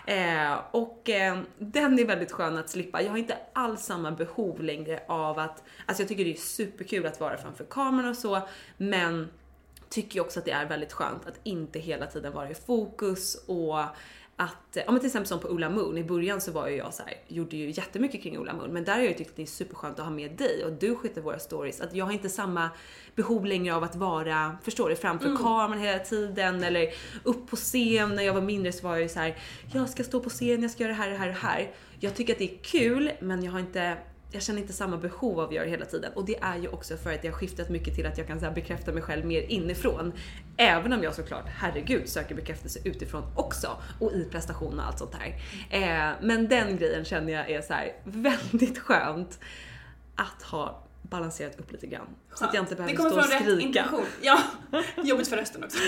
Eh, 0.08 0.58
och 0.70 1.10
eh, 1.10 1.38
den 1.58 1.98
är 1.98 2.04
väldigt 2.04 2.32
skön 2.32 2.58
att 2.58 2.70
slippa. 2.70 3.02
Jag 3.02 3.10
har 3.10 3.18
inte 3.18 3.38
alls 3.52 3.82
samma 3.82 4.10
behov 4.10 4.62
längre 4.62 5.02
av 5.08 5.38
att, 5.38 5.62
alltså 5.86 6.02
jag 6.02 6.08
tycker 6.08 6.24
det 6.24 6.32
är 6.32 6.36
superkul 6.36 7.06
att 7.06 7.20
vara 7.20 7.36
framför 7.36 7.64
kameran 7.64 8.10
och 8.10 8.16
så, 8.16 8.40
men 8.76 9.28
tycker 9.88 10.14
ju 10.14 10.20
också 10.20 10.38
att 10.38 10.44
det 10.44 10.50
är 10.50 10.66
väldigt 10.66 10.92
skönt 10.92 11.26
att 11.26 11.40
inte 11.42 11.78
hela 11.78 12.06
tiden 12.06 12.32
vara 12.32 12.50
i 12.50 12.54
fokus 12.54 13.34
och 13.46 13.80
att, 14.40 14.76
ja 14.86 14.92
men 14.92 15.00
till 15.00 15.06
exempel 15.06 15.28
som 15.28 15.40
på 15.40 15.48
Ola 15.48 15.70
Moon, 15.70 15.98
i 15.98 16.04
början 16.04 16.40
så 16.40 16.52
var 16.52 16.68
ju 16.68 16.76
jag 16.76 16.94
så 16.94 17.02
här, 17.02 17.14
gjorde 17.28 17.56
ju 17.56 17.70
jättemycket 17.70 18.22
kring 18.22 18.38
Ola 18.38 18.52
Moon, 18.52 18.70
men 18.72 18.84
där 18.84 18.92
har 18.92 19.00
jag 19.00 19.08
ju 19.08 19.14
tyckt 19.14 19.30
att 19.30 19.36
det 19.36 19.42
är 19.42 19.46
superskönt 19.46 19.98
att 19.98 20.04
ha 20.04 20.12
med 20.12 20.36
dig 20.36 20.64
och 20.64 20.72
du 20.72 20.96
sköter 20.96 21.20
våra 21.20 21.38
stories. 21.38 21.80
Att 21.80 21.94
jag 21.94 22.04
har 22.04 22.12
inte 22.12 22.28
samma 22.28 22.70
behov 23.14 23.46
längre 23.46 23.74
av 23.74 23.84
att 23.84 23.96
vara, 23.96 24.56
förstår 24.62 24.88
du, 24.88 24.96
framför 24.96 25.36
kameran 25.36 25.78
hela 25.78 25.98
tiden 25.98 26.64
eller 26.64 26.88
upp 27.22 27.50
på 27.50 27.56
scen. 27.56 28.14
När 28.14 28.22
jag 28.22 28.34
var 28.34 28.40
mindre 28.40 28.72
så 28.72 28.86
var 28.86 28.94
jag 28.94 29.02
ju 29.02 29.08
så 29.08 29.18
här, 29.18 29.36
jag 29.72 29.88
ska 29.88 30.04
stå 30.04 30.20
på 30.20 30.30
scen, 30.30 30.62
jag 30.62 30.70
ska 30.70 30.82
göra 30.82 30.92
det 30.92 30.98
här, 30.98 31.10
det 31.10 31.16
här 31.16 31.26
det 31.26 31.32
här. 31.32 31.70
Jag 32.00 32.14
tycker 32.14 32.32
att 32.32 32.38
det 32.38 32.54
är 32.54 32.58
kul, 32.62 33.10
men 33.20 33.42
jag 33.42 33.52
har 33.52 33.60
inte 33.60 33.96
jag 34.30 34.42
känner 34.42 34.60
inte 34.60 34.72
samma 34.72 34.96
behov 34.96 35.40
av 35.40 35.48
att 35.48 35.54
göra 35.54 35.64
det 35.64 35.70
hela 35.70 35.84
tiden. 35.84 36.12
Och 36.14 36.24
det 36.24 36.36
är 36.40 36.56
ju 36.56 36.68
också 36.68 36.96
för 36.96 37.12
att 37.12 37.24
jag 37.24 37.32
har 37.32 37.38
skiftat 37.38 37.68
mycket 37.68 37.94
till 37.94 38.06
att 38.06 38.18
jag 38.18 38.26
kan 38.26 38.40
så 38.40 38.50
bekräfta 38.50 38.92
mig 38.92 39.02
själv 39.02 39.24
mer 39.26 39.42
inifrån. 39.42 40.12
Även 40.56 40.92
om 40.92 41.02
jag 41.02 41.14
såklart, 41.14 41.44
herregud, 41.56 42.08
söker 42.08 42.34
bekräftelse 42.34 42.78
utifrån 42.84 43.22
också. 43.36 43.76
Och 44.00 44.12
i 44.12 44.24
prestation 44.30 44.78
och 44.80 44.86
allt 44.86 44.98
sånt 44.98 45.12
här. 45.14 45.34
Eh, 45.70 46.14
men 46.22 46.48
den 46.48 46.76
grejen 46.76 47.04
känner 47.04 47.32
jag 47.32 47.50
är 47.50 47.62
så 47.62 47.72
här, 47.72 47.92
väldigt 48.04 48.78
skönt 48.78 49.38
att 50.14 50.42
ha 50.42 50.82
balanserat 51.02 51.58
upp 51.58 51.72
lite 51.72 51.86
grann. 51.86 52.06
Så 52.34 52.44
att 52.44 52.54
jag 52.54 52.62
inte 52.62 52.72
det 52.74 52.76
behöver 52.76 52.96
kommer 52.96 53.10
stå 53.10 53.18
och 53.18 53.24
från 53.24 53.38
rätt 53.38 53.42
skrika. 53.48 53.66
intention. 53.68 54.04
Ja, 54.22 54.38
jobbigt 55.04 55.28
för 55.28 55.36
rösten 55.36 55.64
också. 55.64 55.78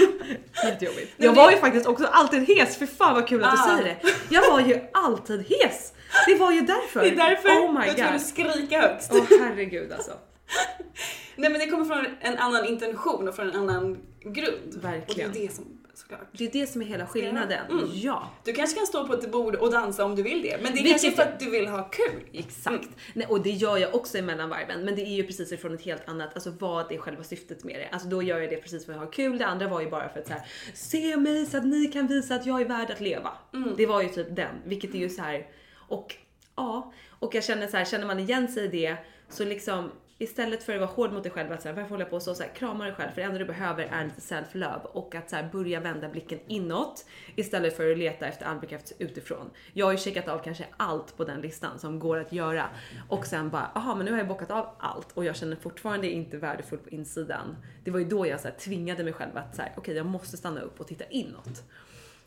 Jättejobbigt. 0.64 1.12
Men 1.16 1.26
Jag 1.26 1.35
det- 1.35 1.38
var 1.40 1.50
ju 1.50 1.57
faktiskt 1.57 1.87
också 1.87 2.07
alltid 2.07 2.48
hes, 2.48 2.76
för 2.76 2.87
fan 2.87 3.14
vad 3.14 3.29
kul 3.29 3.44
att 3.44 3.50
du 3.53 3.59
Ah. 3.62 3.76
säger 3.79 3.85
det. 4.03 4.09
Jag 4.35 4.50
var 4.50 4.61
ju 4.61 4.81
alltid 4.92 5.40
hes. 5.48 5.92
Det 6.27 6.35
var 6.35 6.53
ju 6.53 6.61
därför. 6.61 7.01
Det 7.01 7.09
är 7.09 7.16
därför 7.16 7.49
Oh 7.49 7.81
my 7.81 7.87
jag 7.87 8.12
god. 8.12 8.20
skrika 8.20 8.81
högst. 8.81 9.12
Åh 9.14 9.25
herregud 9.40 9.92
alltså. 9.92 10.12
Nej 11.37 11.51
men 11.51 11.61
det 11.61 11.66
kommer 11.66 11.85
från 11.85 12.07
en 12.20 12.38
annan 12.38 12.66
intention 12.66 13.29
och 13.29 13.35
från 13.37 13.51
en 13.51 13.57
annan 13.57 13.99
grund. 14.20 14.75
Verkligen. 14.83 15.31
Och 15.31 15.37
det 15.37 15.44
är 15.44 15.49
det 15.49 15.55
som, 15.55 15.64
såklart. 15.94 16.29
Det 16.33 16.44
är 16.44 16.51
det 16.53 16.66
som 16.66 16.83
är 16.83 16.87
hela 16.87 17.07
skillnaden. 17.07 17.70
Mm. 17.70 17.85
Ja. 17.92 18.31
Du 18.44 18.53
kanske 18.53 18.77
kan 18.77 18.87
stå 18.87 19.07
på 19.07 19.14
ett 19.14 19.33
bord 19.33 19.55
och 19.55 19.70
dansa 19.70 20.05
om 20.05 20.16
du 20.16 20.23
vill 20.23 20.42
det, 20.42 20.59
men 20.62 20.73
det 20.73 20.79
är 20.79 20.83
Vilket 20.83 21.03
kanske 21.03 21.23
för 21.23 21.23
att 21.23 21.40
du 21.40 21.51
vill 21.51 21.68
ha 21.68 21.83
kul. 21.83 22.23
Exakt. 22.33 22.88
Nej, 23.14 23.27
och 23.27 23.42
det 23.42 23.51
gör 23.51 23.77
jag 23.79 23.94
också 23.94 24.18
emellan 24.18 24.51
varven, 24.51 24.85
men 24.85 24.96
det 24.96 25.03
är 25.03 25.14
ju 25.14 25.27
precis 25.27 25.53
ifrån 25.53 25.75
ett 25.75 25.85
helt 25.85 26.09
annat, 26.09 26.35
alltså 26.35 26.51
vad 26.51 26.92
är 26.92 26.99
själva 26.99 27.25
syftet 27.25 27.64
med 27.64 27.75
det? 27.81 27.88
Alltså 27.92 28.09
då 28.09 28.23
gör 28.23 28.38
jag 28.38 28.51
det 28.51 28.57
precis 28.57 28.87
för 28.87 28.92
att 28.92 28.99
ha 28.99 29.07
kul, 29.07 29.38
det 29.38 29.46
andra 29.46 29.68
var 29.68 29.81
ju 29.81 29.90
bara 29.90 30.09
för 30.09 30.20
att 30.20 30.27
så 30.27 30.33
här, 30.33 30.42
se 30.75 31.16
mig 31.16 31.46
så 31.46 31.57
att 31.57 31.66
ni 31.66 31.87
kan 31.87 32.07
visa 32.07 32.35
att 32.35 32.46
jag 32.46 32.61
är 32.61 32.64
värd 32.64 32.90
att 32.90 33.01
leva. 33.01 33.33
Det 33.77 33.87
var 33.87 34.03
ju 34.03 34.09
typ 34.09 34.37
den, 34.37 34.55
vilket 34.64 34.94
är 34.94 34.99
ju 34.99 35.09
så 35.09 35.23
här 35.23 35.46
och 35.90 36.16
ja, 36.57 36.92
och 37.11 37.35
jag 37.35 37.44
känner 37.44 37.66
så 37.66 37.76
här, 37.76 37.85
känner 37.85 38.07
man 38.07 38.18
igen 38.18 38.48
sig 38.48 38.64
i 38.64 38.68
det 38.68 38.96
så 39.29 39.44
liksom 39.44 39.90
istället 40.18 40.62
för 40.62 40.74
att 40.74 40.81
vara 40.81 40.90
hård 40.90 41.12
mot 41.12 41.22
dig 41.22 41.33
själv, 41.33 41.53
att 41.53 41.62
så 41.62 41.68
här, 41.68 41.74
varför 41.74 41.90
håller 41.90 42.05
jag 42.05 42.11
på 42.11 42.20
så, 42.20 42.35
så 42.35 42.42
här, 42.42 42.50
krama 42.55 42.85
dig 42.85 42.94
själv 42.94 43.11
för 43.11 43.20
det 43.20 43.26
enda 43.26 43.38
du 43.38 43.44
behöver 43.44 43.85
är 43.85 44.05
lite 44.05 44.20
self-love 44.20 44.83
och 44.83 45.14
att 45.14 45.31
så 45.31 45.37
här, 45.37 45.48
börja 45.53 45.81
vända 45.81 46.09
blicken 46.09 46.38
inåt 46.46 47.07
istället 47.37 47.76
för 47.76 47.90
att 47.90 47.98
leta 47.98 48.26
efter 48.26 48.46
all 48.46 48.59
bekräftelse 48.59 48.94
utifrån. 48.98 49.50
Jag 49.72 49.87
har 49.87 49.92
ju 49.92 49.98
checkat 49.98 50.29
av 50.29 50.38
kanske 50.38 50.66
allt 50.76 51.16
på 51.16 51.24
den 51.24 51.40
listan 51.40 51.79
som 51.79 51.98
går 51.98 52.18
att 52.18 52.33
göra 52.33 52.68
och 53.09 53.26
sen 53.26 53.50
bara, 53.50 53.70
aha 53.74 53.94
men 53.94 54.07
nu 54.07 54.12
har 54.12 54.18
jag 54.18 54.29
bockat 54.29 54.50
av 54.50 54.68
allt 54.79 55.12
och 55.12 55.24
jag 55.24 55.37
känner 55.37 55.57
fortfarande 55.57 56.11
inte 56.11 56.37
värdefull 56.37 56.79
på 56.79 56.90
insidan. 56.90 57.57
Det 57.85 57.90
var 57.90 57.98
ju 57.98 58.05
då 58.05 58.26
jag 58.26 58.40
så 58.40 58.48
här, 58.48 58.55
tvingade 58.55 59.05
mig 59.05 59.12
själv 59.12 59.37
att 59.37 59.57
så 59.57 59.62
här, 59.62 59.72
okej 59.76 59.96
jag 59.96 60.07
måste 60.07 60.37
stanna 60.37 60.61
upp 60.61 60.81
och 60.81 60.88
titta 60.88 61.05
inåt. 61.05 61.62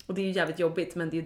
Och 0.05 0.13
det 0.13 0.21
är 0.21 0.25
ju 0.25 0.31
jävligt 0.31 0.59
jobbigt 0.59 0.95
men 0.95 1.09
det 1.09 1.17
är 1.17 1.25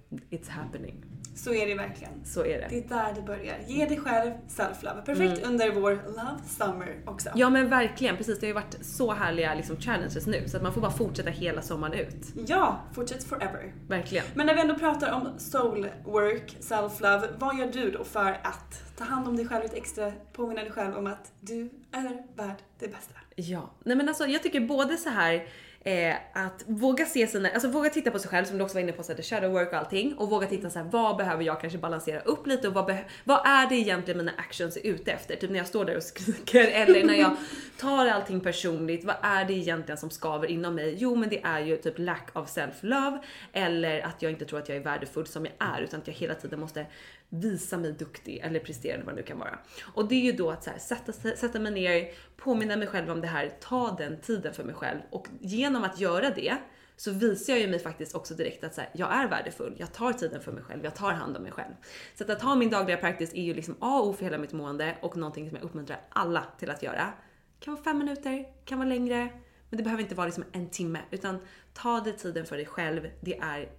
it's 0.29 0.49
happening. 0.49 1.05
Så 1.35 1.53
är 1.53 1.67
det 1.67 1.75
verkligen. 1.75 2.25
Så 2.25 2.45
är 2.45 2.59
det. 2.61 2.67
Det 2.69 2.77
är 2.77 2.89
där 2.89 3.13
det 3.15 3.21
börjar. 3.21 3.57
Ge 3.67 3.85
dig 3.85 3.97
själv 3.97 4.31
self-love. 4.47 5.05
Perfekt 5.05 5.45
under 5.47 5.71
vår 5.71 5.91
love 5.91 6.39
summer 6.47 6.95
också. 7.05 7.29
Ja 7.35 7.49
men 7.49 7.69
verkligen, 7.69 8.17
precis. 8.17 8.39
Det 8.39 8.45
har 8.45 8.47
ju 8.47 8.53
varit 8.53 8.77
så 8.81 9.13
härliga 9.13 9.55
liksom, 9.55 9.77
challenges 9.77 10.27
nu 10.27 10.47
så 10.47 10.57
att 10.57 10.63
man 10.63 10.73
får 10.73 10.81
bara 10.81 10.91
fortsätta 10.91 11.29
hela 11.29 11.61
sommaren 11.61 11.93
ut. 11.93 12.47
Ja, 12.47 12.79
fortsätt 12.93 13.23
forever. 13.23 13.73
Verkligen. 13.87 14.25
Men 14.33 14.45
när 14.45 14.55
vi 14.55 14.61
ändå 14.61 14.75
pratar 14.75 15.11
om 15.11 15.29
soul 15.37 15.87
work, 16.05 16.57
self-love, 16.59 17.27
vad 17.39 17.59
gör 17.59 17.71
du 17.71 17.91
då 17.91 18.03
för 18.03 18.31
att 18.43 18.97
ta 18.97 19.03
hand 19.03 19.27
om 19.27 19.35
dig 19.35 19.47
själv 19.47 19.63
lite 19.63 19.77
extra, 19.77 20.11
påminna 20.33 20.61
dig 20.61 20.71
själv 20.71 20.97
om 20.97 21.07
att 21.07 21.31
du 21.39 21.69
är 21.91 22.23
värd 22.35 22.57
det 22.79 22.87
bästa? 22.87 23.15
Ja, 23.35 23.69
nej 23.83 23.95
men 23.95 24.07
alltså 24.07 24.25
jag 24.25 24.43
tycker 24.43 24.61
både 24.61 24.97
så 24.97 25.09
här 25.09 25.47
eh, 25.83 26.15
att 26.33 26.63
våga 26.67 27.05
se 27.05 27.27
sina, 27.27 27.49
alltså 27.49 27.69
våga 27.69 27.89
titta 27.89 28.11
på 28.11 28.19
sig 28.19 28.29
själv 28.29 28.45
som 28.45 28.57
du 28.57 28.63
också 28.63 28.75
var 28.75 28.81
inne 28.81 28.91
på, 28.91 29.03
så 29.03 29.11
här, 29.11 29.17
the 29.17 29.23
shadow 29.23 29.51
work 29.51 29.71
och 29.71 29.77
allting 29.77 30.13
och 30.13 30.29
våga 30.29 30.47
titta 30.47 30.69
så 30.69 30.79
här, 30.79 30.85
vad 30.85 31.17
behöver 31.17 31.43
jag 31.43 31.61
kanske 31.61 31.79
balansera 31.79 32.19
upp 32.19 32.47
lite 32.47 32.67
och 32.67 32.73
vad, 32.73 32.97
vad 33.23 33.45
är 33.45 33.69
det 33.69 33.75
egentligen 33.75 34.17
mina 34.17 34.31
actions 34.37 34.77
är 34.77 34.87
ute 34.87 35.11
efter? 35.11 35.35
Typ 35.35 35.49
när 35.49 35.57
jag 35.57 35.67
står 35.67 35.85
där 35.85 35.97
och 35.97 36.03
skriker 36.03 36.67
eller 36.71 37.03
när 37.03 37.15
jag 37.15 37.35
tar 37.77 38.07
allting 38.07 38.39
personligt, 38.39 39.03
vad 39.03 39.15
är 39.21 39.45
det 39.45 39.53
egentligen 39.53 39.97
som 39.97 40.09
skaver 40.09 40.47
inom 40.47 40.75
mig? 40.75 40.95
Jo 40.99 41.15
men 41.15 41.29
det 41.29 41.41
är 41.43 41.59
ju 41.59 41.77
typ 41.77 41.99
lack 41.99 42.29
of 42.33 42.57
self-love 42.57 43.19
eller 43.53 44.01
att 44.01 44.21
jag 44.21 44.31
inte 44.31 44.45
tror 44.45 44.59
att 44.59 44.69
jag 44.69 44.77
är 44.77 44.83
värdefull 44.83 45.27
som 45.27 45.45
jag 45.45 45.53
är 45.59 45.81
utan 45.81 45.99
att 45.99 46.07
jag 46.07 46.13
hela 46.13 46.35
tiden 46.35 46.59
måste 46.59 46.85
visa 47.33 47.77
mig 47.77 47.91
duktig 47.91 48.37
eller 48.37 48.59
presterande 48.59 49.05
vad 49.05 49.15
det 49.15 49.21
nu 49.21 49.27
kan 49.27 49.39
vara. 49.39 49.59
Och 49.93 50.07
det 50.07 50.15
är 50.15 50.21
ju 50.21 50.31
då 50.31 50.51
att 50.51 50.63
så 50.63 50.69
här, 50.69 50.77
sätta, 50.77 51.11
sätta 51.11 51.59
mig 51.59 51.71
ner, 51.71 52.11
påminna 52.37 52.75
mig 52.75 52.87
själv 52.87 53.11
om 53.11 53.21
det 53.21 53.27
här, 53.27 53.49
ta 53.59 53.95
den 53.97 54.21
tiden 54.21 54.53
för 54.53 54.63
mig 54.63 54.75
själv 54.75 54.99
och 55.09 55.27
genom 55.39 55.83
att 55.83 55.99
göra 55.99 56.29
det 56.29 56.57
så 56.95 57.11
visar 57.11 57.53
jag 57.53 57.61
ju 57.61 57.67
mig 57.67 57.79
faktiskt 57.79 58.15
också 58.15 58.33
direkt 58.33 58.63
att 58.63 58.75
så 58.75 58.81
här, 58.81 58.89
jag 58.93 59.13
är 59.13 59.27
värdefull, 59.27 59.75
jag 59.77 59.93
tar 59.93 60.13
tiden 60.13 60.41
för 60.41 60.51
mig 60.51 60.63
själv, 60.63 60.83
jag 60.83 60.95
tar 60.95 61.11
hand 61.11 61.37
om 61.37 61.43
mig 61.43 61.51
själv. 61.51 61.73
Så 62.15 62.23
att, 62.23 62.29
att 62.29 62.41
ha 62.41 62.55
min 62.55 62.69
dagliga 62.69 62.97
practice 62.97 63.33
är 63.33 63.43
ju 63.43 63.53
liksom 63.53 63.75
A 63.79 63.99
och 63.99 64.07
O 64.07 64.13
för 64.13 64.23
hela 64.23 64.37
mitt 64.37 64.53
mående 64.53 64.95
och 65.01 65.17
någonting 65.17 65.49
som 65.49 65.57
jag 65.57 65.65
uppmuntrar 65.65 66.01
alla 66.09 66.45
till 66.59 66.69
att 66.69 66.83
göra. 66.83 67.13
Kan 67.59 67.73
vara 67.73 67.83
fem 67.83 67.97
minuter, 67.97 68.45
kan 68.65 68.77
vara 68.77 68.89
längre, 68.89 69.29
men 69.69 69.77
det 69.77 69.83
behöver 69.83 70.03
inte 70.03 70.15
vara 70.15 70.25
liksom 70.25 70.43
en 70.51 70.69
timme 70.69 70.99
utan 71.11 71.39
ta 71.73 71.99
dig 71.99 72.17
tiden 72.17 72.45
för 72.45 72.57
dig 72.57 72.65
själv. 72.65 73.09
Det 73.21 73.37
är, 73.37 73.69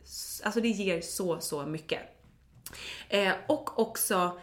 alltså 0.45 0.61
det 0.61 0.69
ger 0.69 1.01
så, 1.01 1.41
så 1.41 1.67
mycket. 1.67 2.01
Eh, 3.09 3.33
och 3.47 3.79
också 3.79 4.41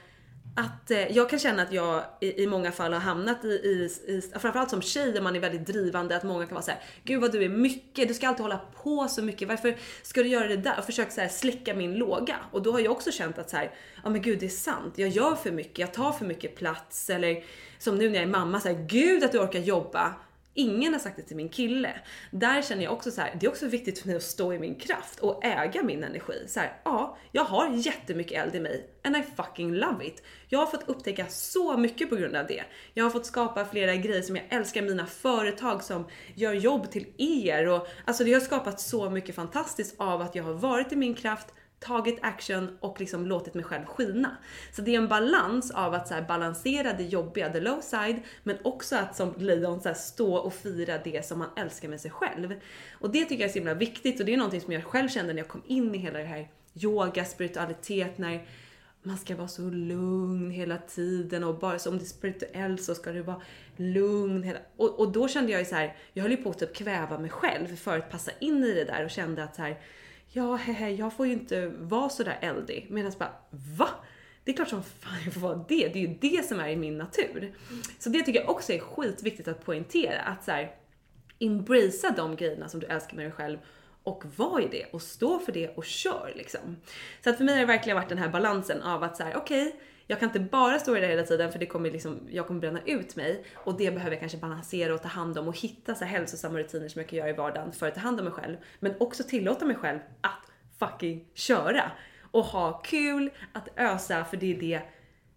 att 0.56 0.92
eh, 0.92 1.12
jag 1.12 1.30
kan 1.30 1.40
känna 1.40 1.62
att 1.62 1.72
jag 1.72 2.04
i, 2.22 2.44
i 2.44 2.48
många 2.48 2.72
fall 2.72 2.94
har 2.94 3.00
hamnat 3.00 3.46
i, 3.46 3.48
i, 3.48 3.90
i, 4.08 4.22
framförallt 4.40 4.70
som 4.70 4.82
tjej 4.82 5.12
där 5.12 5.22
man 5.22 5.36
är 5.36 5.40
väldigt 5.40 5.68
drivande, 5.68 6.16
att 6.16 6.24
många 6.24 6.46
kan 6.46 6.54
vara 6.54 6.66
såhär, 6.66 6.82
gud 7.04 7.22
vad 7.22 7.32
du 7.32 7.44
är 7.44 7.50
mycket, 7.50 8.08
du 8.08 8.14
ska 8.14 8.28
alltid 8.28 8.42
hålla 8.42 8.62
på 8.84 9.08
så 9.08 9.24
mycket, 9.24 9.48
varför 9.48 9.78
ska 10.02 10.24
du 10.24 10.30
göra 10.30 10.48
det 10.48 10.58
där? 10.58 10.76
Och 10.80 10.86
försöka 10.86 11.12
så 11.12 11.22
här 11.22 11.28
släcka 11.28 11.74
min 11.74 11.96
låga. 11.96 12.36
Och 12.52 12.62
då 12.62 12.72
har 12.72 12.80
jag 12.80 12.92
också 12.92 13.12
känt 13.12 13.38
att 13.38 13.50
så 13.50 13.58
här, 13.58 13.72
ja 14.04 14.10
men 14.10 14.22
gud 14.22 14.40
det 14.40 14.46
är 14.46 14.50
sant, 14.50 14.94
jag 14.96 15.10
gör 15.10 15.36
för 15.36 15.52
mycket, 15.52 15.80
jag 15.80 15.94
tar 15.94 16.12
för 16.12 16.26
mycket 16.26 16.56
plats, 16.56 17.10
eller 17.10 17.44
som 17.78 17.98
nu 17.98 18.10
när 18.10 18.16
jag 18.16 18.24
är 18.24 18.28
mamma, 18.28 18.60
så 18.60 18.68
här, 18.68 18.86
gud 18.90 19.24
att 19.24 19.32
du 19.32 19.40
orkar 19.40 19.60
jobba. 19.60 20.14
Ingen 20.60 20.94
har 20.94 21.00
sagt 21.00 21.16
det 21.16 21.24
till 21.24 21.36
min 21.36 21.50
kille. 21.50 22.00
Där 22.32 22.62
känner 22.62 22.84
jag 22.84 22.94
också 22.94 23.12
så 23.12 23.22
här, 23.22 23.38
det 23.40 23.46
är 23.46 23.50
också 23.50 23.68
viktigt 23.68 24.00
för 24.00 24.08
mig 24.08 24.16
att 24.16 24.24
stå 24.24 24.54
i 24.54 24.60
min 24.60 24.76
kraft 24.76 25.20
och 25.20 25.46
äga 25.46 25.84
min 25.84 26.04
energi. 26.04 26.44
Så 26.48 26.60
här, 26.60 26.74
ja, 26.84 27.18
jag 27.32 27.44
har 27.44 27.70
jättemycket 27.74 28.44
eld 28.44 28.56
i 28.56 28.60
mig 28.60 28.90
and 29.04 29.18
I 29.18 29.24
fucking 29.36 29.74
love 29.74 30.06
it. 30.06 30.24
Jag 30.48 30.60
har 30.60 30.66
fått 30.66 30.90
upptäcka 30.90 31.28
så 31.28 31.78
mycket 31.78 32.10
på 32.10 32.16
grund 32.16 32.36
av 32.36 32.48
det. 32.48 32.64
Jag 32.94 33.06
har 33.06 33.12
fått 33.12 33.26
skapa 33.26 33.66
flera 33.66 33.96
grejer 33.96 34.22
som 34.22 34.36
jag 34.36 34.46
älskar, 34.50 34.82
mina 34.82 35.06
företag 35.06 35.84
som 35.84 36.08
gör 36.36 36.54
jobb 36.54 36.92
till 36.92 37.06
er 37.18 37.68
och 37.68 37.88
alltså 38.06 38.24
det 38.24 38.34
har 38.34 38.42
skapat 38.42 38.80
så 38.80 39.10
mycket 39.10 39.36
fantastiskt 39.36 39.96
av 39.98 40.22
att 40.22 40.36
jag 40.36 40.44
har 40.44 40.54
varit 40.54 40.92
i 40.92 40.96
min 40.96 41.14
kraft, 41.16 41.54
tagit 41.80 42.20
action 42.22 42.78
och 42.80 43.00
liksom 43.00 43.26
låtit 43.26 43.54
mig 43.54 43.64
själv 43.64 43.86
skina. 43.86 44.38
Så 44.72 44.82
det 44.82 44.96
är 44.96 44.98
en 44.98 45.08
balans 45.08 45.72
av 45.72 45.94
att 45.94 46.08
så 46.08 46.14
här 46.14 46.22
balansera 46.22 46.94
det 46.94 47.04
jobbiga, 47.04 47.50
the 47.50 47.60
low 47.60 47.82
side, 47.82 48.20
men 48.44 48.58
också 48.64 48.96
att 48.96 49.16
som 49.16 49.34
lejon 49.38 49.82
så 49.82 49.94
stå 49.94 50.36
och 50.36 50.54
fira 50.54 50.98
det 51.04 51.26
som 51.26 51.40
man 51.40 51.50
älskar 51.56 51.90
med 51.90 52.02
sig 52.02 52.12
själv. 52.12 52.54
Och 52.92 53.10
det 53.10 53.26
tycker 53.26 53.42
jag 53.42 53.50
är 53.50 53.54
så 53.54 53.60
himla 53.60 53.74
viktigt 53.74 54.20
och 54.20 54.26
det 54.26 54.34
är 54.34 54.38
någonting 54.38 54.62
som 54.62 54.74
jag 54.74 54.84
själv 54.84 55.10
kände 55.10 55.34
när 55.34 55.42
jag 55.42 55.48
kom 55.48 55.64
in 55.66 55.96
i 55.96 55.98
hela 55.98 56.20
det 56.20 56.26
här 56.26 56.50
yoga, 56.74 57.26
spiritualitet, 57.26 58.18
när 58.18 58.48
man 59.04 59.18
ska 59.18 59.36
vara 59.36 59.48
så 59.48 59.62
lugn 59.62 60.52
hela 60.52 60.78
tiden 60.78 61.44
och 61.44 61.60
bara 61.60 61.80
så 61.80 61.90
om 61.90 61.98
det 61.98 62.04
är 62.04 62.06
spirituellt 62.06 62.84
så 62.84 62.96
ska 62.96 63.12
det 63.12 63.22
vara 63.22 63.42
lugn 63.76 64.44
hela... 64.44 64.60
Och, 64.78 65.00
och 65.00 65.12
då 65.12 65.28
kände 65.28 65.52
jag 65.52 65.62
ju 65.62 65.66
så 65.66 65.76
här, 65.76 65.98
jag 66.14 66.24
höll 66.24 66.32
ju 66.32 66.38
på 66.38 66.50
att 66.50 66.60
typ 66.60 66.76
kväva 66.76 67.20
mig 67.20 67.30
själv 67.30 67.76
för 67.76 67.98
att 67.98 68.12
passa 68.12 68.32
in 68.40 68.64
i 68.64 68.74
det 68.74 68.84
där 68.84 69.04
och 69.06 69.12
kände 69.12 69.44
att 69.44 69.56
så 69.56 69.62
här, 69.62 69.80
ja 70.32 70.56
hehe, 70.56 70.90
jag 70.90 71.14
får 71.14 71.28
ju 71.28 71.34
inte 71.34 71.68
vara 71.68 72.10
så 72.10 72.24
där 72.24 72.38
eldig. 72.42 72.88
Medan 72.90 73.12
bara, 73.20 73.34
va? 73.78 73.90
Det 74.44 74.52
är 74.52 74.56
klart 74.56 74.70
som 74.70 74.84
fan 74.84 75.24
jag 75.26 75.34
får 75.34 75.42
vara 75.42 75.66
det. 75.68 75.88
Det 75.88 76.00
är 76.00 76.08
ju 76.08 76.18
det 76.22 76.46
som 76.46 76.60
är 76.60 76.70
i 76.70 76.76
min 76.76 76.98
natur. 76.98 77.54
Så 78.00 78.10
det 78.10 78.24
tycker 78.24 78.40
jag 78.40 78.50
också 78.50 78.74
är 78.74 78.80
skitviktigt 78.80 79.48
att 79.48 79.66
poängtera. 79.66 80.22
Att 80.22 80.44
så 80.44 80.52
här, 80.52 80.76
embracea 81.40 82.12
de 82.12 82.36
grejerna 82.36 82.70
som 82.70 82.80
du 82.80 82.88
älskar 82.88 83.16
med 83.16 83.26
dig 83.26 83.32
själv 83.32 83.58
och 84.04 84.24
var 84.36 84.62
i 84.62 84.68
det 84.72 84.86
och 84.86 85.02
stå 85.02 85.40
för 85.40 85.52
det 85.52 85.68
och 85.68 85.86
kör 85.86 86.34
liksom. 86.36 86.78
Så 87.24 87.30
att 87.30 87.38
för 87.38 87.44
mig 87.44 87.54
har 87.54 87.62
det 87.62 87.68
verkligen 87.68 87.96
varit 87.98 88.10
den 88.10 88.18
här 88.18 88.30
balansen 88.30 88.82
av 88.82 89.04
att 89.04 89.18
så 89.18 89.24
här, 89.24 89.36
okej, 89.36 89.68
okay, 89.68 89.80
jag 90.12 90.20
kan 90.20 90.30
inte 90.30 90.40
bara 90.40 90.80
stå 90.80 90.98
i 90.98 91.00
det 91.00 91.08
hela 91.08 91.24
tiden 91.24 91.52
för 91.52 91.60
det 91.60 91.66
kommer 91.66 91.92
liksom, 91.92 92.20
jag 92.30 92.48
kommer 92.48 92.60
bränna 92.60 92.80
ut 92.86 93.16
mig 93.16 93.44
och 93.54 93.78
det 93.78 93.92
behöver 93.92 94.12
jag 94.12 94.20
kanske 94.20 94.38
balansera 94.38 94.94
och 94.94 95.02
ta 95.02 95.08
hand 95.08 95.38
om 95.38 95.48
och 95.48 95.58
hitta 95.58 95.96
så 95.96 96.06
här 96.06 96.12
hälsosamma 96.12 96.60
rutiner 96.60 96.88
som 96.88 97.02
jag 97.02 97.10
kan 97.10 97.20
göra 97.20 97.30
i 97.30 97.34
vardagen 97.34 97.72
för 97.72 97.88
att 97.88 97.96
ta 97.96 98.02
hand 98.02 98.20
om 98.20 98.26
mig 98.26 98.34
själv. 98.34 98.58
Men 98.80 98.94
också 99.00 99.24
tillåta 99.24 99.66
mig 99.66 99.76
själv 99.76 100.00
att 100.22 100.52
fucking 100.80 101.26
köra 101.34 101.92
och 102.32 102.44
ha 102.44 102.82
kul, 102.82 103.30
att 103.54 103.70
ösa 103.76 104.26
för 104.26 104.38
det 104.38 104.56
är 104.56 104.60
det, 104.60 104.82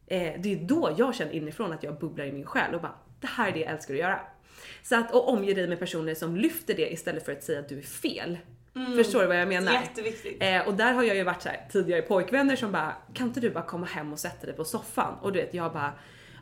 eh, 0.07 0.41
det 0.41 0.53
är 0.53 0.69
då 0.69 0.95
jag 0.99 1.15
känner 1.15 1.33
inifrån 1.33 1.73
att 1.73 1.83
jag 1.83 1.99
bubblar 1.99 2.25
i 2.25 2.33
min 2.33 2.47
själ 2.47 2.75
och 2.75 2.81
bara 2.81 2.95
det 3.21 3.27
här 3.27 3.49
är 3.49 3.53
det 3.53 3.61
jag 3.61 3.73
älskar 3.73 3.95
att 3.95 4.01
göra. 4.01 4.21
Så 4.83 4.97
att, 4.97 5.15
och 5.15 5.29
omge 5.29 5.55
dig 5.55 5.69
med 5.69 5.79
personer 5.79 6.15
som 6.15 6.37
lyfter 6.37 6.75
det 6.75 6.93
istället 6.93 7.25
för 7.25 7.33
att 7.33 7.43
säga 7.43 7.61
att 7.61 7.69
du 7.69 7.79
är 7.79 7.83
fel. 7.83 8.39
Mm. 8.77 8.97
Förstår 8.97 9.21
du 9.21 9.27
vad 9.27 9.41
jag 9.41 9.49
menar? 9.49 9.73
Jätteviktigt. 9.73 10.43
Eh, 10.43 10.69
och 10.69 10.75
där 10.75 10.93
har 10.93 11.03
jag 11.03 11.17
ju 11.17 11.23
varit 11.23 11.43
så 11.43 11.49
här, 11.49 11.67
tidigare 11.73 12.03
pojkvänner 12.03 12.57
som 12.57 12.73
bara, 12.73 12.97
kan 13.15 13.27
inte 13.27 13.41
du 13.41 13.51
bara 13.51 13.65
komma 13.65 13.87
hem 13.87 14.13
och 14.13 14.19
sätta 14.19 14.47
dig 14.47 14.57
på 14.57 14.65
soffan? 14.65 15.15
Och 15.23 15.33
du 15.33 15.41
vet, 15.41 15.55
jag 15.55 15.73
bara, 15.73 15.93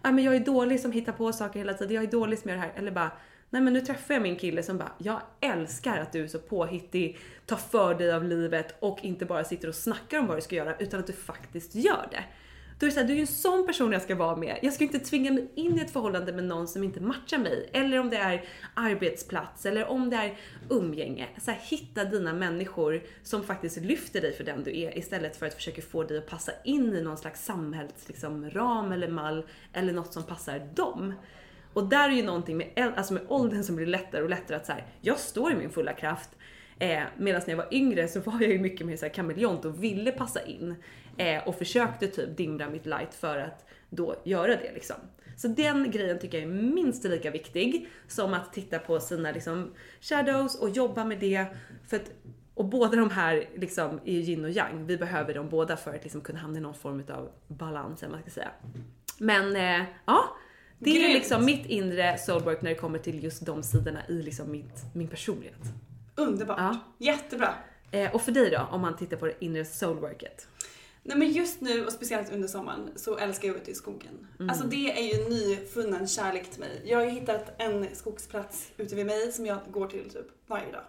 ah, 0.02 0.12
men 0.12 0.24
jag 0.24 0.36
är 0.36 0.40
dålig 0.40 0.80
som 0.80 0.92
hittar 0.92 1.12
på 1.12 1.32
saker 1.32 1.58
hela 1.58 1.74
tiden, 1.74 1.94
jag 1.94 2.04
är 2.04 2.10
dålig 2.10 2.38
som 2.38 2.50
gör 2.50 2.56
det 2.56 2.62
här. 2.62 2.72
Eller 2.76 2.90
bara, 2.90 3.10
nej 3.50 3.62
men 3.62 3.72
nu 3.72 3.80
träffar 3.80 4.14
jag 4.14 4.22
min 4.22 4.36
kille 4.36 4.62
som 4.62 4.78
bara, 4.78 4.92
jag 4.98 5.20
älskar 5.40 5.98
att 5.98 6.12
du 6.12 6.24
är 6.24 6.28
så 6.28 6.38
påhittig, 6.38 7.18
tar 7.46 7.56
för 7.56 7.94
dig 7.94 8.12
av 8.12 8.24
livet 8.24 8.74
och 8.80 8.98
inte 9.02 9.24
bara 9.24 9.44
sitter 9.44 9.68
och 9.68 9.74
snackar 9.74 10.18
om 10.18 10.26
vad 10.26 10.36
du 10.36 10.40
ska 10.40 10.56
göra 10.56 10.76
utan 10.76 11.00
att 11.00 11.06
du 11.06 11.12
faktiskt 11.12 11.74
gör 11.74 12.08
det. 12.10 12.24
Då 12.80 12.86
är 12.86 12.90
det 12.90 12.94
så 12.94 13.00
här, 13.00 13.06
du 13.06 13.12
är 13.12 13.16
ju 13.16 13.20
en 13.20 13.26
sån 13.26 13.66
person 13.66 13.92
jag 13.92 14.02
ska 14.02 14.14
vara 14.14 14.36
med. 14.36 14.58
Jag 14.62 14.72
ska 14.72 14.84
inte 14.84 14.98
tvinga 14.98 15.32
mig 15.32 15.50
in 15.54 15.78
i 15.78 15.80
ett 15.80 15.90
förhållande 15.90 16.32
med 16.32 16.44
någon 16.44 16.68
som 16.68 16.84
inte 16.84 17.00
matchar 17.00 17.38
mig. 17.38 17.70
Eller 17.72 17.98
om 17.98 18.10
det 18.10 18.16
är 18.16 18.44
arbetsplats 18.74 19.66
eller 19.66 19.86
om 19.86 20.10
det 20.10 20.16
är 20.16 20.36
umgänge. 20.70 21.28
Så 21.40 21.50
här, 21.50 21.60
hitta 21.62 22.04
dina 22.04 22.32
människor 22.32 23.02
som 23.22 23.42
faktiskt 23.44 23.80
lyfter 23.80 24.20
dig 24.20 24.32
för 24.32 24.44
den 24.44 24.62
du 24.62 24.80
är 24.80 24.98
istället 24.98 25.36
för 25.36 25.46
att 25.46 25.54
försöka 25.54 25.82
få 25.82 26.02
dig 26.02 26.18
att 26.18 26.26
passa 26.26 26.52
in 26.64 26.94
i 26.94 27.02
någon 27.02 27.16
slags 27.16 27.44
samhällsram 27.44 27.96
liksom, 28.06 28.50
ram 28.50 28.92
eller 28.92 29.08
mall 29.08 29.46
eller 29.72 29.92
något 29.92 30.12
som 30.12 30.22
passar 30.22 30.68
dem. 30.74 31.14
Och 31.72 31.88
där 31.88 32.08
är 32.08 32.12
ju 32.12 32.22
någonting 32.22 32.56
med, 32.56 32.92
alltså 32.96 33.14
med 33.14 33.22
åldern 33.28 33.64
som 33.64 33.76
blir 33.76 33.86
lättare 33.86 34.22
och 34.22 34.30
lättare 34.30 34.56
att 34.56 34.66
så 34.66 34.72
här, 34.72 34.86
jag 35.00 35.18
står 35.18 35.52
i 35.52 35.56
min 35.56 35.70
fulla 35.70 35.92
kraft. 35.92 36.30
Eh, 36.78 37.02
Medan 37.18 37.40
när 37.46 37.50
jag 37.50 37.56
var 37.56 37.74
yngre 37.74 38.08
så 38.08 38.20
var 38.20 38.40
jag 38.40 38.50
ju 38.50 38.58
mycket 38.58 38.86
mer 38.86 39.08
kameleont 39.08 39.64
och 39.64 39.84
ville 39.84 40.12
passa 40.12 40.42
in. 40.42 40.74
Eh, 41.20 41.48
och 41.48 41.54
försökte 41.58 42.06
typ 42.06 42.36
dimra 42.36 42.70
mitt 42.70 42.86
light 42.86 43.14
för 43.14 43.38
att 43.38 43.64
då 43.90 44.16
göra 44.24 44.56
det 44.56 44.72
liksom. 44.74 44.96
Så 45.36 45.48
den 45.48 45.90
grejen 45.90 46.18
tycker 46.18 46.38
jag 46.38 46.50
är 46.50 46.54
minst 46.54 47.04
lika 47.04 47.30
viktig 47.30 47.88
som 48.08 48.34
att 48.34 48.52
titta 48.52 48.78
på 48.78 49.00
sina 49.00 49.32
liksom 49.32 49.70
shadows 50.00 50.54
och 50.54 50.70
jobba 50.70 51.04
med 51.04 51.18
det. 51.18 51.46
För 51.88 51.96
att, 51.96 52.10
och 52.54 52.64
båda 52.64 52.96
de 52.96 53.10
här 53.10 53.48
liksom 53.56 54.00
är 54.04 54.12
yin 54.12 54.44
och 54.44 54.50
yang. 54.50 54.86
Vi 54.86 54.96
behöver 54.96 55.34
dem 55.34 55.48
båda 55.48 55.76
för 55.76 55.94
att 55.94 56.02
liksom 56.02 56.20
kunna 56.20 56.38
hamna 56.38 56.58
i 56.58 56.60
någon 56.60 56.74
form 56.74 57.04
av 57.10 57.30
balans 57.48 58.02
eller 58.02 58.12
man 58.12 58.22
ska 58.22 58.30
säga. 58.30 58.50
Men 59.18 59.56
eh, 59.56 59.86
ja, 60.06 60.36
det 60.78 60.90
är 60.90 61.00
Grymt. 61.00 61.14
liksom 61.14 61.44
mitt 61.44 61.66
inre 61.66 62.18
soulwork 62.18 62.62
när 62.62 62.70
det 62.70 62.76
kommer 62.76 62.98
till 62.98 63.24
just 63.24 63.46
de 63.46 63.62
sidorna 63.62 64.00
i 64.08 64.22
liksom 64.22 64.50
mitt, 64.50 64.84
min 64.94 65.08
personlighet. 65.08 65.62
Underbart. 66.14 66.58
Ja. 66.58 66.76
Jättebra. 66.98 67.54
Eh, 67.90 68.14
och 68.14 68.22
för 68.22 68.32
dig 68.32 68.50
då, 68.50 68.68
om 68.70 68.80
man 68.80 68.96
tittar 68.96 69.16
på 69.16 69.26
det 69.26 69.44
inre 69.44 69.64
soulworket? 69.64 70.48
Nej 71.02 71.18
men 71.18 71.32
just 71.32 71.60
nu 71.60 71.86
och 71.86 71.92
speciellt 71.92 72.32
under 72.32 72.48
sommaren 72.48 72.90
så 72.96 73.18
älskar 73.18 73.48
jag 73.48 73.56
att 73.56 73.62
ute 73.62 73.70
i 73.70 73.74
skogen. 73.74 74.26
Alltså 74.48 74.66
det 74.66 74.98
är 74.98 75.02
ju 75.02 75.22
en 75.22 75.30
nyfunnen 75.30 76.08
kärlek 76.08 76.50
till 76.50 76.60
mig. 76.60 76.82
Jag 76.84 76.98
har 76.98 77.04
ju 77.04 77.10
hittat 77.10 77.54
en 77.58 77.86
skogsplats 77.94 78.70
ute 78.76 78.94
vid 78.94 79.06
mig 79.06 79.32
som 79.32 79.46
jag 79.46 79.58
går 79.70 79.86
till 79.86 80.10
typ 80.10 80.26
varje 80.46 80.72
dag. 80.72 80.84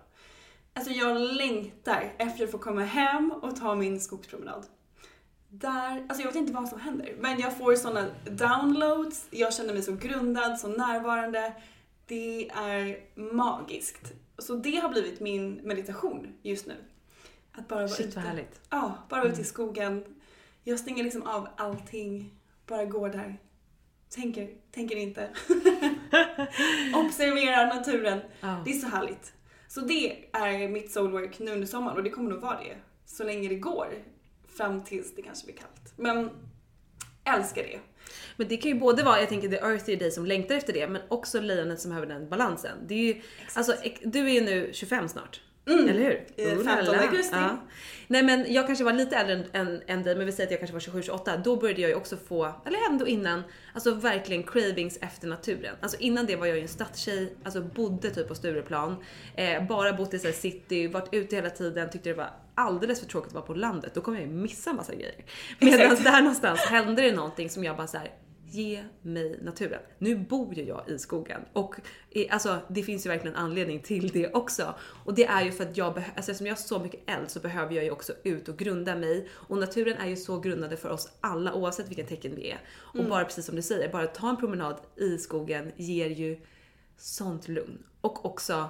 Alltså 0.74 0.92
jag 0.92 1.22
längtar 1.22 2.14
efter 2.18 2.44
att 2.44 2.52
få 2.52 2.58
komma 2.58 2.82
hem 2.82 3.32
och 3.32 3.56
ta 3.56 3.76
min 3.76 4.00
skogspromenad. 4.00 4.66
Där, 5.50 6.06
alltså 6.10 6.22
jag 6.22 6.28
vet 6.28 6.36
inte 6.36 6.54
vad 6.54 6.70
som 6.70 6.80
händer, 6.80 7.16
men 7.20 7.40
jag 7.40 7.58
får 7.58 7.76
såna 7.76 8.06
downloads, 8.26 9.28
jag 9.32 9.54
känner 9.54 9.74
mig 9.74 9.84
så 9.84 9.96
grundad, 9.96 10.60
så 10.60 10.68
närvarande. 10.68 11.54
Det 12.06 12.50
är 12.50 13.00
magiskt. 13.16 14.14
Så 14.38 14.56
det 14.56 14.76
har 14.76 14.90
blivit 14.90 15.20
min 15.20 15.54
meditation 15.54 16.28
just 16.42 16.68
nu. 16.68 16.76
Att 17.54 17.68
bara 17.68 17.80
vara 17.80 17.88
Shit 17.88 18.08
ute. 18.08 18.16
vad 18.16 18.26
härligt. 18.26 18.62
Ja, 18.70 18.98
bara 19.10 19.24
ute 19.24 19.42
i 19.42 19.44
skogen. 19.44 20.04
Jag 20.64 20.80
stänger 20.80 21.04
liksom 21.04 21.24
av 21.24 21.48
allting, 21.58 22.34
bara 22.68 22.86
går 22.86 23.10
där. 23.10 23.38
Tänker, 24.10 24.50
tänker 24.72 24.96
inte. 24.96 25.30
Observerar 26.96 27.68
naturen. 27.68 28.20
Ja. 28.42 28.62
Det 28.66 28.72
är 28.72 28.80
så 28.80 28.88
härligt. 28.88 29.34
Så 29.68 29.82
det 29.82 30.26
är 30.32 30.68
mitt 30.68 30.92
soulwork 30.92 31.40
nu 31.40 31.52
under 31.52 31.68
sommaren 31.68 31.98
och 31.98 32.04
det 32.04 32.10
kommer 32.10 32.30
nog 32.30 32.42
vara 32.42 32.58
det 32.60 32.76
så 33.06 33.24
länge 33.24 33.50
det 33.50 33.56
går. 33.56 33.88
Fram 34.58 34.84
tills 34.84 35.16
det 35.16 35.22
kanske 35.22 35.46
blir 35.46 35.56
kallt. 35.56 35.94
Men 35.96 36.30
älskar 37.24 37.64
det. 37.64 37.80
Men 38.38 38.48
det 38.48 38.58
kan 38.58 38.72
ju 38.72 38.80
både 38.80 39.04
vara, 39.04 39.20
jag 39.20 39.30
tänker 39.30 39.48
the 39.50 39.56
earthy 39.58 39.96
dig 39.96 40.12
som 40.12 40.26
längtar 40.26 40.56
efter 40.56 40.74
det, 40.74 40.88
men 40.88 41.02
också 41.08 41.42
lejonet 41.42 41.80
som 41.80 41.90
behöver 41.90 42.08
den 42.08 42.30
balansen. 42.30 42.78
Det 42.88 42.94
är 42.94 43.14
ju, 43.16 43.22
alltså, 43.56 43.72
ek- 43.74 44.02
du 44.04 44.20
är 44.20 44.34
ju 44.34 44.42
nu 44.42 44.70
25 44.74 45.08
snart. 45.08 45.42
Eller 45.66 45.94
hur? 45.94 46.26
Eh, 46.38 46.48
Oh 46.48 46.64
la 46.64 46.76
15 46.76 46.96
la. 46.96 47.02
augusti. 47.02 47.36
Ja. 47.36 47.58
Nej 48.08 48.24
men 48.24 48.54
jag 48.54 48.68
kanske 48.68 48.84
var 48.84 48.94
lite 48.94 49.16
äldre 49.16 49.34
än, 49.36 49.46
än, 49.68 49.82
än 49.88 50.04
dig, 50.04 50.16
men 50.16 50.26
vi 50.26 50.32
säger 50.32 50.48
att 50.48 50.52
jag 50.52 50.60
kanske 50.70 50.92
var 50.92 51.02
27-28. 51.02 51.42
Då 51.44 51.56
började 51.56 51.82
jag 51.82 51.90
ju 51.90 51.96
också 51.96 52.18
få, 52.18 52.54
eller 52.66 52.78
ändå 52.90 53.08
innan, 53.08 53.44
alltså 53.74 53.94
verkligen 53.94 54.44
cravings 54.44 54.98
efter 55.02 55.28
naturen. 55.28 55.76
Alltså 55.82 55.98
innan 56.00 56.26
det 56.26 56.36
var 56.36 56.46
jag 56.46 56.56
ju 56.56 56.62
en 56.62 56.68
stadstjej, 56.68 57.34
alltså 57.44 57.62
bodde 57.62 58.10
typ 58.10 58.28
på 58.28 58.36
Stureplan, 58.36 58.96
eh, 59.36 59.64
bara 59.68 59.94
bott 59.94 60.14
i 60.14 60.20
så 60.20 60.32
city, 60.32 60.88
varit 60.88 61.10
ute 61.12 61.36
hela 61.36 61.50
tiden, 61.50 61.90
tyckte 61.90 62.10
det 62.10 62.16
var 62.16 62.30
alldeles 62.56 63.00
för 63.00 63.08
tråkigt 63.08 63.28
att 63.28 63.34
vara 63.36 63.46
på 63.46 63.54
landet. 63.54 63.92
Då 63.94 64.02
kommer 64.02 64.20
jag 64.20 64.28
ju 64.28 64.34
missa 64.34 64.74
massa 64.74 64.96
grejer. 64.96 65.26
Medan 65.60 66.04
där 66.04 66.22
någonstans 66.22 66.60
hände 66.60 67.02
det 67.02 67.12
någonting 67.12 67.50
som 67.50 67.64
jag 67.64 67.78
bara 67.78 67.88
så 67.88 67.98
här. 67.98 68.12
Ge 68.52 68.84
mig 69.02 69.40
naturen. 69.42 69.80
Nu 69.98 70.16
bor 70.16 70.54
ju 70.54 70.64
jag 70.64 70.90
i 70.90 70.98
skogen 70.98 71.42
och 71.54 71.76
eh, 72.10 72.26
alltså, 72.30 72.60
det 72.70 72.84
finns 72.84 73.06
ju 73.06 73.10
verkligen 73.10 73.36
anledning 73.36 73.80
till 73.80 74.08
det 74.08 74.34
också. 74.34 74.76
Och 75.06 75.14
det 75.14 75.26
är 75.26 75.46
ju 75.46 75.52
för 75.52 75.64
att 75.64 75.78
jag 75.78 75.94
behöver, 75.94 76.14
alltså 76.16 76.32
eftersom 76.32 76.48
jag 76.48 76.54
har 76.54 76.60
så 76.60 76.80
mycket 76.80 77.10
eld 77.10 77.30
så 77.30 77.40
behöver 77.40 77.76
jag 77.76 77.84
ju 77.84 77.92
också 77.92 78.14
ut 78.24 78.50
och 78.50 78.58
grunda 78.58 78.96
mig. 78.96 79.28
Och 79.32 79.58
naturen 79.58 79.98
är 79.98 80.08
ju 80.08 80.16
så 80.16 80.40
grundande 80.40 80.78
för 80.78 80.90
oss 80.90 81.12
alla 81.22 81.54
oavsett 81.54 81.90
vilken 81.90 82.08
tecken 82.08 82.36
vi 82.36 82.50
är. 82.50 82.60
Och 82.70 83.06
bara 83.06 83.26
precis 83.26 83.46
som 83.46 83.56
du 83.56 83.62
säger, 83.62 83.92
bara 83.92 84.08
ta 84.08 84.30
en 84.30 84.38
promenad 84.38 84.78
i 84.96 85.18
skogen 85.18 85.72
ger 85.76 86.10
ju 86.10 86.40
sånt 86.98 87.48
lugn. 87.48 87.84
Och 88.02 88.26
också 88.26 88.70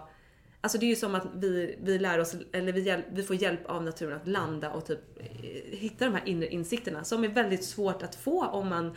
Alltså 0.64 0.78
det 0.78 0.86
är 0.86 0.88
ju 0.88 0.96
som 0.96 1.16
att 1.16 1.28
vi, 1.36 1.76
vi 1.82 2.00
lär 2.00 2.20
oss, 2.20 2.36
eller 2.52 2.74
vi, 2.74 3.04
vi 3.12 3.24
får 3.24 3.36
hjälp 3.36 3.66
av 3.66 3.84
naturen 3.84 4.18
att 4.18 4.28
landa 4.28 4.72
och 4.72 4.86
typ 4.86 5.00
eh, 5.20 5.78
hitta 5.78 6.06
de 6.06 6.14
här 6.14 6.28
inre 6.28 6.48
insikterna 6.48 7.04
som 7.04 7.24
är 7.24 7.28
väldigt 7.28 7.64
svårt 7.64 8.04
att 8.04 8.16
få 8.16 8.46
om 8.46 8.70
man 8.70 8.96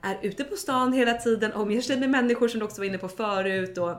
är 0.00 0.18
ute 0.22 0.44
på 0.44 0.56
stan 0.56 0.92
hela 0.92 1.14
tiden, 1.14 1.52
omger 1.52 1.80
sig 1.80 2.00
med 2.00 2.10
människor 2.10 2.48
som 2.48 2.60
du 2.60 2.64
också 2.64 2.80
var 2.80 2.86
inne 2.86 2.98
på 2.98 3.08
förut 3.08 3.78
och 3.78 3.96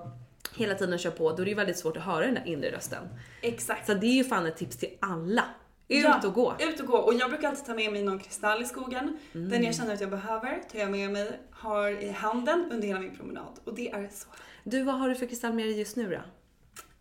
hela 0.55 0.75
tiden 0.75 0.97
kör 0.97 1.11
på. 1.11 1.31
Då 1.31 1.41
är 1.41 1.45
det 1.45 1.49
ju 1.49 1.55
väldigt 1.55 1.77
svårt 1.77 1.97
att 1.97 2.03
höra 2.03 2.25
den 2.25 2.33
där 2.33 2.47
inre 2.47 2.71
rösten. 2.71 3.03
Exakt. 3.41 3.87
Så 3.87 3.93
det 3.93 4.05
är 4.07 4.13
ju 4.13 4.23
fan 4.23 4.45
ett 4.45 4.57
tips 4.57 4.77
till 4.77 4.89
alla. 4.99 5.43
Ut 5.89 6.03
Ja, 6.03 6.21
och 6.27 6.33
gå. 6.33 6.55
Ut 6.59 6.79
och 6.79 6.85
gå. 6.85 6.97
Och 6.97 7.13
jag 7.13 7.29
brukar 7.29 7.49
alltid 7.49 7.65
ta 7.65 7.73
med 7.73 7.91
mig 7.91 8.03
någon 8.03 8.19
kristall 8.19 8.61
i 8.61 8.65
skogen. 8.65 9.17
Mm. 9.33 9.49
Den 9.49 9.63
jag 9.63 9.75
känner 9.75 9.93
att 9.93 10.01
jag 10.01 10.09
behöver 10.09 10.61
tar 10.71 10.79
jag 10.79 10.91
med 10.91 11.11
mig, 11.11 11.39
har 11.51 11.89
i 12.03 12.09
handen 12.09 12.69
under 12.71 12.87
hela 12.87 12.99
min 12.99 13.15
promenad. 13.17 13.59
Och 13.63 13.75
det 13.75 13.89
är 13.89 14.09
så 14.13 14.27
Du, 14.63 14.83
vad 14.83 14.95
har 14.95 15.09
du 15.09 15.15
för 15.15 15.25
kristall 15.25 15.53
med 15.53 15.65
dig 15.65 15.79
just 15.79 15.95
nu 15.95 16.09
då? 16.09 16.21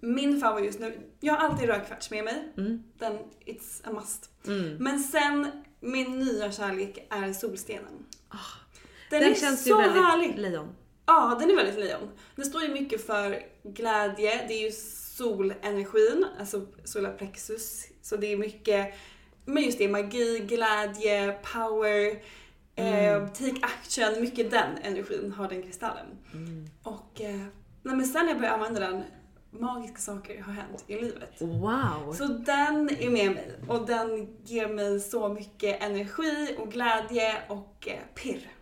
Min 0.00 0.40
favorit 0.40 0.66
just 0.66 0.80
nu, 0.80 0.98
jag 1.20 1.34
har 1.34 1.48
alltid 1.48 1.68
rödkvarts 1.68 2.10
med 2.10 2.24
mig. 2.24 2.52
Mm. 2.56 2.82
Den, 2.98 3.18
it's 3.46 3.80
a 3.84 3.92
must. 3.92 4.30
Men 4.78 4.98
sen, 5.00 5.50
min 5.80 6.18
nya 6.18 6.52
kärlek 6.52 7.06
är 7.10 7.32
solstenen. 7.32 8.06
Den, 9.10 9.20
Den 9.20 9.30
är 9.30 9.34
känns 9.34 9.62
så 9.62 9.68
ju 9.68 9.76
väldigt 9.76 10.02
härlig. 10.04 10.38
lejon. 10.38 10.74
Ja, 11.06 11.36
den 11.40 11.50
är 11.50 11.56
väldigt 11.56 11.78
lejon. 11.78 12.10
Den 12.36 12.44
står 12.44 12.62
ju 12.62 12.68
mycket 12.68 13.06
för 13.06 13.42
glädje, 13.62 14.44
det 14.48 14.54
är 14.54 14.64
ju 14.66 14.72
solenergin, 14.72 16.26
alltså 16.40 16.66
solar 16.84 17.12
plexus. 17.12 17.84
Så 18.02 18.16
det 18.16 18.32
är 18.32 18.36
mycket, 18.36 18.94
men 19.44 19.62
just 19.62 19.78
det, 19.78 19.88
magi, 19.88 20.38
glädje, 20.38 21.38
power, 21.52 22.22
eh, 22.76 23.28
take 23.28 23.56
action, 23.62 24.20
mycket 24.20 24.50
den 24.50 24.78
energin 24.82 25.32
har 25.36 25.48
den 25.48 25.62
kristallen. 25.62 26.06
Och 26.82 27.20
eh, 27.20 27.36
nej, 27.82 27.96
men 27.96 28.06
sen 28.06 28.28
jag 28.28 28.36
började 28.36 28.56
använda 28.56 28.80
den, 28.80 29.02
magiska 29.50 29.98
saker 29.98 30.42
har 30.42 30.52
hänt 30.52 30.84
i 30.86 30.94
livet. 30.94 31.40
Wow! 31.40 32.12
Så 32.12 32.24
den 32.26 32.90
är 33.00 33.10
med 33.10 33.30
mig 33.32 33.58
och 33.68 33.86
den 33.86 34.36
ger 34.44 34.68
mig 34.68 35.00
så 35.00 35.28
mycket 35.28 35.82
energi 35.82 36.56
och 36.58 36.72
glädje 36.72 37.34
och 37.48 37.88
eh, 37.88 37.98
pirr. 38.14 38.52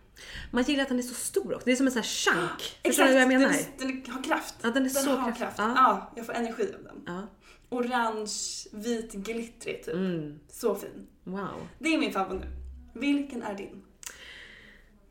Man 0.51 0.63
gillar 0.63 0.83
att 0.83 0.89
den 0.89 0.99
är 0.99 1.03
så 1.03 1.15
stor 1.15 1.55
också. 1.55 1.65
Det 1.65 1.73
är 1.73 1.77
som 1.77 1.87
en 1.87 1.93
sån 1.93 2.03
här 2.03 2.09
chunk. 2.09 2.79
Förstår 2.85 3.05
du 3.05 3.13
vad 3.13 3.23
jag 3.23 3.29
menar? 3.29 3.55
Den, 3.79 4.03
den 4.03 4.15
har 4.15 4.23
kraft. 4.23 4.55
Ja, 4.63 4.71
den 4.71 4.85
är 4.85 4.89
så 4.89 5.11
har 5.11 5.17
kraftig. 5.17 5.39
kraft. 5.39 5.59
Ja. 5.59 5.73
Ja. 5.77 6.13
jag 6.17 6.27
får 6.27 6.33
energi 6.33 6.75
av 6.79 6.85
den. 6.85 7.03
Ja. 7.07 7.27
Orange, 7.71 8.33
vit, 8.73 9.13
glittrig 9.13 9.85
typ. 9.85 9.95
Mm. 9.95 10.39
Så 10.49 10.75
fin. 10.75 11.07
Wow. 11.25 11.69
Det 11.79 11.95
är 11.95 11.99
min 11.99 12.13
favorit 12.13 12.41
nu. 12.41 12.49
Vilken 13.01 13.43
är 13.43 13.55
din? 13.55 13.85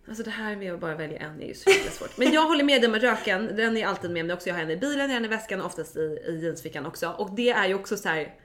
Alltså 0.08 0.24
det 0.24 0.32
här 0.32 0.56
med 0.56 0.74
att 0.74 0.80
bara 0.80 0.96
välja 0.96 1.20
en 1.20 1.42
är 1.42 1.48
ju 1.48 1.54
så 1.54 1.70
jävla 1.70 1.92
svårt. 1.92 2.18
Men 2.18 2.32
jag 2.32 2.48
håller 2.48 2.64
med 2.64 2.82
dig 2.82 2.90
med 2.90 3.02
röken. 3.02 3.56
Den 3.56 3.78
är 3.78 3.88
alltid 3.88 4.12
med 4.12 4.26
mig 4.26 4.34
också. 4.34 4.50
Jag 4.50 4.56
har 4.56 4.62
en 4.62 4.72
i 4.72 4.78
bilen, 4.78 5.00
jag 5.00 5.10
har 5.10 5.16
en 5.16 5.26
i 5.26 5.28
väskan 5.28 5.60
och 5.60 5.66
oftast 5.66 5.96
i, 5.96 6.00
i 6.28 6.40
jeansfickan 6.44 6.86
också. 6.86 7.10
Och 7.10 7.36
det 7.36 7.50
är 7.50 7.68
ju 7.68 7.74
också 7.74 7.98
så 7.98 8.10
här. 8.10 8.36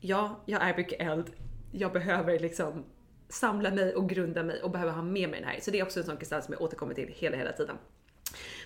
Ja, 0.00 0.42
jag 0.46 0.62
är 0.62 0.76
mycket 0.76 1.00
eld. 1.00 1.30
Jag 1.72 1.92
behöver 1.92 2.38
liksom 2.38 2.84
samla 3.28 3.70
mig 3.70 3.94
och 3.94 4.08
grunda 4.08 4.42
mig 4.42 4.62
och 4.62 4.70
behöver 4.70 4.92
ha 4.92 5.02
med 5.02 5.28
mig 5.28 5.40
den 5.40 5.48
här. 5.48 5.60
Så 5.60 5.70
det 5.70 5.80
är 5.80 5.82
också 5.82 6.00
en 6.00 6.06
sån 6.06 6.16
kristall 6.16 6.42
som 6.42 6.52
jag 6.52 6.62
återkommer 6.62 6.94
till 6.94 7.08
hela, 7.08 7.36
hela 7.36 7.52
tiden. 7.52 7.76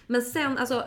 Men 0.07 0.23
sen 0.23 0.59
alltså 0.59 0.85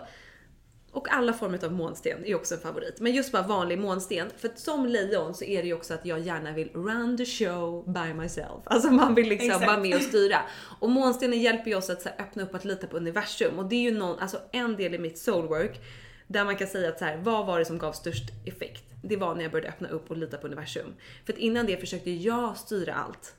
och 0.91 1.13
alla 1.13 1.33
former 1.33 1.65
av 1.65 1.71
månsten 1.71 2.25
är 2.25 2.35
också 2.35 2.55
en 2.55 2.61
favorit. 2.61 2.99
Men 2.99 3.11
just 3.11 3.31
bara 3.31 3.41
vanlig 3.41 3.79
månsten. 3.79 4.27
För 4.37 4.51
som 4.55 4.85
lejon 4.85 5.33
så 5.33 5.45
är 5.45 5.61
det 5.61 5.67
ju 5.67 5.73
också 5.73 5.93
att 5.93 6.05
jag 6.05 6.19
gärna 6.19 6.51
vill 6.51 6.69
run 6.73 7.17
the 7.17 7.25
show 7.25 7.93
by 7.93 8.13
myself. 8.13 8.61
Alltså 8.63 8.91
man 8.91 9.15
vill 9.15 9.29
liksom 9.29 9.49
Exakt. 9.49 9.67
vara 9.67 9.79
med 9.79 9.95
och 9.95 10.01
styra. 10.01 10.37
Och 10.79 10.89
månstenen 10.89 11.39
hjälper 11.39 11.71
ju 11.71 11.77
oss 11.77 11.89
att 11.89 12.03
här, 12.03 12.15
öppna 12.19 12.43
upp 12.43 12.55
att 12.55 12.65
lita 12.65 12.87
på 12.87 12.97
universum. 12.97 13.59
Och 13.59 13.65
det 13.65 13.75
är 13.75 13.91
ju 13.91 13.97
någon, 13.97 14.19
alltså 14.19 14.37
en 14.51 14.75
del 14.75 14.93
i 14.93 14.99
mitt 14.99 15.17
soulwork 15.17 15.79
där 16.27 16.45
man 16.45 16.55
kan 16.55 16.67
säga 16.67 16.89
att 16.89 16.99
så 16.99 17.05
här, 17.05 17.17
vad 17.17 17.45
var 17.45 17.59
det 17.59 17.65
som 17.65 17.77
gav 17.77 17.91
störst 17.91 18.29
effekt? 18.45 18.83
Det 19.03 19.17
var 19.17 19.35
när 19.35 19.41
jag 19.41 19.51
började 19.51 19.69
öppna 19.69 19.89
upp 19.89 20.11
och 20.11 20.17
lita 20.17 20.37
på 20.37 20.47
universum. 20.47 20.93
För 21.25 21.33
att 21.33 21.39
innan 21.39 21.65
det 21.65 21.77
försökte 21.77 22.11
jag 22.11 22.57
styra 22.57 22.93
allt 22.93 23.35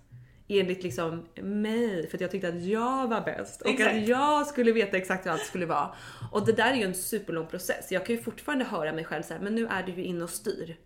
enligt 0.61 0.83
liksom 0.83 1.27
mig 1.35 2.09
för 2.09 2.17
att 2.17 2.21
jag 2.21 2.31
tyckte 2.31 2.49
att 2.49 2.63
jag 2.63 3.09
var 3.09 3.21
bäst 3.21 3.63
och 3.63 3.69
att 3.69 3.75
Exakt. 3.75 4.09
jag 4.09 4.47
skulle 4.47 4.73
veta 4.73 4.97
exakt 4.97 5.27
hur 5.27 5.31
allt 5.31 5.43
skulle 5.43 5.67
vara. 5.67 5.95
Och 6.33 6.47
det 6.47 6.53
där 6.53 6.71
är 6.71 6.75
ju 6.75 6.83
en 6.83 6.95
superlång 6.95 7.47
process. 7.47 7.93
Jag 7.93 8.07
kan 8.07 8.17
ju 8.17 8.23
fortfarande 8.23 8.65
höra 8.65 8.93
mig 8.93 9.05
själv 9.05 9.23
så 9.23 9.35
här, 9.35 9.41
men 9.41 9.55
nu 9.55 9.67
är 9.67 9.83
du 9.83 9.93
ju 9.93 10.05
inne 10.05 10.25
och 10.25 10.31
styr. 10.31 10.77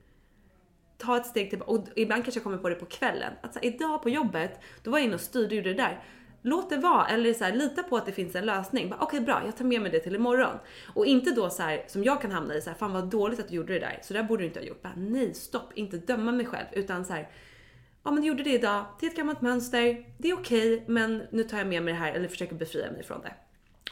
Ta 0.99 1.17
ett 1.17 1.27
steg 1.27 1.51
tillbaka 1.51 1.71
och 1.71 1.89
ibland 1.97 2.25
kanske 2.25 2.39
jag 2.39 2.45
kommer 2.45 2.59
på 2.59 2.69
det 2.69 2.75
på 2.75 2.87
kvällen. 2.87 3.33
Att 3.43 3.53
så 3.55 3.59
här, 3.59 3.67
idag 3.67 4.03
på 4.03 4.11
jobbet, 4.11 4.61
då 4.83 4.91
var 4.91 4.99
jag 4.99 5.05
inne 5.05 5.15
och 5.15 5.21
styrde 5.21 5.47
och 5.47 5.53
gjorde 5.53 5.69
det 5.69 5.83
där. 5.83 6.03
Låt 6.43 6.71
det 6.71 6.77
vara 6.77 7.07
eller 7.07 7.35
så 7.35 7.45
här, 7.45 7.53
lita 7.53 7.83
på 7.83 7.97
att 7.97 8.07
det 8.07 8.13
finns 8.13 8.35
en 8.35 8.47
lösning. 8.47 8.95
Okej 9.01 9.21
bra, 9.21 9.43
jag 9.45 9.57
tar 9.57 9.65
med 9.65 9.83
mig 9.83 9.91
det 9.91 10.01
till 10.01 10.15
imorgon. 10.15 10.59
Och 10.95 11.07
inte 11.07 11.31
då 11.31 11.51
så 11.51 11.63
här 11.63 11.85
som 11.87 12.05
jag 12.05 12.23
kan 12.23 12.31
hamna 12.31 12.55
i 12.55 12.61
så 12.61 12.71
här, 12.71 12.77
fan 12.77 12.93
vad 12.93 13.05
dåligt 13.05 13.41
att 13.41 13.49
du 13.49 13.55
gjorde 13.55 13.73
det 13.73 13.79
där. 13.79 13.99
Så 14.03 14.15
där 14.15 14.23
borde 14.23 14.43
du 14.43 14.47
inte 14.47 14.61
ha 14.61 14.67
gjort. 14.67 14.83
Bara, 14.83 14.93
nej 14.97 15.35
stopp, 15.35 15.73
inte 15.75 15.97
döma 15.97 16.33
mig 16.33 16.47
själv 16.47 16.67
utan 16.73 17.05
så 17.05 17.13
här, 17.13 17.29
ja 18.07 18.13
men 18.13 18.23
du 18.23 18.29
gjorde 18.29 18.43
det 18.43 18.55
idag, 18.55 18.85
det 19.01 19.07
är 19.07 19.11
ett 19.11 19.17
gammalt 19.17 19.41
mönster, 19.41 20.05
det 20.19 20.31
är 20.31 20.35
okej 20.35 20.85
men 20.87 21.23
nu 21.31 21.45
tar 21.45 21.59
jag 21.59 21.67
med 21.67 21.83
mig 21.83 21.95
det 21.95 22.01
här 22.01 22.13
eller 22.13 22.29
försöker 22.29 22.55
befria 22.55 22.91
mig 22.91 23.03
från 23.03 23.21
det. 23.21 23.35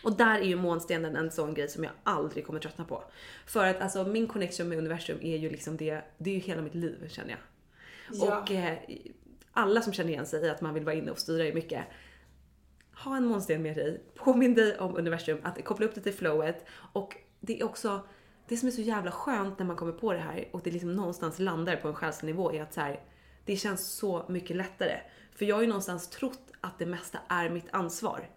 Och 0.02 0.16
där 0.16 0.38
är 0.38 0.44
ju 0.44 0.56
månstenen 0.56 1.16
en 1.16 1.30
sån 1.30 1.54
grej 1.54 1.68
som 1.68 1.84
jag 1.84 1.92
aldrig 2.02 2.46
kommer 2.46 2.60
tröttna 2.60 2.84
på. 2.84 3.04
För 3.46 3.66
att 3.66 3.80
alltså 3.80 4.04
min 4.04 4.26
connection 4.26 4.68
med 4.68 4.78
universum 4.78 5.18
är 5.22 5.36
ju 5.36 5.50
liksom 5.50 5.76
det, 5.76 6.04
det 6.18 6.30
är 6.30 6.34
ju 6.34 6.40
hela 6.40 6.62
mitt 6.62 6.74
liv 6.74 7.08
känner 7.08 7.30
jag. 7.30 7.38
Ja. 8.12 8.38
Och 8.38 8.50
eh, 8.50 8.78
alla 9.52 9.82
som 9.82 9.92
känner 9.92 10.10
igen 10.10 10.26
sig 10.26 10.44
i 10.44 10.50
att 10.50 10.60
man 10.60 10.74
vill 10.74 10.84
vara 10.84 10.94
inne 10.94 11.10
och 11.10 11.18
styra 11.18 11.46
är 11.46 11.52
mycket. 11.52 11.84
Ha 12.96 13.16
en 13.16 13.26
månsten 13.26 13.62
med 13.62 13.76
dig, 13.76 14.00
påminn 14.14 14.54
dig 14.54 14.78
om 14.78 14.96
universum, 14.96 15.38
att 15.42 15.64
koppla 15.64 15.86
upp 15.86 15.94
det 15.94 16.00
till 16.00 16.14
flowet 16.14 16.66
och 16.92 17.16
det 17.40 17.60
är 17.60 17.64
också 17.64 18.00
det 18.48 18.56
som 18.56 18.68
är 18.68 18.72
så 18.72 18.80
jävla 18.80 19.10
skönt 19.10 19.58
när 19.58 19.66
man 19.66 19.76
kommer 19.76 19.92
på 19.92 20.12
det 20.12 20.18
här 20.18 20.48
och 20.52 20.60
det 20.64 20.70
liksom 20.70 20.92
någonstans 20.92 21.38
landar 21.38 21.76
på 21.76 21.88
en 21.88 21.94
själsnivå 21.94 22.52
är 22.52 22.62
att 22.62 22.74
så 22.74 22.80
här, 22.80 23.00
det 23.44 23.56
känns 23.56 23.86
så 23.86 24.24
mycket 24.28 24.56
lättare. 24.56 25.00
För 25.36 25.44
jag 25.44 25.56
har 25.56 25.62
ju 25.62 25.68
någonstans 25.68 26.10
trott 26.10 26.52
att 26.60 26.78
det 26.78 26.86
mesta 26.86 27.18
är 27.28 27.48
mitt 27.48 27.66
ansvar. 27.70 28.28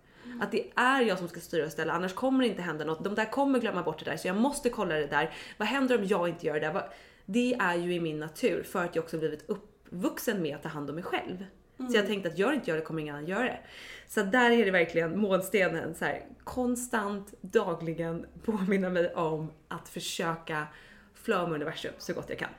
Att 0.42 0.52
det 0.52 0.72
är 0.76 1.02
jag 1.02 1.18
som 1.18 1.28
ska 1.28 1.40
styra 1.40 1.66
och 1.66 1.72
ställa, 1.72 1.94
annars 1.94 2.14
kommer 2.14 2.44
det 2.44 2.50
inte 2.50 2.62
hända 2.62 2.86
något. 2.86 3.04
De 3.04 3.16
där 3.16 3.32
kommer 3.32 3.60
glömma 3.60 3.84
bort 3.84 4.00
det 4.00 4.12
där, 4.12 4.18
så 4.18 4.28
jag 4.28 4.36
måste 4.36 4.70
kolla 4.70 4.96
det 4.96 5.08
där. 5.08 5.34
Vad 5.58 5.68
händer 5.68 5.98
om 5.98 6.06
jag 6.06 6.30
inte 6.30 6.46
gör 6.46 6.54
det 6.54 6.60
där? 6.60 6.90
Det 7.26 7.54
är 7.54 7.76
ju 7.76 7.94
i 7.94 8.00
min 8.00 8.20
natur 8.20 8.64
för 8.64 8.84
att 8.84 8.96
jag 8.96 9.04
också 9.04 9.18
blivit 9.18 9.50
uppvuxen 9.50 10.42
med 10.42 10.56
att 10.56 10.64
ta 10.64 10.70
hand 10.70 10.90
om 10.90 10.96
mig 10.96 11.04
själv. 11.04 11.46
Så 11.78 11.96
jag 11.96 12.08
tänkte 12.08 12.30
att 12.30 12.38
gör 12.38 12.54
inte 12.54 12.72
jag 12.72 12.80
det 12.80 12.84
kommer 12.84 13.02
ingen 13.02 13.16
annan 13.16 13.28
göra 13.28 13.44
det. 13.44 13.60
Så 14.08 14.24
där 14.24 14.52
är 14.52 14.66
det 14.66 14.72
verkligen 14.72 15.20
målstenen 15.20 15.96
så 15.96 16.06
här, 16.06 16.26
konstant, 16.44 17.34
dagligen 17.42 18.26
påminna 18.44 18.90
mig 18.90 19.14
om 19.14 19.52
att 19.68 19.90
försöka 19.90 20.68
flöa 21.14 21.48
med 21.48 21.56
universum 21.56 21.92
så 21.98 22.14
gott 22.14 22.30
jag 22.30 22.40
kan. 22.40 22.50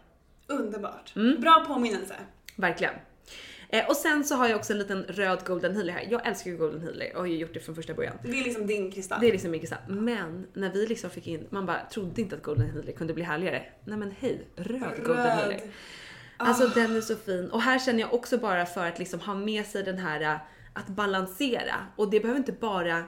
Underbart. 0.46 1.16
Mm. 1.16 1.40
Bra 1.40 1.64
påminnelse. 1.68 2.14
Verkligen. 2.58 2.94
Eh, 3.68 3.88
och 3.88 3.96
sen 3.96 4.24
så 4.24 4.34
har 4.34 4.48
jag 4.48 4.56
också 4.56 4.72
en 4.72 4.78
liten 4.78 5.02
röd 5.02 5.38
golden 5.46 5.76
healer 5.76 5.92
här. 5.92 6.06
Jag 6.10 6.26
älskar 6.26 6.50
ju 6.50 6.56
golden 6.56 6.80
healer 6.80 7.12
och 7.14 7.20
har 7.20 7.26
ju 7.26 7.36
gjort 7.36 7.54
det 7.54 7.60
från 7.60 7.74
första 7.74 7.94
början. 7.94 8.16
Det 8.22 8.40
är 8.40 8.44
liksom 8.44 8.66
din 8.66 8.92
kristall. 8.92 9.20
Det 9.20 9.28
är 9.28 9.32
liksom 9.32 9.50
min 9.50 9.60
kristall. 9.60 9.78
Men 9.88 10.46
när 10.52 10.72
vi 10.72 10.86
liksom 10.86 11.10
fick 11.10 11.26
in, 11.26 11.46
man 11.50 11.66
bara 11.66 11.80
trodde 11.92 12.20
inte 12.20 12.36
att 12.36 12.42
golden 12.42 12.70
healer 12.70 12.92
kunde 12.92 13.14
bli 13.14 13.22
härligare. 13.22 13.62
Nej 13.84 13.98
men 13.98 14.14
hej, 14.20 14.48
röd, 14.56 15.04
golden 15.04 15.26
healer. 15.26 15.60
Alltså 16.36 16.68
den 16.68 16.96
är 16.96 17.00
så 17.00 17.16
fin. 17.16 17.50
Och 17.50 17.62
här 17.62 17.78
känner 17.78 18.00
jag 18.00 18.14
också 18.14 18.38
bara 18.38 18.66
för 18.66 18.86
att 18.86 18.98
liksom 18.98 19.20
ha 19.20 19.34
med 19.34 19.66
sig 19.66 19.82
den 19.82 19.98
här 19.98 20.20
äh, 20.20 20.36
att 20.72 20.88
balansera. 20.88 21.74
Och 21.96 22.10
det 22.10 22.20
behöver 22.20 22.38
inte 22.38 22.52
bara 22.52 23.04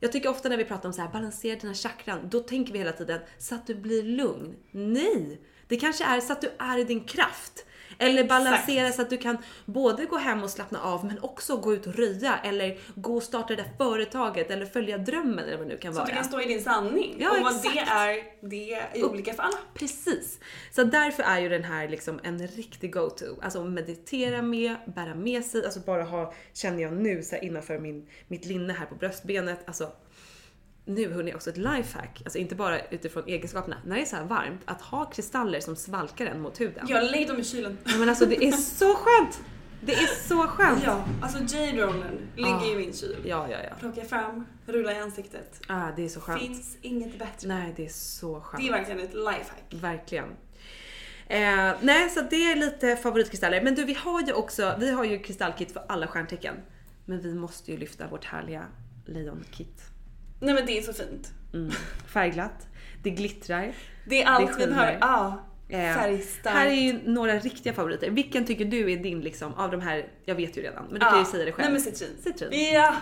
jag 0.00 0.12
tycker 0.12 0.28
ofta 0.28 0.48
när 0.48 0.56
vi 0.56 0.64
pratar 0.64 0.88
om 0.88 0.92
så 0.92 1.02
här 1.02 1.08
balansera 1.08 1.58
dina 1.60 1.74
chakran, 1.74 2.28
då 2.28 2.40
tänker 2.40 2.72
vi 2.72 2.78
hela 2.78 2.92
tiden 2.92 3.20
så 3.38 3.54
att 3.54 3.66
du 3.66 3.74
blir 3.74 4.02
lugn. 4.02 4.56
Nej! 4.70 5.40
Det 5.68 5.76
kanske 5.76 6.04
är 6.04 6.20
så 6.20 6.32
att 6.32 6.40
du 6.40 6.50
är 6.58 6.78
i 6.78 6.84
din 6.84 7.04
kraft. 7.04 7.66
Eller 7.98 8.24
balansera 8.24 8.92
så 8.92 9.02
att 9.02 9.10
du 9.10 9.16
kan 9.16 9.38
både 9.64 10.04
gå 10.04 10.16
hem 10.16 10.42
och 10.42 10.50
slappna 10.50 10.80
av 10.82 11.04
men 11.04 11.18
också 11.18 11.56
gå 11.56 11.74
ut 11.74 11.86
och 11.86 11.94
röja 11.94 12.38
eller 12.44 12.78
gå 12.94 13.16
och 13.16 13.22
starta 13.22 13.56
det 13.56 13.62
där 13.62 13.70
företaget 13.78 14.50
eller 14.50 14.66
följa 14.66 14.98
drömmen 14.98 15.38
eller 15.38 15.56
vad 15.56 15.66
det 15.66 15.72
nu 15.74 15.78
kan 15.78 15.92
Så 15.92 15.98
vara. 15.98 16.02
att 16.04 16.10
du 16.10 16.14
kan 16.16 16.24
stå 16.24 16.40
i 16.40 16.44
din 16.44 16.62
sanning. 16.62 17.16
Ja, 17.18 17.30
och 17.30 17.42
vad 17.42 17.56
exakt. 17.56 17.74
det 17.74 17.80
är, 17.80 18.22
det 18.48 18.72
är 18.74 19.04
olika 19.04 19.34
för 19.34 19.42
alla. 19.42 19.58
Precis. 19.74 20.38
Så 20.70 20.84
därför 20.84 21.22
är 21.22 21.40
ju 21.40 21.48
den 21.48 21.64
här 21.64 21.88
liksom 21.88 22.20
en 22.22 22.46
riktig 22.46 22.92
go-to. 22.92 23.24
Alltså 23.42 23.64
meditera 23.64 24.42
med, 24.42 24.76
bära 24.94 25.14
med 25.14 25.44
sig, 25.44 25.64
alltså 25.64 25.80
bara 25.80 26.02
ha, 26.02 26.34
känner 26.52 26.82
jag 26.82 26.92
nu 26.92 27.22
så 27.22 27.34
här 27.34 27.44
innanför 27.44 27.78
min, 27.78 28.06
mitt 28.28 28.44
linne 28.44 28.72
här 28.72 28.86
på 28.86 28.94
bröstbenet, 28.94 29.58
alltså 29.66 29.92
nu 30.88 31.12
hörni 31.12 31.34
också 31.34 31.50
ett 31.50 31.56
lifehack, 31.56 32.22
alltså 32.24 32.38
inte 32.38 32.54
bara 32.54 32.80
utifrån 32.86 33.22
egenskaperna, 33.26 33.76
när 33.86 33.96
det 33.96 34.02
är 34.02 34.06
så 34.06 34.16
här 34.16 34.24
varmt, 34.24 34.60
att 34.64 34.82
ha 34.82 35.04
kristaller 35.04 35.60
som 35.60 35.76
svalkar 35.76 36.26
en 36.26 36.40
mot 36.40 36.60
huden. 36.60 36.86
Jag 36.88 37.04
lägger 37.10 37.28
dem 37.28 37.38
i 37.38 37.44
kylen. 37.44 37.78
Ja, 37.84 37.98
men 37.98 38.08
alltså 38.08 38.26
det 38.26 38.44
är 38.44 38.52
så 38.52 38.94
skönt! 38.94 39.40
Det 39.80 39.94
är 39.94 40.06
så 40.28 40.36
skönt! 40.46 40.82
Ja, 40.84 41.04
alltså 41.22 41.56
Jade-rollen 41.56 42.18
ligger 42.36 42.50
Ah. 42.54 42.64
i 42.66 42.76
min 42.76 42.92
kyl. 42.92 43.16
ja, 43.24 43.46
ja. 43.50 43.56
ja. 43.70 43.74
Plockar 43.80 44.04
fram, 44.04 44.46
rullar 44.66 44.92
i 44.92 44.98
ansiktet. 44.98 45.60
Ah, 45.68 45.88
det 45.96 46.04
är 46.04 46.08
så 46.08 46.20
skönt. 46.20 46.40
Finns 46.42 46.76
inget 46.82 47.18
bättre. 47.18 47.48
Nej, 47.48 47.74
det 47.76 47.84
är 47.84 47.88
så 47.88 48.40
skönt. 48.40 48.62
Det 48.62 48.68
är 48.68 48.72
verkligen 48.72 49.00
ett 49.00 49.14
lifehack. 49.14 49.64
Verkligen. 49.70 50.24
Eh, 51.26 51.72
nej, 51.80 52.10
så 52.10 52.20
det 52.30 52.36
är 52.52 52.56
lite 52.56 52.96
favoritkristaller. 52.96 53.62
Men 53.62 53.74
du, 53.74 53.84
vi 53.84 53.94
har 53.94 54.22
ju 54.22 54.32
också, 54.32 54.74
vi 54.78 54.90
har 54.90 55.04
ju 55.04 55.18
kristallkit 55.18 55.72
för 55.72 55.82
alla 55.88 56.06
stjärntecken. 56.06 56.54
Men 57.04 57.20
vi 57.20 57.34
måste 57.34 57.70
ju 57.72 57.78
lyfta 57.78 58.06
vårt 58.08 58.24
härliga 58.24 58.66
lejonkit. 59.06 59.82
Nej 60.40 60.54
men 60.54 60.66
det 60.66 60.78
är 60.78 60.82
så 60.82 60.92
fint. 60.92 61.32
Mm. 61.54 61.70
Färgglatt, 62.06 62.66
det 63.02 63.10
glittrar. 63.10 63.72
Det 64.06 64.22
är 64.22 64.26
allt 64.26 64.60
vi 64.60 64.66
behöver. 64.66 64.98
Ja, 65.00 65.44
Eh, 65.70 65.94
färgstarkt. 65.94 66.56
här 66.56 66.66
är 66.66 66.72
ju 66.74 67.00
några 67.10 67.38
riktiga 67.38 67.72
favoriter. 67.72 68.10
Vilken 68.10 68.44
tycker 68.46 68.64
du 68.64 68.92
är 68.92 68.96
din 68.96 69.20
liksom 69.20 69.54
av 69.54 69.70
de 69.70 69.80
här, 69.80 70.06
jag 70.24 70.34
vet 70.34 70.56
ju 70.56 70.62
redan, 70.62 70.84
men 70.84 70.94
du 70.94 71.00
kan 71.06 71.18
ju 71.18 71.24
säga 71.24 71.44
det 71.44 71.52
själv. 71.52 71.64
Nej 71.64 71.72
men 71.72 71.80
citrin. 71.80 72.16
Citrin. 72.22 72.72
Ja. 72.74 72.94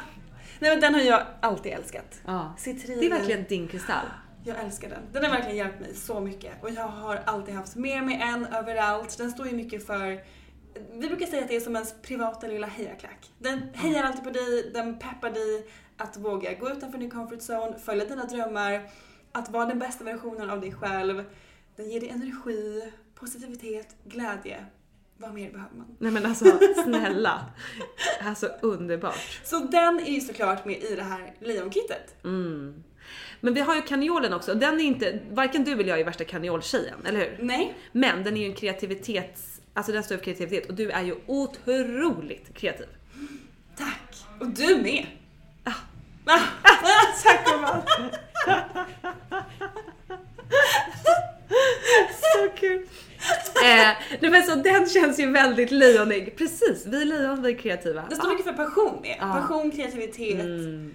Nej 0.58 0.70
men 0.70 0.80
den 0.80 0.94
har 0.94 1.00
jag 1.00 1.22
alltid 1.40 1.72
älskat. 1.72 2.20
Ja. 2.26 2.54
Citrinen. 2.58 3.00
Det 3.00 3.06
är 3.06 3.10
verkligen 3.10 3.44
din 3.48 3.68
kristall. 3.68 4.06
Jag 4.44 4.56
älskar 4.64 4.88
den. 4.88 4.98
Den 5.12 5.24
har 5.24 5.30
verkligen 5.30 5.56
hjälpt 5.56 5.80
mig 5.80 5.94
så 5.94 6.20
mycket. 6.20 6.52
Och 6.62 6.70
jag 6.70 6.88
har 6.88 7.20
alltid 7.24 7.54
haft 7.54 7.76
med 7.76 8.02
mig 8.04 8.20
en 8.22 8.46
överallt. 8.46 9.18
Den 9.18 9.30
står 9.30 9.46
ju 9.46 9.52
mycket 9.52 9.86
för 9.86 10.20
vi 10.92 11.08
brukar 11.08 11.26
säga 11.26 11.42
att 11.42 11.48
det 11.48 11.56
är 11.56 11.60
som 11.60 11.74
ens 11.76 11.94
privata 12.02 12.46
lilla 12.46 12.66
hejaklack. 12.66 13.30
Den 13.38 13.62
hejar 13.74 14.02
alltid 14.02 14.24
på 14.24 14.30
dig, 14.30 14.70
den 14.74 14.98
peppar 14.98 15.30
dig 15.30 15.66
att 15.96 16.16
våga 16.16 16.54
gå 16.54 16.70
utanför 16.70 16.98
din 16.98 17.10
comfort 17.10 17.38
zone, 17.38 17.78
följa 17.78 18.04
dina 18.04 18.24
drömmar, 18.24 18.90
att 19.32 19.50
vara 19.50 19.66
den 19.66 19.78
bästa 19.78 20.04
versionen 20.04 20.50
av 20.50 20.60
dig 20.60 20.72
själv. 20.72 21.24
Den 21.76 21.90
ger 21.90 22.00
dig 22.00 22.08
energi, 22.08 22.92
positivitet, 23.14 23.96
glädje. 24.04 24.66
Vad 25.16 25.34
mer 25.34 25.50
behöver 25.52 25.76
man? 25.76 25.96
Nej 25.98 26.12
men 26.12 26.26
alltså 26.26 26.58
snälla. 26.84 27.44
Alltså 28.20 28.46
underbart. 28.62 29.40
Så 29.44 29.58
den 29.58 30.00
är 30.00 30.10
ju 30.10 30.20
såklart 30.20 30.64
med 30.64 30.82
i 30.82 30.94
det 30.94 31.02
här 31.02 31.34
lejonkittet. 31.40 32.24
Mm. 32.24 32.82
Men 33.40 33.54
vi 33.54 33.60
har 33.60 33.74
ju 33.74 33.82
kanjolen 33.82 34.32
också. 34.32 34.54
Den 34.54 34.80
är 34.80 34.84
inte, 34.84 35.20
varken 35.30 35.64
du 35.64 35.72
eller 35.72 35.88
jag 35.88 36.00
är 36.00 36.04
värsta 36.04 36.24
kanjoltjejen, 36.24 37.06
eller 37.06 37.20
hur? 37.20 37.38
Nej. 37.42 37.74
Men 37.92 38.24
den 38.24 38.36
är 38.36 38.40
ju 38.40 38.46
en 38.46 38.54
kreativitets, 38.54 39.60
alltså 39.74 39.92
den 39.92 40.02
står 40.02 40.16
för 40.16 40.24
kreativitet 40.24 40.68
och 40.68 40.74
du 40.74 40.90
är 40.90 41.02
ju 41.02 41.14
otroligt 41.26 42.54
kreativ. 42.54 42.86
Tack! 43.76 44.16
Och 44.40 44.46
du 44.46 44.76
med! 44.82 45.06
Ah. 46.26 46.40
Ah. 46.62 46.76
Tack 47.22 47.46
gumman! 47.46 47.82
så 52.22 52.48
kul! 52.60 52.86
Eh, 53.62 53.96
nej 54.20 54.30
men 54.30 54.42
så 54.42 54.54
den 54.54 54.88
känns 54.88 55.20
ju 55.20 55.30
väldigt 55.30 55.70
lejonig. 55.70 56.36
Precis, 56.36 56.86
vi 56.86 57.04
lejon, 57.04 57.42
vi 57.42 57.52
är 57.52 57.58
kreativa. 57.58 58.04
Det 58.10 58.16
står 58.16 58.28
mycket 58.28 58.44
för 58.44 58.52
passion 58.52 58.98
med. 59.02 59.16
Ja. 59.20 59.32
Passion, 59.32 59.70
kreativitet. 59.70 60.40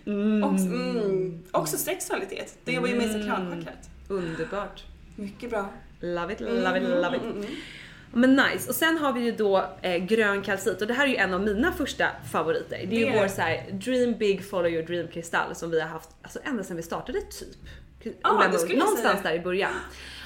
Mm. 0.05 0.43
Också, 0.43 0.65
mm, 0.65 1.43
också 1.51 1.77
sexualitet. 1.77 2.57
Det 2.63 2.71
jobbar 2.71 2.88
ju 2.88 2.95
med 2.95 3.11
sakralchakrat. 3.11 3.89
Underbart. 4.07 4.84
Mycket 5.15 5.49
bra. 5.49 5.69
Love 5.99 6.34
it, 6.34 6.39
love 6.39 6.77
it, 6.77 6.84
love 6.84 7.17
it. 7.17 7.49
Men 8.14 8.36
nice. 8.36 8.70
Och 8.70 8.76
sen 8.76 8.97
har 8.97 9.14
vi 9.14 9.22
ju 9.22 9.32
då 9.32 9.66
eh, 9.82 9.97
grön 9.97 10.41
kalcit 10.41 10.82
och 10.82 10.88
det 10.88 10.93
här 10.93 11.03
är 11.05 11.09
ju 11.09 11.16
en 11.16 11.34
av 11.34 11.41
mina 11.41 11.72
första 11.72 12.07
favoriter. 12.32 12.86
Det 12.89 12.95
är 12.95 12.99
ju 12.99 13.05
Det 13.05 13.20
vår 13.22 13.28
så 13.28 13.41
här, 13.41 13.72
dream 13.72 14.18
big 14.18 14.49
follow 14.49 14.72
your 14.72 14.84
dream 14.84 15.07
kristall 15.07 15.55
som 15.55 15.72
vi 15.72 15.82
har 15.82 15.88
haft 15.88 16.09
alltså 16.22 16.39
ända 16.43 16.64
sedan 16.64 16.78
vi 16.78 16.84
startade 16.84 17.22
typ. 17.22 17.57
Ja, 18.22 18.34
Ola 18.34 18.47
Någonstans 18.78 19.24
där 19.24 19.34
i 19.34 19.39
början. 19.39 19.74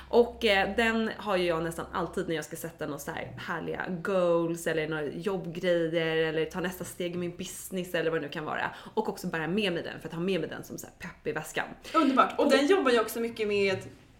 Och 0.09 0.45
eh, 0.45 0.75
den 0.75 1.11
har 1.17 1.37
ju 1.37 1.45
jag 1.45 1.63
nästan 1.63 1.85
alltid 1.91 2.27
när 2.27 2.35
jag 2.35 2.45
ska 2.45 2.55
sätta 2.55 2.85
några 2.85 2.99
så 2.99 3.11
här 3.11 3.31
härliga 3.37 3.85
goals 4.01 4.67
eller 4.67 4.87
några 4.87 5.05
jobbgrejer 5.05 6.17
eller 6.17 6.45
ta 6.45 6.59
nästa 6.59 6.83
steg 6.83 7.15
i 7.15 7.17
min 7.17 7.37
business 7.37 7.93
eller 7.93 8.11
vad 8.11 8.21
det 8.21 8.25
nu 8.25 8.31
kan 8.31 8.45
vara. 8.45 8.71
Och 8.93 9.09
också 9.09 9.27
bära 9.27 9.47
med 9.47 9.73
mig 9.73 9.83
den 9.83 9.99
för 9.99 10.07
att 10.07 10.13
ha 10.13 10.21
med 10.21 10.41
mig 10.41 10.49
den 10.49 10.63
som 10.63 10.77
så 10.77 10.87
här 10.87 10.93
pepp 10.99 11.27
i 11.27 11.31
väskan. 11.31 11.65
Underbart. 11.93 12.39
Och 12.39 12.49
den 12.49 12.67
jobbar 12.67 12.91
ju 12.91 12.99
också 12.99 13.19
mycket 13.19 13.47
med 13.47 13.77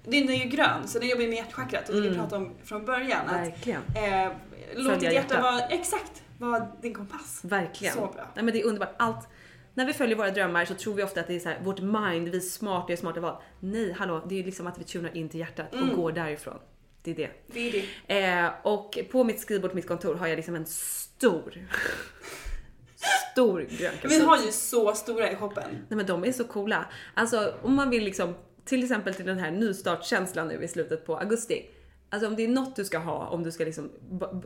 den 0.07 0.29
är 0.29 0.43
ju 0.43 0.49
grön, 0.49 0.87
så 0.87 0.99
den 0.99 1.07
jobbar 1.07 1.21
ju 1.21 1.27
med 1.29 1.37
hjärtchakrat 1.37 1.89
och 1.89 1.95
det 1.95 2.01
vi 2.01 2.07
Mm. 2.07 2.19
pratade 2.19 2.45
om 2.45 2.53
från 2.63 2.85
början. 2.85 3.29
Att, 3.29 3.35
Verkligen. 3.47 3.81
eh, 3.95 4.31
låt 4.75 4.99
ditt 4.99 5.13
hjärta 5.13 5.41
vara, 5.41 5.59
exakt, 5.59 6.23
vara 6.39 6.67
din 6.81 6.93
kompass. 6.93 7.39
Verkligen. 7.43 7.93
Så 7.93 7.99
bra. 7.99 8.27
Nej, 8.35 8.45
men 8.45 8.53
det 8.53 8.61
är 8.61 8.65
underbart. 8.65 8.95
Allt, 8.99 9.27
när 9.73 9.85
vi 9.85 9.93
följer 9.93 10.15
våra 10.17 10.31
drömmar 10.31 10.65
så 10.65 10.73
tror 10.73 10.93
vi 10.93 11.03
ofta 11.03 11.19
att 11.19 11.27
det 11.27 11.35
är 11.35 11.39
så 11.39 11.49
här, 11.49 11.59
vårt 11.63 11.79
mind, 11.79 12.29
vi 12.29 12.37
är 12.37 12.41
smarta, 12.41 12.91
gör 12.91 12.97
smarta 12.97 13.19
val. 13.19 13.41
Nej, 13.59 13.95
hallå, 13.99 14.23
det 14.29 14.35
är 14.35 14.37
ju 14.39 14.43
liksom 14.45 14.67
att 14.67 14.77
vi 14.79 14.83
tunar 14.83 15.17
in 15.17 15.29
till 15.29 15.39
hjärtat 15.39 15.73
och 15.73 15.81
Mm. 15.81 15.95
går 15.95 16.11
därifrån. 16.11 16.59
Det 17.03 17.11
är 17.11 17.15
det. 17.15 17.29
Det 17.47 17.59
är 17.69 17.71
det. 18.07 18.23
Eh, 18.25 18.49
och 18.63 18.97
på 19.11 19.23
mitt 19.23 19.39
skrivbord 19.39 19.69
på 19.71 19.75
mitt 19.75 19.87
kontor 19.87 20.15
har 20.15 20.27
jag 20.27 20.35
liksom 20.35 20.55
en 20.55 20.65
stor, 20.65 21.53
stor 23.31 23.59
grön 23.59 23.69
Vi 23.93 23.99
kalcit. 24.01 24.23
har 24.25 24.37
ju 24.37 24.51
så 24.51 24.93
stora 24.93 25.31
i 25.31 25.35
shoppen. 25.35 25.63
Nej 25.71 25.97
men 25.97 26.05
de 26.05 26.23
är 26.25 26.31
så 26.31 26.43
coola. 26.43 26.85
Alltså 27.13 27.53
om 27.61 27.75
man 27.75 27.89
vill 27.89 28.03
liksom, 28.03 28.35
till 28.65 28.83
exempel 28.83 29.13
till 29.13 29.25
den 29.25 29.39
här 29.39 29.51
nystartskänslan 29.51 30.47
nu 30.47 30.63
i 30.63 30.67
slutet 30.67 31.05
på 31.05 31.17
augusti. 31.17 31.69
Alltså 32.09 32.27
om 32.27 32.35
det 32.35 32.43
är 32.43 32.47
något 32.47 32.75
du 32.75 32.85
ska 32.85 32.97
ha 32.97 33.27
om 33.27 33.43
du 33.43 33.51
ska 33.51 33.65
liksom 33.65 33.91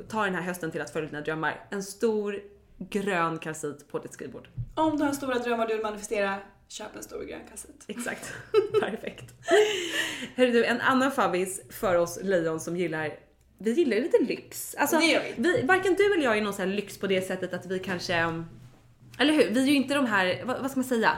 ta 0.09 0.23
den 0.25 0.35
här 0.35 0.41
hösten 0.41 0.71
till 0.71 0.81
att 0.81 0.89
följa 0.89 1.09
dina 1.09 1.21
drömmar. 1.21 1.67
En 1.69 1.83
stor 1.83 2.39
grön 2.77 3.39
kalcit 3.39 3.91
på 3.91 3.99
ditt 3.99 4.13
skrivbord. 4.13 4.47
Om 4.75 4.97
du 4.97 5.03
har 5.03 5.13
stora 5.13 5.39
drömmar 5.39 5.67
du 5.67 5.73
vill 5.73 5.83
manifestera, 5.83 6.37
köp 6.67 6.95
en 6.95 7.03
stor 7.03 7.23
grön 7.23 7.41
kassett. 7.49 7.85
Exakt. 7.87 8.33
Perfekt. 8.81 9.33
Hörru 10.35 10.51
du, 10.51 10.65
en 10.65 10.81
annan 10.81 11.11
favvis 11.11 11.61
för 11.69 11.95
oss 11.95 12.19
lejon 12.23 12.59
som 12.59 12.77
gillar 12.77 13.19
vi 13.61 13.71
gillar 13.71 13.97
ju 13.97 14.03
lite 14.03 14.23
lyx. 14.23 14.75
Alltså, 14.75 14.97
Det 14.97 15.05
gör 15.05 15.21
vi. 15.37 15.61
Varken 15.61 15.93
du 15.93 16.13
eller 16.13 16.23
jag 16.23 16.37
är 16.37 16.41
någon 16.41 16.53
sån 16.53 16.67
här 16.67 16.75
lyx 16.75 16.97
på 16.97 17.07
det 17.07 17.21
sättet 17.21 17.53
att 17.53 17.65
vi 17.65 17.79
kanske... 17.79 18.13
Eller 19.19 19.33
hur? 19.33 19.49
Vi 19.49 19.63
är 19.63 19.67
ju 19.67 19.75
inte 19.75 19.93
de 19.93 20.05
här, 20.05 20.41
vad, 20.45 20.61
vad 20.61 20.71
ska 20.71 20.79
man 20.79 20.89
säga? 20.89 21.17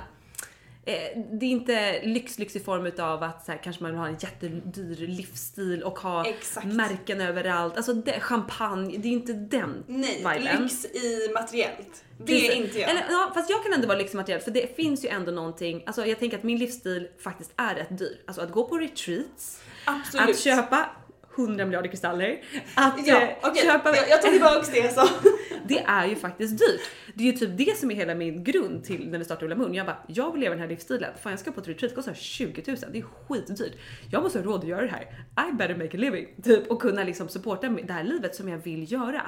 Eh, 0.86 1.20
det 1.32 1.46
är 1.46 1.50
inte 1.50 2.02
lyx, 2.04 2.40
lyx 2.40 2.56
i 2.56 2.60
form 2.60 2.86
utav 2.86 3.24
att 3.24 3.46
så 3.46 3.52
här, 3.52 3.60
kanske 3.64 3.84
man 3.84 3.92
vill 3.92 4.00
ha 4.00 4.08
en 4.08 4.18
jättedyr 4.20 5.08
livsstil 5.08 5.84
och 5.84 6.00
ha 6.00 6.26
Exakt. 6.26 6.66
märken 6.68 7.22
överallt. 7.22 7.78
Alltså 7.78 7.94
det, 7.94 8.20
champagne, 8.20 8.98
det 8.98 9.08
är 9.08 9.12
inte 9.12 9.34
den 9.34 9.84
Nej, 9.88 10.18
viben. 10.18 10.62
lyx 10.64 10.86
i 10.86 11.32
materiellt. 11.34 12.04
Det 12.18 12.34
är 12.34 12.40
Precis. 12.40 12.56
inte 12.66 12.80
jag. 12.80 12.90
Eller, 12.90 13.06
ja, 13.10 13.32
fast 13.34 13.50
jag 13.50 13.64
kan 13.64 13.74
ändå 13.74 13.88
vara 13.88 13.98
lyxmateriell 13.98 14.42
för 14.42 14.52
det 14.52 14.76
finns 14.76 15.06
ju 15.06 15.10
ändå 15.10 15.32
någonting, 15.32 15.84
alltså 15.86 16.06
jag 16.06 16.20
tänker 16.20 16.38
att 16.38 16.44
min 16.44 16.58
livsstil 16.58 17.08
faktiskt 17.24 17.52
är 17.56 17.76
rätt 17.76 17.98
dyr. 17.98 18.22
Alltså 18.28 18.42
att 18.42 18.52
gå 18.52 18.64
på 18.68 18.78
retreats, 18.78 19.62
Absolut. 19.86 20.30
att 20.30 20.40
köpa 20.40 20.90
100 21.38 21.66
miljarder 21.66 21.90
kristaller. 21.90 22.42
Att 22.76 23.08
Ja, 23.08 23.22
eh, 23.22 23.30
okej. 23.44 23.64
köpa... 23.64 23.96
Jag, 23.96 24.10
jag 24.10 24.22
tar 24.22 24.30
tillbaks 24.30 24.70
det 24.70 24.78
jag 24.78 24.92
sa. 24.92 25.08
Det 25.68 25.80
är 25.80 26.08
ju 26.08 26.16
faktiskt 26.16 26.58
dyrt. 26.58 26.82
Det 27.14 27.24
är 27.24 27.32
ju 27.32 27.38
typ 27.38 27.50
det 27.58 27.78
som 27.78 27.92
är 27.92 27.96
hela 27.96 28.16
min 28.16 28.44
grund 28.44 28.84
till 28.84 29.10
när 29.10 29.20
vi 29.20 29.26
startade 29.26 29.46
Ulla 29.46 29.56
Mun. 29.56 29.74
Jag 29.74 29.86
bara, 29.86 29.98
jag 30.08 30.32
vill 30.32 30.42
leva 30.42 30.56
den 30.56 30.62
här 30.62 30.70
livsstilen. 30.70 31.10
Fan 31.22 31.32
jag 31.32 31.40
ska 31.40 31.52
på 31.52 31.62
ett 31.62 31.68
retreat, 31.68 31.96
kostar 31.96 32.14
20 32.14 32.64
000. 32.68 32.78
Det 32.92 33.00
är 33.00 33.04
skitdyrt. 33.28 33.74
Jag 34.12 34.24
måste 34.24 34.40
ha 34.40 34.46
råd 34.46 34.60
att 34.60 34.68
göra 34.68 34.82
det 34.82 34.88
här. 34.88 35.02
I 35.50 35.54
better 35.54 35.76
make 35.76 35.98
a 35.98 36.00
living. 36.00 36.28
Typ 36.44 36.72
och 36.72 36.82
kunna 36.82 37.04
liksom 37.04 37.30
supporta 37.30 37.70
det 37.70 37.94
här 37.94 38.04
livet 38.04 38.36
som 38.36 38.50
jag 38.50 38.58
vill 38.58 38.92
göra. 38.92 39.22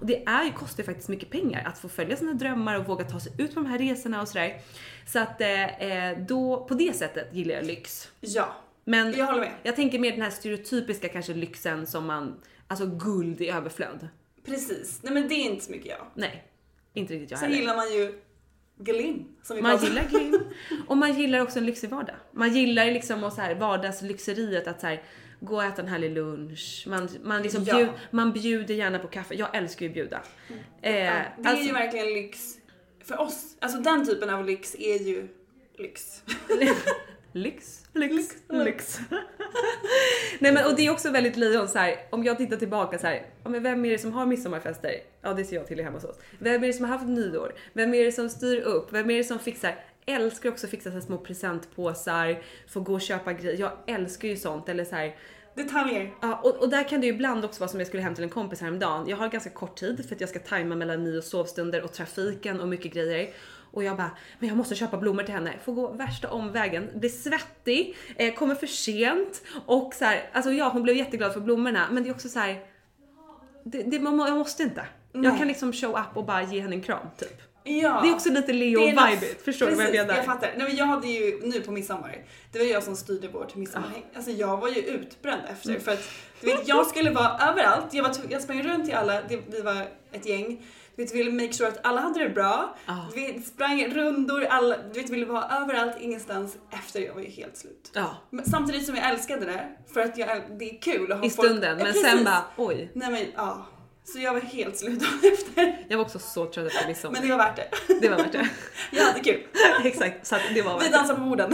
Och 0.00 0.06
det 0.06 0.24
är 0.24 0.44
ju, 0.44 0.52
kostar 0.52 0.82
ju 0.82 0.86
faktiskt 0.86 1.08
mycket 1.08 1.30
pengar 1.30 1.64
att 1.66 1.78
få 1.78 1.88
följa 1.88 2.16
sina 2.16 2.32
drömmar 2.32 2.78
och 2.78 2.86
våga 2.86 3.04
ta 3.04 3.20
sig 3.20 3.32
ut 3.38 3.54
på 3.54 3.60
de 3.60 3.66
här 3.66 3.78
resorna 3.78 4.22
och 4.22 4.28
sådär. 4.28 4.60
Så 5.06 5.18
att 5.18 5.40
eh, 5.40 5.82
eh, 5.82 6.18
då, 6.18 6.64
på 6.68 6.74
det 6.74 6.96
sättet 6.96 7.34
gillar 7.34 7.54
jag 7.54 7.66
lyx. 7.66 8.08
Ja. 8.20 8.56
Men 8.90 9.12
Jag 9.12 9.26
håller 9.26 9.40
med. 9.40 9.52
jag 9.62 9.76
tänker 9.76 9.98
mer 9.98 10.10
den 10.12 10.22
här 10.22 10.30
stereotypiska 10.30 11.08
kanske 11.08 11.34
lyxen 11.34 11.86
som 11.86 12.06
man, 12.06 12.40
alltså 12.68 12.86
guld 12.86 13.40
i 13.40 13.48
överflöd. 13.50 14.08
Precis. 14.44 15.00
Nej 15.02 15.12
men 15.14 15.28
det 15.28 15.34
är 15.34 15.44
inte 15.50 15.64
så 15.64 15.70
mycket 15.70 15.86
jag. 15.86 16.06
Nej, 16.14 16.44
inte 16.94 17.14
riktigt 17.14 17.30
jag 17.30 17.40
Sen 17.40 17.48
heller. 17.48 17.60
gillar 17.60 17.76
man 17.76 17.92
ju 17.92 18.22
glim. 18.78 19.24
Som 19.42 19.56
vi 19.56 19.62
Man 19.62 19.70
pratade 19.78 20.00
om. 20.00 20.06
gillar 20.06 20.30
glim 20.30 20.40
och 20.88 20.96
man 20.96 21.12
gillar 21.20 21.40
också 21.40 21.58
en 21.58 21.66
lyxig 21.66 21.90
vardag. 21.90 22.16
Man 22.32 22.54
gillar 22.54 22.86
liksom 22.86 23.24
och 23.24 23.32
så 23.32 23.40
här 23.40 23.54
vardagslyxeriet 23.54 24.66
att 24.66 24.80
så 24.80 24.86
här, 24.86 25.02
gå 25.40 25.56
och 25.56 25.64
äta 25.64 25.82
en 25.82 25.88
härlig 25.88 26.10
lunch. 26.10 26.84
Man, 26.88 27.08
man, 27.22 27.42
liksom 27.42 27.64
Ja. 27.64 27.76
bjud, 27.76 27.88
man 28.10 28.32
bjuder 28.32 28.74
gärna 28.74 28.98
på 28.98 29.08
kaffe. 29.08 29.34
Jag 29.34 29.56
älskar 29.56 29.82
ju 29.86 29.88
att 29.90 29.94
bjuda. 29.94 30.22
Eh, 30.82 30.94
Ja, 30.94 31.00
det 31.02 31.02
är 31.02 31.24
alltså- 31.50 31.66
ju 31.66 31.72
verkligen 31.72 32.06
lyx 32.06 32.54
för 33.04 33.20
oss. 33.20 33.56
Alltså 33.60 33.78
den 33.80 34.06
typen 34.06 34.30
av 34.30 34.44
lyx 34.46 34.74
är 34.78 34.98
ju 34.98 35.28
lyx. 35.78 36.22
Lyx, 37.32 37.84
lyx, 37.92 38.34
lyx. 38.48 39.00
Nej 40.38 40.52
men 40.52 40.66
och 40.66 40.76
det 40.76 40.86
är 40.86 40.90
också 40.90 41.10
väldigt 41.10 41.36
lejon 41.36 41.68
så 41.68 41.78
här. 41.78 41.96
om 42.10 42.24
jag 42.24 42.38
tittar 42.38 42.56
tillbaka 42.56 42.98
så 42.98 43.06
här, 43.06 43.26
ja, 43.44 43.50
men 43.50 43.62
vem 43.62 43.84
är 43.84 43.90
det 43.90 43.98
som 43.98 44.12
har 44.12 44.26
midsommarfester? 44.26 44.94
Ja 45.22 45.34
det 45.34 45.44
ser 45.44 45.56
jag 45.56 45.66
till 45.66 45.84
hemma 45.84 45.96
hos 45.96 46.04
oss. 46.04 46.16
Vem 46.38 46.62
är 46.62 46.66
det 46.66 46.72
som 46.72 46.84
har 46.84 46.92
haft 46.92 47.08
nyår? 47.08 47.54
Vem 47.72 47.94
är 47.94 48.04
det 48.04 48.12
som 48.12 48.28
styr 48.28 48.60
upp? 48.60 48.92
Vem 48.92 49.10
är 49.10 49.16
det 49.16 49.24
som 49.24 49.38
fixar? 49.38 49.84
Älskar 50.06 50.50
också 50.50 50.66
att 50.66 50.70
fixa 50.70 50.90
så 50.90 50.94
här 50.94 51.00
små 51.00 51.18
presentpåsar, 51.18 52.42
få 52.68 52.80
gå 52.80 52.94
och 52.94 53.00
köpa 53.00 53.32
grejer. 53.32 53.60
Jag 53.60 53.72
älskar 53.86 54.28
ju 54.28 54.36
sånt 54.36 54.68
eller 54.68 54.84
så 54.84 54.96
här. 54.96 55.16
Detaljer. 55.54 56.14
Ja, 56.22 56.40
och, 56.44 56.56
och 56.56 56.68
där 56.68 56.88
kan 56.88 57.00
det 57.00 57.06
ju 57.06 57.12
ibland 57.12 57.44
också 57.44 57.60
vara 57.60 57.68
som 57.68 57.80
jag 57.80 57.86
skulle 57.86 58.02
hem 58.02 58.14
till 58.14 58.24
en 58.24 58.30
kompis 58.30 58.60
häromdagen. 58.60 59.08
Jag 59.08 59.16
har 59.16 59.28
ganska 59.28 59.50
kort 59.50 59.76
tid 59.76 60.08
för 60.08 60.14
att 60.14 60.20
jag 60.20 60.30
ska 60.30 60.38
tajma 60.38 60.74
mellan 60.74 61.04
ny 61.04 61.18
och 61.18 61.24
sovstunder 61.24 61.82
och 61.82 61.92
trafiken 61.92 62.60
och 62.60 62.68
mycket 62.68 62.92
grejer. 62.92 63.30
Och 63.70 63.84
jag 63.84 63.96
bara, 63.96 64.10
men 64.38 64.48
jag 64.48 64.58
måste 64.58 64.74
köpa 64.74 64.96
blommor 64.96 65.22
till 65.22 65.34
henne. 65.34 65.52
Får 65.64 65.72
gå 65.72 65.92
värsta 65.92 66.30
omvägen, 66.30 66.88
blir 66.94 67.10
svettig, 67.10 67.96
eh, 68.16 68.34
kommer 68.34 68.54
för 68.54 68.66
sent 68.66 69.42
och 69.66 69.94
så 69.94 70.04
här, 70.04 70.30
alltså 70.32 70.52
ja 70.52 70.68
hon 70.68 70.82
blev 70.82 70.96
jätteglad 70.96 71.32
för 71.32 71.40
blommorna 71.40 71.88
men 71.90 72.02
det 72.02 72.08
är 72.08 72.14
också 72.14 72.28
så 72.28 72.38
här. 72.38 72.60
Det, 73.64 73.82
det, 73.82 74.00
man, 74.00 74.18
jag 74.18 74.38
måste 74.38 74.62
inte. 74.62 74.86
Jag 75.12 75.22
Nej. 75.22 75.38
kan 75.38 75.48
liksom 75.48 75.72
show 75.72 75.90
up 75.90 76.16
och 76.16 76.24
bara 76.24 76.42
ge 76.42 76.60
henne 76.60 76.74
en 76.76 76.82
kram 76.82 77.06
typ. 77.18 77.42
Ja. 77.64 78.00
Det 78.02 78.08
är 78.08 78.14
också 78.14 78.28
lite. 78.28 78.52
Leo-vibigt, 78.52 79.44
förstår 79.44 79.66
du 79.66 79.74
vad 79.74 79.84
jag 79.84 79.92
menar? 79.92 80.16
Jag 80.16 80.24
fattar. 80.24 80.54
Nej, 80.56 80.66
men 80.66 80.76
jag 80.76 80.86
hade 80.86 81.06
ju 81.08 81.40
nu 81.42 81.60
på 81.60 81.72
midsommar, 81.72 82.16
det 82.52 82.58
var 82.58 82.66
jag 82.66 82.82
som 82.82 82.96
styrde 82.96 83.28
vårt 83.28 83.54
midsommarhäng. 83.54 84.04
Ah. 84.12 84.16
Alltså 84.16 84.30
jag 84.30 84.56
var 84.56 84.68
ju 84.68 84.80
utbränd 84.80 85.42
efter 85.52 85.68
Mm. 85.70 85.80
för 85.80 85.92
att 85.92 86.08
du 86.40 86.46
vet, 86.46 86.68
jag 86.68 86.86
skulle 86.86 87.10
vara 87.10 87.38
överallt. 87.50 87.94
Jag, 87.94 88.02
var, 88.02 88.12
jag 88.28 88.42
sprang 88.42 88.62
runt 88.62 88.84
till 88.84 88.94
alla, 88.94 89.22
det, 89.28 89.40
vi 89.50 89.60
var 89.60 89.86
ett 90.12 90.26
gäng. 90.26 90.66
Du 90.96 91.02
vet, 91.04 91.14
ville 91.14 91.32
make 91.32 91.52
sure 91.52 91.68
att 91.68 91.86
alla 91.86 92.00
hade 92.00 92.22
det 92.24 92.30
bra. 92.30 92.76
Ah. 92.86 92.96
Vi 93.14 93.42
sprang 93.42 93.86
rundor, 93.94 94.44
alla, 94.44 94.76
du 94.92 95.00
vet, 95.00 95.10
ville 95.10 95.26
vara 95.26 95.44
överallt, 95.62 95.96
ingenstans 96.00 96.56
efter. 96.70 97.00
Jag 97.00 97.14
var 97.14 97.20
ju 97.22 97.28
helt 97.28 97.56
slut. 97.56 97.90
Ja, 97.94 98.16
Men 98.30 98.44
samtidigt 98.44 98.86
som 98.86 98.96
jag 98.96 99.10
älskade 99.10 99.46
det, 99.46 99.68
för 99.94 100.00
att 100.00 100.18
jag, 100.18 100.28
det 100.58 100.70
är 100.70 100.80
kul 100.82 101.12
att 101.12 101.18
ha 101.18 101.26
i 101.26 101.30
folk- 101.30 101.48
stunden 101.48 101.70
Ja, 101.78 101.84
men 101.84 101.92
precis. 101.92 102.10
sen 102.10 102.24
bara 102.24 102.44
oj. 102.56 102.90
Nej 102.94 103.10
men 103.10 103.24
ja. 103.36 103.66
Så 104.04 104.18
jag 104.18 104.32
var 104.32 104.40
helt 104.40 104.76
slut 104.78 105.02
efter. 105.32 105.86
Jag 105.88 105.98
var 105.98 106.04
också 106.04 106.18
så 106.18 106.46
trött 106.46 106.66
efter 106.66 106.88
midsommar. 106.88 107.12
Men 107.20 107.28
det 107.28 107.36
var 107.36 107.44
värt 107.44 107.56
det. 107.56 107.68
Det 108.00 108.08
var 108.08 108.16
värt 108.16 108.32
det. 108.32 108.48
Jag 108.92 109.04
hade 109.04 109.20
kul. 109.20 109.40
Exakt, 109.84 110.26
så 110.26 110.36
det 110.54 110.62
var 110.62 110.72
Vi 110.78 110.84
värt 110.84 110.92
det. 110.92 110.96
dansade 110.98 111.18
på 111.18 111.24
borden. 111.24 111.50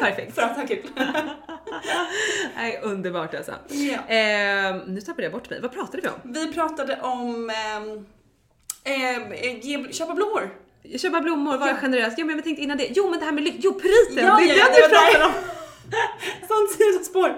Perfekt. 0.00 0.34
För 0.34 0.42
att 0.42 0.56
ha 0.56 0.66
kul. 0.66 0.86
Nej, 2.56 2.80
underbart 2.82 3.34
alltså. 3.34 3.52
Ja. 3.68 4.14
Eh, 4.14 4.76
nu 4.86 5.00
tappade 5.00 5.22
jag 5.22 5.32
bort 5.32 5.50
mig. 5.50 5.60
Vad 5.60 5.72
pratade 5.72 6.00
vi 6.02 6.08
om? 6.08 6.32
Vi 6.32 6.52
pratade 6.52 7.00
om 7.00 7.50
ehm, 7.50 8.06
ehm, 8.84 9.32
ge, 9.62 9.92
köpa 9.92 10.14
blommor. 10.14 10.50
Köpa 10.98 11.20
blommor, 11.20 11.58
vara 11.58 11.70
Ja. 11.70 11.76
generös. 11.76 12.14
Jo 12.16 12.26
men 12.26 12.36
jag 12.36 12.44
tänkte 12.44 12.62
innan 12.62 12.76
det. 12.78 12.88
Jo 12.90 13.10
men 13.10 13.18
det 13.18 13.24
här 13.24 13.32
med 13.32 13.44
lyx. 13.44 13.56
Jo 13.60 13.72
puriten! 13.72 14.24
Ja, 14.26 14.36
det 14.36 14.50
är 14.50 14.58
ja, 14.58 14.64
det 14.64 14.88
vi 14.88 14.94
pratar 14.94 15.26
om. 15.26 15.32
Sånt 16.48 16.70
sidospår. 16.70 17.28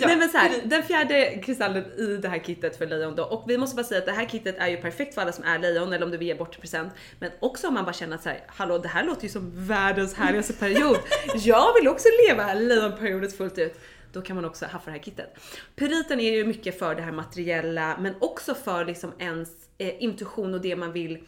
Ja, 0.00 0.06
Nej 0.06 0.16
men 0.16 0.28
så 0.28 0.38
här, 0.38 0.50
den 0.64 0.82
fjärde 0.82 1.40
kristallen 1.44 1.84
i 1.98 2.16
det 2.22 2.28
här 2.28 2.38
kittet 2.38 2.78
för 2.78 2.86
lejon 2.86 3.14
då. 3.16 3.24
Och 3.24 3.44
vi 3.50 3.58
måste 3.58 3.76
bara 3.76 3.84
säga 3.84 3.98
att 3.98 4.06
det 4.06 4.12
här 4.12 4.26
kittet 4.28 4.56
är 4.58 4.68
ju 4.68 4.76
perfekt 4.76 5.14
för 5.14 5.22
alla 5.22 5.32
som 5.32 5.44
är 5.44 5.58
lejon 5.58 5.92
eller 5.92 6.04
om 6.04 6.10
du 6.10 6.16
vill 6.18 6.28
ge 6.28 6.34
bort 6.34 6.60
present. 6.60 6.92
Men 7.18 7.30
också 7.40 7.68
om 7.68 7.74
man 7.74 7.84
bara 7.84 7.92
känner 7.92 8.16
att 8.16 8.22
så 8.22 8.28
här, 8.28 8.44
hallå 8.46 8.78
det 8.78 8.88
här 8.88 9.04
låter 9.04 9.22
ju 9.22 9.28
som 9.28 9.66
världens 9.66 10.14
härligaste 10.14 10.52
period. 10.52 10.98
Jag 11.34 11.74
vill 11.74 11.88
också 11.88 12.08
leva 12.28 12.54
lejonperioden 12.54 13.30
fullt 13.30 13.58
ut. 13.58 13.80
Då 14.12 14.22
kan 14.22 14.36
man 14.36 14.44
också 14.44 14.66
haffa 14.66 14.84
det 14.84 14.90
här 14.96 15.02
kittet. 15.04 15.34
Puriten 15.76 16.20
är 16.20 16.32
ju 16.32 16.44
mycket 16.44 16.78
för 16.78 16.94
det 16.94 17.02
här 17.02 17.12
materiella 17.12 17.96
men 18.00 18.14
också 18.18 18.54
för 18.54 18.84
liksom 18.84 19.12
ens 19.18 19.48
eh, 19.80 20.02
intuition 20.02 20.54
och 20.54 20.60
det 20.60 20.76
man 20.76 20.92
vill 20.92 21.18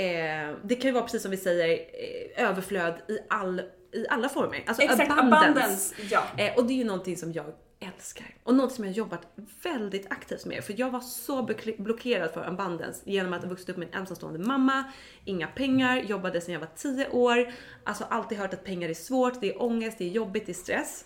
Eh, 0.00 0.54
det 0.62 0.74
kan 0.74 0.88
ju 0.88 0.92
vara 0.92 1.04
precis 1.04 1.22
som 1.22 1.30
vi 1.30 1.36
säger 1.36 1.68
eh, 1.68 2.48
överflöd 2.48 2.94
i, 3.08 3.18
all, 3.28 3.60
i 3.92 4.06
alla 4.08 4.28
former. 4.28 4.64
Alltså 4.66 4.82
Exakt, 4.82 5.10
abundance. 5.10 5.46
abundance, 5.46 5.94
ja. 6.10 6.22
Eh, 6.36 6.56
och 6.56 6.64
det 6.64 6.72
är 6.72 6.76
ju 6.76 6.84
någonting 6.84 7.16
som 7.16 7.32
jag 7.32 7.46
älskar. 7.80 8.26
Och 8.44 8.54
något 8.54 8.72
som 8.72 8.84
jag 8.84 8.92
har 8.92 8.96
jobbat 8.96 9.20
väldigt 9.62 10.12
aktivt 10.12 10.44
med. 10.44 10.64
För 10.64 10.74
jag 10.80 10.90
var 10.90 11.00
så 11.00 11.48
blockerad 11.78 12.30
för 12.30 12.44
abundance 12.44 13.00
genom 13.04 13.32
att 13.32 13.42
ha 13.42 13.48
vuxit 13.48 13.68
upp 13.68 13.76
med 13.76 13.88
en 13.92 14.00
ensamstående 14.00 14.38
mamma, 14.38 14.84
inga 15.24 15.46
pengar, 15.46 15.96
jobbade 15.96 16.40
sedan 16.40 16.52
jag 16.52 16.60
var 16.60 16.70
10 16.76 17.08
år. 17.10 17.52
Alltså 17.84 18.04
alltid 18.04 18.38
hört 18.38 18.54
att 18.54 18.64
pengar 18.64 18.88
är 18.88 18.94
svårt, 18.94 19.40
det 19.40 19.50
är 19.50 19.62
ångest, 19.62 19.98
det 19.98 20.04
är 20.04 20.08
jobbigt, 20.08 20.46
det 20.46 20.52
är 20.52 20.54
stress. 20.54 21.04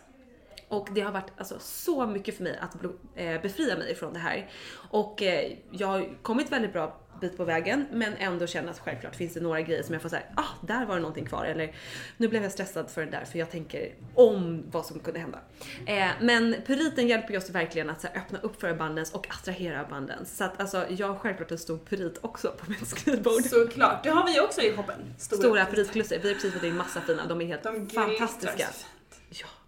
Och 0.74 0.88
det 0.94 1.00
har 1.00 1.12
varit 1.12 1.32
alltså, 1.36 1.58
så 1.58 2.06
mycket 2.06 2.36
för 2.36 2.44
mig 2.44 2.58
att 2.60 2.76
eh, 3.14 3.42
befria 3.42 3.76
mig 3.76 3.94
från 3.94 4.12
det 4.12 4.18
här. 4.18 4.50
Och 4.90 5.22
eh, 5.22 5.52
jag 5.70 5.86
har 5.86 6.22
kommit 6.22 6.52
väldigt 6.52 6.72
bra 6.72 7.00
bit 7.20 7.36
på 7.36 7.44
vägen 7.44 7.86
men 7.92 8.14
ändå 8.14 8.46
känner 8.46 8.70
att 8.70 8.78
självklart 8.78 9.16
finns 9.16 9.34
det 9.34 9.40
några 9.40 9.60
grejer 9.60 9.82
som 9.82 9.92
jag 9.92 10.02
får 10.02 10.08
säga, 10.08 10.22
ah 10.34 10.66
där 10.66 10.86
var 10.86 10.94
det 10.94 11.00
någonting 11.00 11.26
kvar 11.26 11.44
eller 11.44 11.74
nu 12.16 12.28
blev 12.28 12.42
jag 12.42 12.52
stressad 12.52 12.90
för 12.90 13.04
det 13.04 13.10
där 13.10 13.24
för 13.24 13.38
jag 13.38 13.50
tänker 13.50 13.94
om 14.14 14.62
vad 14.70 14.86
som 14.86 15.00
kunde 15.00 15.20
hända. 15.20 15.38
Eh, 15.86 16.08
men 16.20 16.54
puriten 16.66 17.08
hjälper 17.08 17.36
oss 17.36 17.50
verkligen 17.50 17.90
att 17.90 18.00
så 18.00 18.06
här, 18.06 18.16
öppna 18.16 18.38
upp 18.38 18.60
för 18.60 18.68
abundance 18.68 19.16
och 19.16 19.26
attrahera 19.30 19.80
abundance. 19.80 20.36
Så 20.36 20.44
att 20.44 20.60
alltså 20.60 20.86
jag 20.88 21.08
har 21.08 21.18
självklart 21.18 21.50
en 21.50 21.58
stor 21.58 21.78
purit 21.78 22.18
också 22.20 22.54
på 22.58 22.70
mitt 22.70 22.88
skrivbord. 22.88 23.42
Såklart, 23.42 24.04
det 24.04 24.10
har 24.10 24.32
vi 24.32 24.40
också 24.40 24.60
i 24.60 24.72
shoppen. 24.72 25.14
Stora 25.18 25.64
puritkluster, 25.64 26.18
vi 26.18 26.28
har 26.28 26.34
precis 26.34 26.54
fått 26.54 26.62
in 26.62 26.76
massa 26.76 27.00
fina, 27.00 27.26
de 27.26 27.40
är 27.40 27.46
helt 27.46 27.62
De 27.62 27.88
fantastiska. 27.88 28.54
Ja. 28.58 28.66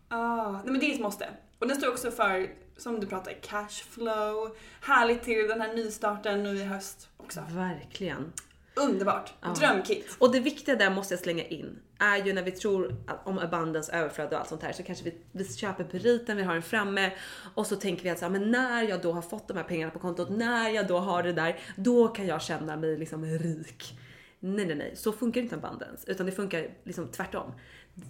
Ah, 0.08 0.52
nej 0.52 0.62
men 0.72 0.78
det 0.80 0.86
är 0.86 0.94
ett 0.94 1.00
måste. 1.00 1.28
Och 1.58 1.68
den 1.68 1.76
står 1.76 1.88
också 1.88 2.10
för, 2.10 2.50
som 2.76 3.00
du 3.00 3.06
pratar, 3.06 3.32
cashflow. 3.42 4.56
Härligt 4.80 5.22
till 5.22 5.48
den 5.48 5.60
här 5.60 5.74
nystarten 5.74 6.42
nu 6.42 6.50
i 6.56 6.64
höst 6.64 7.08
också. 7.16 7.40
Verkligen. 7.50 8.32
Underbart. 8.74 9.32
Ja. 9.40 9.48
Drömkit. 9.48 10.16
Och 10.18 10.32
det 10.32 10.40
viktiga 10.40 10.76
där 10.76 10.90
måste 10.90 11.14
jag 11.14 11.20
slänga 11.20 11.44
in 11.44 11.78
är 11.98 12.24
ju 12.26 12.32
när 12.32 12.42
vi 12.42 12.50
tror 12.50 12.96
att- 13.06 13.26
om 13.26 13.38
abundance, 13.38 13.92
överflöd 13.92 14.32
och 14.32 14.38
allt 14.38 14.48
sånt 14.48 14.62
här 14.62 14.72
så 14.72 14.82
kanske 14.82 15.04
vi, 15.04 15.14
vi 15.32 15.44
köper 15.54 15.84
puriten, 15.84 16.36
vi 16.36 16.42
har 16.42 16.52
den 16.54 16.62
framme 16.62 17.12
och 17.54 17.66
så 17.66 17.76
tänker 17.76 18.02
vi 18.02 18.10
att 18.10 18.18
så, 18.18 18.24
här, 18.24 18.32
men 18.32 18.50
när 18.50 18.82
jag 18.82 19.02
då 19.02 19.12
har 19.12 19.22
fått 19.22 19.48
de 19.48 19.56
här 19.56 19.64
pengarna 19.64 19.92
på 19.92 19.98
kontot, 19.98 20.28
när 20.30 20.68
jag 20.68 20.86
då 20.86 20.98
har 20.98 21.22
det 21.22 21.32
där, 21.32 21.58
då 21.76 22.08
kan 22.08 22.26
jag 22.26 22.42
känna 22.42 22.76
mig 22.76 22.96
liksom 22.98 23.24
rik. 23.24 23.98
Nej, 24.40 24.66
nej, 24.66 24.76
nej, 24.76 24.92
så 24.96 25.12
funkar 25.12 25.40
inte 25.40 25.54
abundance 25.54 26.10
utan 26.10 26.26
det 26.26 26.32
funkar 26.32 26.68
liksom 26.84 27.08
tvärtom. 27.08 27.52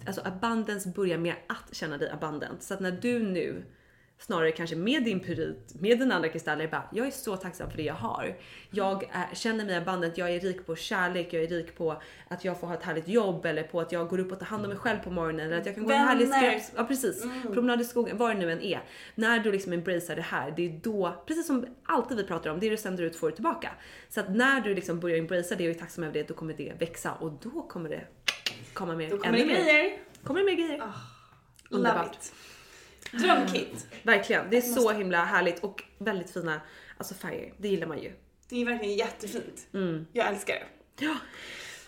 Alltså 0.05 0.21
abundance 0.25 0.89
börjar 0.89 1.17
med 1.17 1.35
att 1.47 1.75
känna 1.75 1.97
dig 1.97 2.09
abundant 2.09 2.63
så 2.63 2.73
att 2.73 2.79
när 2.79 2.91
du 2.91 3.19
nu 3.19 3.63
snarare 4.19 4.51
kanske 4.51 4.75
med 4.75 5.03
din 5.03 5.19
purit, 5.19 5.75
med 5.79 5.99
dina 5.99 6.15
andra 6.15 6.29
kristaller 6.29 6.67
bara 6.67 6.83
jag 6.93 7.07
är 7.07 7.11
så 7.11 7.37
tacksam 7.37 7.69
för 7.69 7.77
det 7.77 7.83
jag 7.83 7.93
har. 7.93 8.37
Jag 8.71 9.03
är, 9.03 9.35
känner 9.35 9.65
mig 9.65 9.75
abundant, 9.75 10.17
jag 10.17 10.29
är 10.35 10.39
rik 10.39 10.65
på 10.65 10.75
kärlek, 10.75 11.33
jag 11.33 11.43
är 11.43 11.47
rik 11.47 11.77
på 11.77 12.01
att 12.27 12.45
jag 12.45 12.59
får 12.59 12.67
ha 12.67 12.73
ett 12.73 12.83
härligt 12.83 13.07
jobb 13.07 13.45
eller 13.45 13.63
på 13.63 13.81
att 13.81 13.91
jag 13.91 14.09
går 14.09 14.19
upp 14.19 14.31
och 14.31 14.39
tar 14.39 14.45
hand 14.45 14.63
om 14.63 14.69
mig 14.69 14.77
själv 14.77 14.99
på 14.99 15.09
morgonen 15.09 15.45
eller 15.45 15.59
att 15.59 15.65
jag 15.65 15.75
kan 15.75 15.83
gå 15.83 15.91
en 15.91 15.97
härlig 15.97 16.27
Vänner. 16.29 16.59
skräp, 16.59 16.73
ja 16.75 16.83
precis, 16.83 17.25
promenad 17.53 17.81
i 17.81 17.83
skogen, 17.83 18.17
vad 18.17 18.29
det 18.29 18.39
nu 18.39 18.51
än 18.51 18.61
är. 18.61 18.83
När 19.15 19.39
du 19.39 19.51
liksom 19.51 19.73
embracear 19.73 20.15
det 20.15 20.21
här, 20.21 20.53
det 20.55 20.65
är 20.65 20.79
då, 20.83 21.23
precis 21.27 21.47
som 21.47 21.65
alltid 21.85 22.17
vi 22.17 22.23
pratar 22.23 22.49
om, 22.49 22.59
det 22.59 22.69
du 22.69 22.77
sänder 22.77 23.03
ut 23.03 23.15
får 23.15 23.29
du 23.29 23.35
tillbaka. 23.35 23.71
Så 24.09 24.19
att 24.19 24.35
när 24.35 24.61
du 24.61 24.75
liksom 24.75 24.99
börjar 24.99 25.17
embracea 25.17 25.57
det 25.57 25.69
och 25.69 25.75
är 25.75 25.79
tacksam 25.79 26.03
över 26.03 26.13
det, 26.13 26.27
då 26.27 26.33
kommer 26.33 26.53
det 26.53 26.73
växa 26.79 27.13
och 27.13 27.31
då 27.31 27.61
kommer 27.61 27.89
det 27.89 28.03
komma 28.73 28.95
mer, 28.95 29.09
Då 29.09 29.17
kommer 29.17 29.37
det 29.37 29.43
grejer. 29.43 29.97
Kommer 30.23 30.43
mer 30.43 30.53
grejer. 30.53 30.77
Love 30.77 30.91
Underbart. 31.69 32.15
it. 32.15 32.33
Drömkit. 33.11 33.87
Verkligen, 34.03 34.49
det 34.49 34.57
är 34.57 34.61
så 34.61 34.91
himla 34.91 35.25
härligt 35.25 35.63
och 35.63 35.83
väldigt 35.97 36.31
fina 36.33 36.61
alltså 36.97 37.13
färger. 37.13 37.53
Det 37.57 37.67
gillar 37.67 37.87
man 37.87 37.99
ju. 38.01 38.11
Det 38.49 38.61
är 38.61 38.65
verkligen 38.65 38.95
jättefint. 38.97 39.67
Mm. 39.73 40.07
Jag 40.13 40.27
älskar 40.27 40.53
det. 40.55 41.05
Ja. 41.05 41.15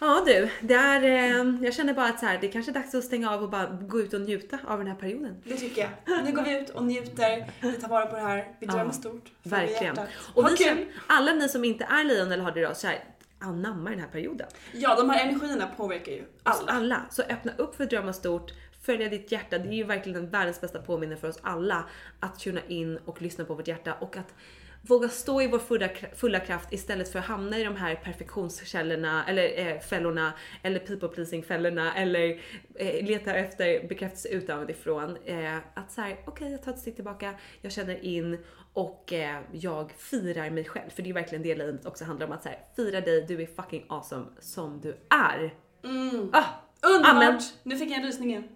Ja 0.01 0.23
du, 0.25 0.49
det 0.61 0.73
är, 0.73 1.03
eh, 1.03 1.63
jag 1.63 1.73
känner 1.73 1.93
bara 1.93 2.05
att 2.07 2.19
så 2.19 2.25
här, 2.25 2.37
det 2.41 2.47
är 2.47 2.51
kanske 2.51 2.71
är 2.71 2.73
dags 2.73 2.95
att 2.95 3.03
stänga 3.03 3.31
av 3.31 3.43
och 3.43 3.49
bara 3.49 3.65
gå 3.65 3.99
ut 4.01 4.13
och 4.13 4.21
njuta 4.21 4.59
av 4.67 4.77
den 4.77 4.87
här 4.87 4.95
perioden. 4.95 5.41
Det 5.43 5.55
tycker 5.57 5.81
jag. 6.05 6.23
Nu 6.25 6.31
går 6.31 6.43
vi 6.43 6.59
ut 6.61 6.69
och 6.69 6.83
njuter, 6.83 7.51
vi 7.61 7.71
tar 7.73 7.87
vara 7.87 8.05
på 8.05 8.15
det 8.15 8.21
här, 8.21 8.55
vi 8.59 8.65
drömmer 8.67 8.85
Ja, 8.85 8.91
stort. 8.91 9.31
Verkligen. 9.43 9.83
hjärtat. 9.83 10.09
Och 10.33 10.43
Ha 10.43 10.49
vi 10.49 10.57
kul! 10.57 10.85
alla 11.07 11.33
ni 11.33 11.49
som 11.49 11.63
inte 11.63 11.83
är 11.83 12.03
lejon 12.03 12.31
eller 12.31 12.43
har 12.43 12.51
det 12.51 12.59
idag, 12.59 12.77
så 12.77 12.87
här, 12.87 13.03
anamma 13.39 13.89
den 13.89 13.99
här 13.99 14.07
perioden. 14.07 14.47
Ja, 14.73 14.95
de 14.95 15.09
här 15.09 15.25
energierna 15.25 15.67
påverkar 15.67 16.11
ju 16.11 16.23
alla. 16.43 16.71
Alla. 16.71 17.05
Så 17.11 17.21
öppna 17.21 17.51
upp 17.57 17.75
för 17.75 17.83
att 17.83 17.89
drömma 17.89 18.13
stort, 18.13 18.53
följa 18.81 19.09
ditt 19.09 19.31
hjärta. 19.31 19.57
Det 19.57 19.69
är 19.69 19.73
ju 19.73 19.83
verkligen 19.83 20.21
den 20.21 20.31
världens 20.31 20.61
bästa 20.61 20.79
påminnelse 20.79 21.21
för 21.21 21.27
oss 21.27 21.39
alla 21.41 21.85
att 22.19 22.39
tuna 22.39 22.61
in 22.67 22.97
och 23.05 23.21
lyssna 23.21 23.45
på 23.45 23.53
vårt 23.53 23.67
hjärta 23.67 23.93
och 23.93 24.17
att 24.17 24.33
våga 24.81 25.09
stå 25.09 25.41
i 25.41 25.47
vår 25.47 25.59
fulla, 25.59 25.89
fulla 26.15 26.39
kraft 26.39 26.73
istället 26.73 27.11
för 27.11 27.19
att 27.19 27.25
hamna 27.25 27.57
i 27.57 27.63
de 27.63 27.75
här 27.75 27.95
perfektionskällorna 27.95 29.25
eller 29.27 29.67
eh, 29.67 29.79
fällorna 29.79 30.33
eller 30.61 30.79
people 30.79 31.07
pleasing 31.07 31.43
fällorna 31.43 31.95
eller 31.95 32.41
eh, 32.75 33.05
leta 33.05 33.33
efter 33.33 33.87
bekräftelse 33.87 34.29
utifrån. 34.29 35.17
Eh, 35.25 35.57
att 35.73 35.91
så 35.91 36.01
här, 36.01 36.17
okej 36.25 36.51
jag 36.51 36.63
tar 36.63 36.71
ett 36.71 36.79
steg 36.79 36.95
tillbaka, 36.95 37.33
jag 37.61 37.71
känner 37.71 38.05
in 38.05 38.37
och 38.73 39.13
eh, 39.13 39.41
jag 39.51 39.91
firar 39.97 40.49
mig 40.49 40.65
själv. 40.65 40.89
För 40.89 41.03
det 41.03 41.09
är 41.09 41.13
verkligen 41.13 41.43
det 41.43 41.55
livet 41.55 41.85
också 41.85 42.05
handlar 42.05 42.27
om 42.27 42.33
att 42.33 42.43
så 42.43 42.49
här, 42.49 42.59
fira 42.75 43.01
dig, 43.01 43.25
du 43.27 43.41
är 43.41 43.47
fucking 43.47 43.85
awesome 43.89 44.25
som 44.39 44.81
du 44.81 44.97
är. 45.09 45.53
Mm. 45.83 46.29
Ah, 46.33 46.43
Underbart! 46.81 47.13
Amen. 47.15 47.41
Nu 47.63 47.77
fick 47.77 47.89
jag 47.89 47.97
en 47.97 48.05
rysning 48.05 48.47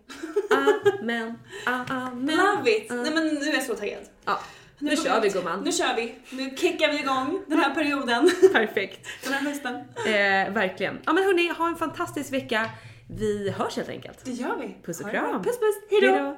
amen, 1.01 1.39
amen. 1.65 2.37
Love 2.37 2.71
it! 2.71 2.91
Ah. 2.91 2.95
Nej 2.95 3.13
men 3.13 3.27
nu 3.27 3.49
är 3.49 3.53
jag 3.53 3.63
så 3.63 3.75
taggad. 3.75 4.03
Ja, 4.25 4.39
nu, 4.79 4.89
går 4.89 5.03
kör 5.03 5.21
vi 5.21 5.29
gumman. 5.29 5.61
Nu 5.63 5.71
kör 5.71 5.95
vi. 5.95 6.15
Nu 6.29 6.57
kickar 6.57 6.91
vi 6.91 6.99
igång 6.99 7.43
den 7.47 7.59
här 7.59 7.75
perioden. 7.75 8.29
Perfekt. 8.53 9.07
Den 9.23 9.33
här 9.33 9.41
hösten. 9.41 9.75
Eh, 9.75 10.53
verkligen. 10.53 10.99
Ja 11.05 11.13
men 11.13 11.23
hörni, 11.23 11.47
ha 11.47 11.67
en 11.67 11.75
fantastisk 11.75 12.33
vecka. 12.33 12.69
Vi 13.09 13.49
hörs 13.49 13.77
helt 13.77 13.89
enkelt. 13.89 14.25
Det 14.25 14.31
gör 14.31 14.55
vi. 14.61 14.75
Puss 14.85 14.99
och 14.99 15.09
kram. 15.09 15.43
Puss 15.43 15.59
puss. 15.59 15.75
Hejdå. 15.89 16.13
Hejdå. 16.13 16.37